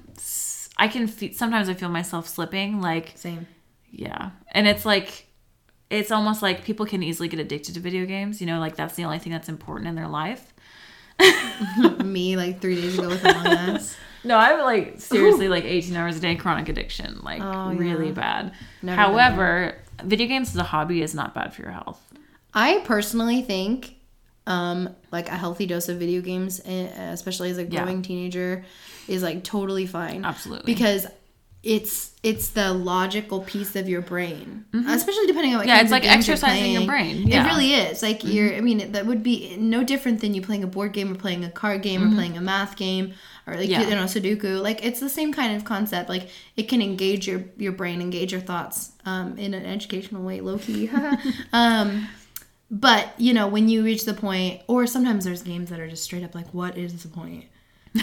[0.78, 2.82] I can fe- sometimes I feel myself slipping.
[2.82, 3.48] Like, Same.
[3.90, 5.28] yeah, and it's like,
[5.90, 8.42] it's almost like people can easily get addicted to video games.
[8.42, 10.54] You know, like that's the only thing that's important in their life.
[12.04, 13.96] Me like three days ago with Among Us.
[14.26, 18.12] No, I'm like seriously like 18 hours a day chronic addiction, like Oh, really yeah.
[18.14, 18.54] bad.
[18.82, 22.02] Never However, video games as a hobby is not bad for your health.
[22.52, 23.94] I personally think
[24.48, 27.84] um like a healthy dose of video games eh, especially as a Yeah.
[27.84, 28.66] growing teenager
[29.08, 30.74] is like totally fine Absolutely.
[30.74, 31.06] because
[31.66, 35.76] it's it's the logical piece of your brain especially depending on what Mm-hmm.
[35.76, 37.28] Yeah, it's like exercising your brain.
[37.28, 37.40] Yeah.
[37.40, 37.46] Mm-hmm.
[37.46, 40.64] it really is like you're i mean that would be no different than you playing
[40.64, 43.14] a board game or playing a card game or playing a math game
[43.48, 43.72] or like Mm-hmm.
[43.72, 43.90] Yeah.
[43.90, 47.44] you know sudoku like it's the same kind of concept like it can engage your
[47.58, 50.90] your brain engage your thoughts um in an educational way low key
[51.54, 52.08] um
[52.72, 56.04] but you know, when you reach the point, or sometimes there's games that are just
[56.04, 57.46] straight up like, "What is the point?"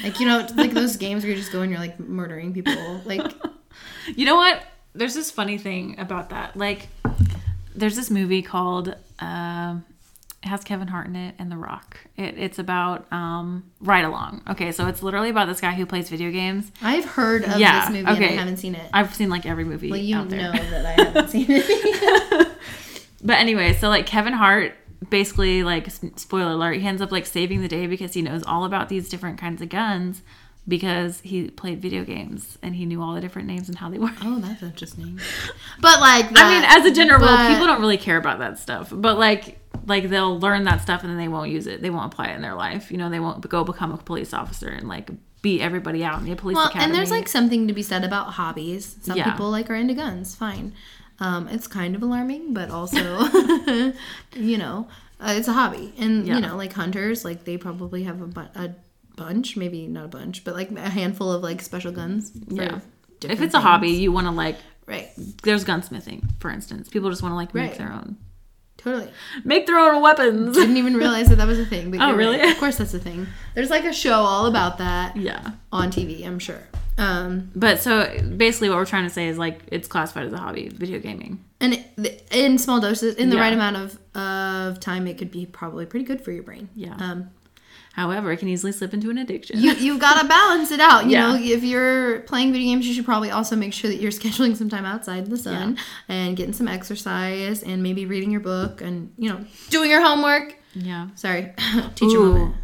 [0.03, 3.01] Like you know, like those games where you just go and you're like murdering people.
[3.05, 3.33] Like
[4.17, 4.63] You know what?
[4.95, 6.57] There's this funny thing about that.
[6.57, 6.89] Like,
[7.75, 8.95] there's this movie called.
[9.19, 9.85] um
[10.43, 11.99] it has Kevin Hart in it and The Rock.
[12.17, 14.43] It, it's about um, Ride Along.
[14.51, 16.73] Okay, so it's literally about this guy who plays video games.
[16.83, 18.91] I've heard of Yeah, this movie and I haven't seen it.
[18.93, 22.49] I've seen like every movie well, you know that I haven't seen it.
[23.25, 24.75] But anyway, so like Kevin Hart
[25.11, 28.65] basically like spoiler alert, he ends up like saving the day because he knows all
[28.65, 30.23] about these different kinds of guns
[30.69, 33.99] because he played video games and he knew all the different names and how they
[33.99, 34.13] work.
[34.23, 35.19] oh, that's interesting.
[35.81, 38.91] But like, I mean, as a general rule, people don't really care about that stuff.
[38.95, 41.83] But like, like they'll learn that stuff and then they won't use it.
[41.83, 42.93] They won't apply it in their life.
[42.93, 45.11] You know, they won't go become a police officer and like
[45.41, 46.85] beat everybody out in the police Well, academy.
[46.85, 48.97] and there's like something to be said about hobbies.
[49.03, 49.29] Some Yeah.
[49.33, 50.37] people like are into guns.
[50.37, 50.73] Fine.
[51.23, 52.99] Um, it's kind of alarming, but also,
[54.35, 54.89] you know,
[55.21, 55.93] uh, it's a hobby.
[55.99, 56.35] And Yeah.
[56.37, 58.71] you know, like hunters, like they probably have a, bu- a
[59.17, 62.33] bunch, maybe not a bunch, but like a handful of like special guns.
[62.49, 62.81] yeah.
[63.25, 64.57] If it's a hobby, you want to like.
[64.87, 65.09] right?
[65.45, 66.89] There's gunsmithing, for instance.
[66.89, 67.79] People just want to like make Right.
[67.79, 68.17] their own,
[68.85, 69.11] Totally.
[69.45, 70.57] make their own weapons.
[70.57, 71.91] Didn't even realize that that was a thing.
[71.91, 72.39] But Oh, really?
[72.39, 72.51] right.
[72.51, 73.27] Of course, that's a thing.
[73.55, 75.53] There's like a show all about that yeah.
[75.73, 76.27] on TV.
[76.27, 76.61] I'm sure.
[76.99, 78.07] Um, But so
[78.37, 81.43] basically, what we're trying to say is like it's classified as a hobby, video gaming.
[81.61, 83.43] and it- in small doses, in the Yeah.
[83.43, 86.69] right amount of of time, it could be probably pretty good for your brain.
[86.77, 86.95] Yeah.
[86.99, 87.31] Um,
[87.93, 89.61] However, it can easily slip into an addiction.
[89.61, 91.05] you you've got to balance it out.
[91.05, 91.29] You Yeah.
[91.29, 94.57] know, if you're playing video games, you should probably also make sure that you're scheduling
[94.57, 95.77] some time outside in the sun
[96.09, 100.57] and getting some exercise and maybe reading your book and you know doing your homework.
[100.75, 101.09] yeah.
[101.17, 101.53] Sorry,
[101.95, 102.33] teacher Ooh.
[102.35, 102.57] moment.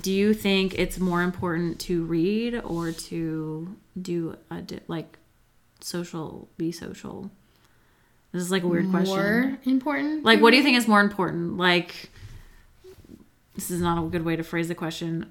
[0.00, 5.18] Do you think it's more important to read or to do a di- like
[5.80, 7.30] social, be social?
[8.32, 9.14] This is like a weird question.
[9.14, 10.24] More important.
[10.24, 11.58] Like, what do you think is more important?
[11.58, 12.10] Like,
[13.54, 15.30] this is not a good way to phrase the question.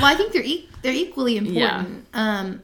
[0.00, 2.06] Well, I think they're e- they're equally important.
[2.12, 2.62] Um,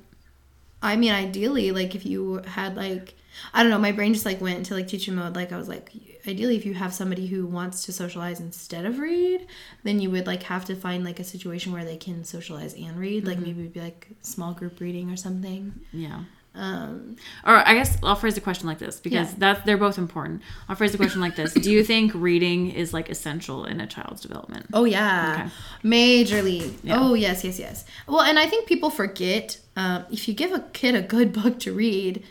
[0.83, 3.15] I mean, ideally, like if you had like
[3.55, 5.37] I don't know, my brain just like went into like teacher mode.
[5.37, 5.93] Like I was like,
[6.27, 9.47] ideally, if you have somebody who wants to socialize instead of read,
[9.85, 12.99] then you would like have to find like a situation where they can socialize and
[12.99, 13.27] read.
[13.27, 15.75] Like maybe it'd be like small group reading or something.
[15.93, 16.25] Yeah.
[16.59, 17.17] Um,
[17.47, 19.35] Or I guess I'll phrase the question like this because Yeah.
[19.39, 20.43] that's they're both important.
[20.69, 23.87] I'll phrase the question like this: Do you think reading is like essential in a
[23.87, 24.67] child's development?
[24.73, 25.51] Oh yeah, Okay.
[25.89, 26.75] majorly.
[26.83, 26.97] Yeah.
[26.99, 27.85] Oh yes, yes, yes.
[28.07, 31.59] Well, and I think people forget um, if you give a kid a good book
[31.61, 32.25] to read,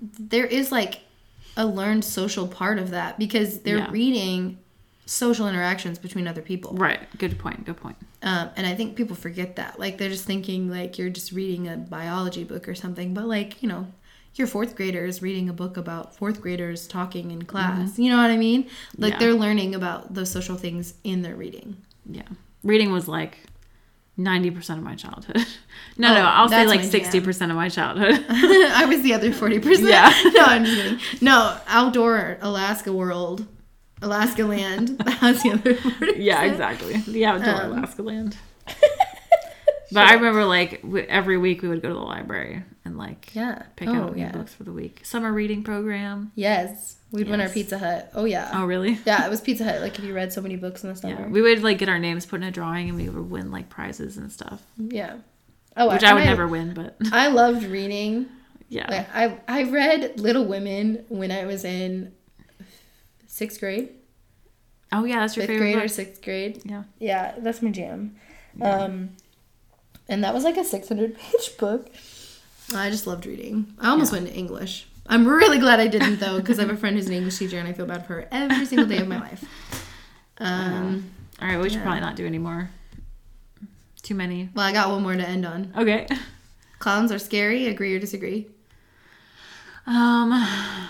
[0.00, 1.00] there is like
[1.56, 3.90] a learned social part of that because they're Yeah.
[3.90, 4.58] reading
[5.06, 6.72] social interactions between other people.
[6.74, 7.00] Right.
[7.18, 7.64] Good point.
[7.66, 7.96] Good point.
[8.22, 9.78] Um, and I think people forget that.
[9.78, 13.62] Like they're just thinking like you're just reading a biology book or something, but like
[13.62, 13.86] you know.
[14.36, 18.00] Your fourth graders reading a book about fourth graders talking in class.
[18.00, 18.62] You know what I mean?
[18.62, 19.04] Like Mm-hmm.
[19.12, 19.18] Yeah.
[19.20, 21.76] they're learning about those social things in their reading.
[22.04, 22.22] Yeah.
[22.64, 23.38] Reading was like
[24.18, 25.36] 90% of my childhood.
[25.96, 28.24] No, Oh, no, I'll say like 60% of my childhood.
[28.28, 29.88] I was the other 40%.
[29.88, 30.12] Yeah.
[30.34, 30.98] No, I'm just kidding.
[31.20, 33.46] No, outdoor Alaska world,
[34.04, 34.88] Alaska land.
[35.20, 36.14] That's the other 40%.
[36.18, 36.94] yeah, exactly.
[36.98, 38.36] The outdoor Um, Alaska land.
[39.92, 43.32] But I remember like w- every week we would go to the library and like
[43.32, 43.62] Yeah.
[43.76, 44.32] pick oh, out new yeah.
[44.32, 45.00] books for the week.
[45.04, 46.32] Summer reading program.
[46.34, 46.96] Yes.
[47.12, 48.10] We'd win our Pizza Hut.
[48.12, 48.50] Oh, yeah.
[48.54, 48.98] Oh, really?
[49.06, 49.80] Yeah, it was Pizza Hut.
[49.82, 51.16] Like if you read so many books in the Yeah.
[51.16, 51.28] summer.
[51.28, 53.68] We would like get our names put in a drawing and we would win like
[53.68, 55.16] prizes and stuff, Yeah.
[55.76, 58.26] Oh, which I would and never win, but I loved reading.
[58.68, 58.90] yeah.
[58.90, 62.12] Like, I I read Little Women when I was in
[63.34, 63.88] sixth grade,
[64.92, 66.62] Oh, yeah, that's your fifth favorite grade or sixth grade.
[66.64, 66.84] Yeah.
[67.00, 68.14] Yeah, that's my jam.
[68.62, 69.10] Um,
[70.08, 71.90] and that was like a 600 page book.
[72.74, 73.74] I just loved reading.
[73.80, 74.20] I almost Yeah.
[74.20, 74.86] went to English.
[75.06, 77.58] I'm really glad I didn't though, because I have a friend who's an English teacher,
[77.58, 79.44] and I feel bad for her every single day of my life.
[80.38, 81.82] Um, All right, we should Yeah.
[81.82, 82.70] probably not do any more.
[84.02, 84.48] Too many.
[84.54, 85.72] well, I got one more to end on.
[85.76, 86.06] Okay.
[86.80, 87.66] Clowns are scary.
[87.66, 88.48] Agree or disagree?
[89.86, 90.30] Um,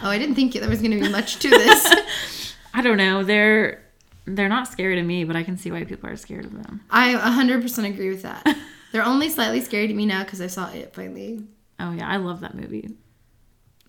[0.04, 2.54] Oh, I didn't think there was going to be much to this.
[2.74, 3.24] I don't know.
[3.24, 3.82] They're
[4.26, 6.82] they're not scary to me, but I can see why people are scared of them.
[6.90, 8.56] I 100% agree with that.
[8.92, 11.42] They're only slightly scary to me now because I saw it finally.
[11.80, 12.90] Oh yeah, I love that movie.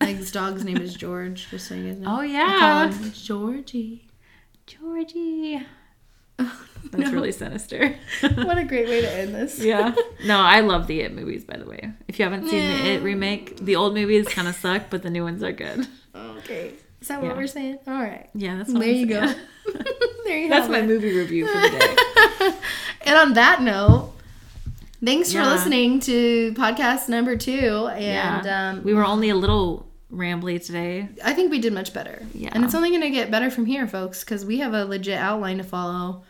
[0.02, 2.18] Like this dog's name is George, just so you guys know.
[2.18, 4.07] Oh yeah, Georgie.
[4.65, 5.61] Georgie.
[6.91, 7.12] That's No.
[7.12, 7.95] really sinister.
[8.22, 9.60] What a great way to end this.
[9.60, 9.94] yeah.
[10.26, 11.44] No, I love the It movies.
[11.44, 14.56] By the way, if you haven't seen the It remake, the old movies kind of
[14.56, 15.88] suck, but the new ones are good.
[16.16, 16.74] Okay.
[17.02, 17.38] Is that what Yeah.
[17.38, 17.80] we're saying?
[17.88, 18.30] All right.
[18.34, 19.26] Yeah, that's what There I'm you go.
[19.26, 19.40] saying.
[20.26, 20.56] there you go.
[20.56, 20.86] That's my it.
[20.88, 22.52] movie review for the day.
[23.02, 24.12] and on that note,
[25.03, 25.44] thanks Yeah.
[25.44, 27.88] for listening to podcast number two.
[27.94, 28.03] And
[28.45, 31.10] yeah, um, we were only a little rambly today.
[31.23, 32.22] I think we did much better.
[32.34, 32.49] Yeah.
[32.53, 35.18] And it's only going to get better from here, folks, because we have a legit
[35.18, 36.23] outline to follow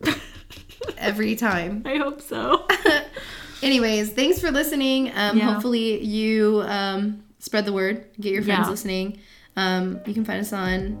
[0.98, 1.82] every time.
[1.84, 2.66] I hope so.
[3.62, 5.12] Anyways, thanks for listening.
[5.14, 5.52] Um, Yeah.
[5.52, 8.70] Hopefully, you um, spread the word, get your friends Yeah.
[8.70, 9.18] listening.
[9.56, 10.96] Um, you can find us on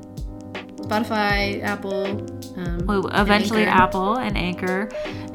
[0.76, 2.04] Spotify, Apple.
[2.56, 3.82] Um, Well, eventually Anchor.
[3.82, 4.88] Apple and Anchor,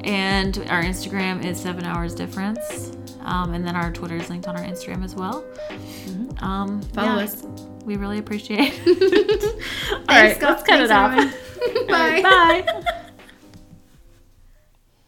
[0.04, 2.92] and our Instagram is Seven Hours Difference,
[3.26, 5.44] um, and then our Twitter is linked on our Instagram as well.
[6.40, 6.82] Um, Mm-hmm.
[6.94, 7.44] Follow yeah, us.
[7.86, 9.64] We really appreciate it.
[9.94, 10.50] All right, Scott.
[10.52, 11.42] let's cut it Thanks, off.
[11.90, 12.62] All right, Bye.
[12.82, 12.92] bye.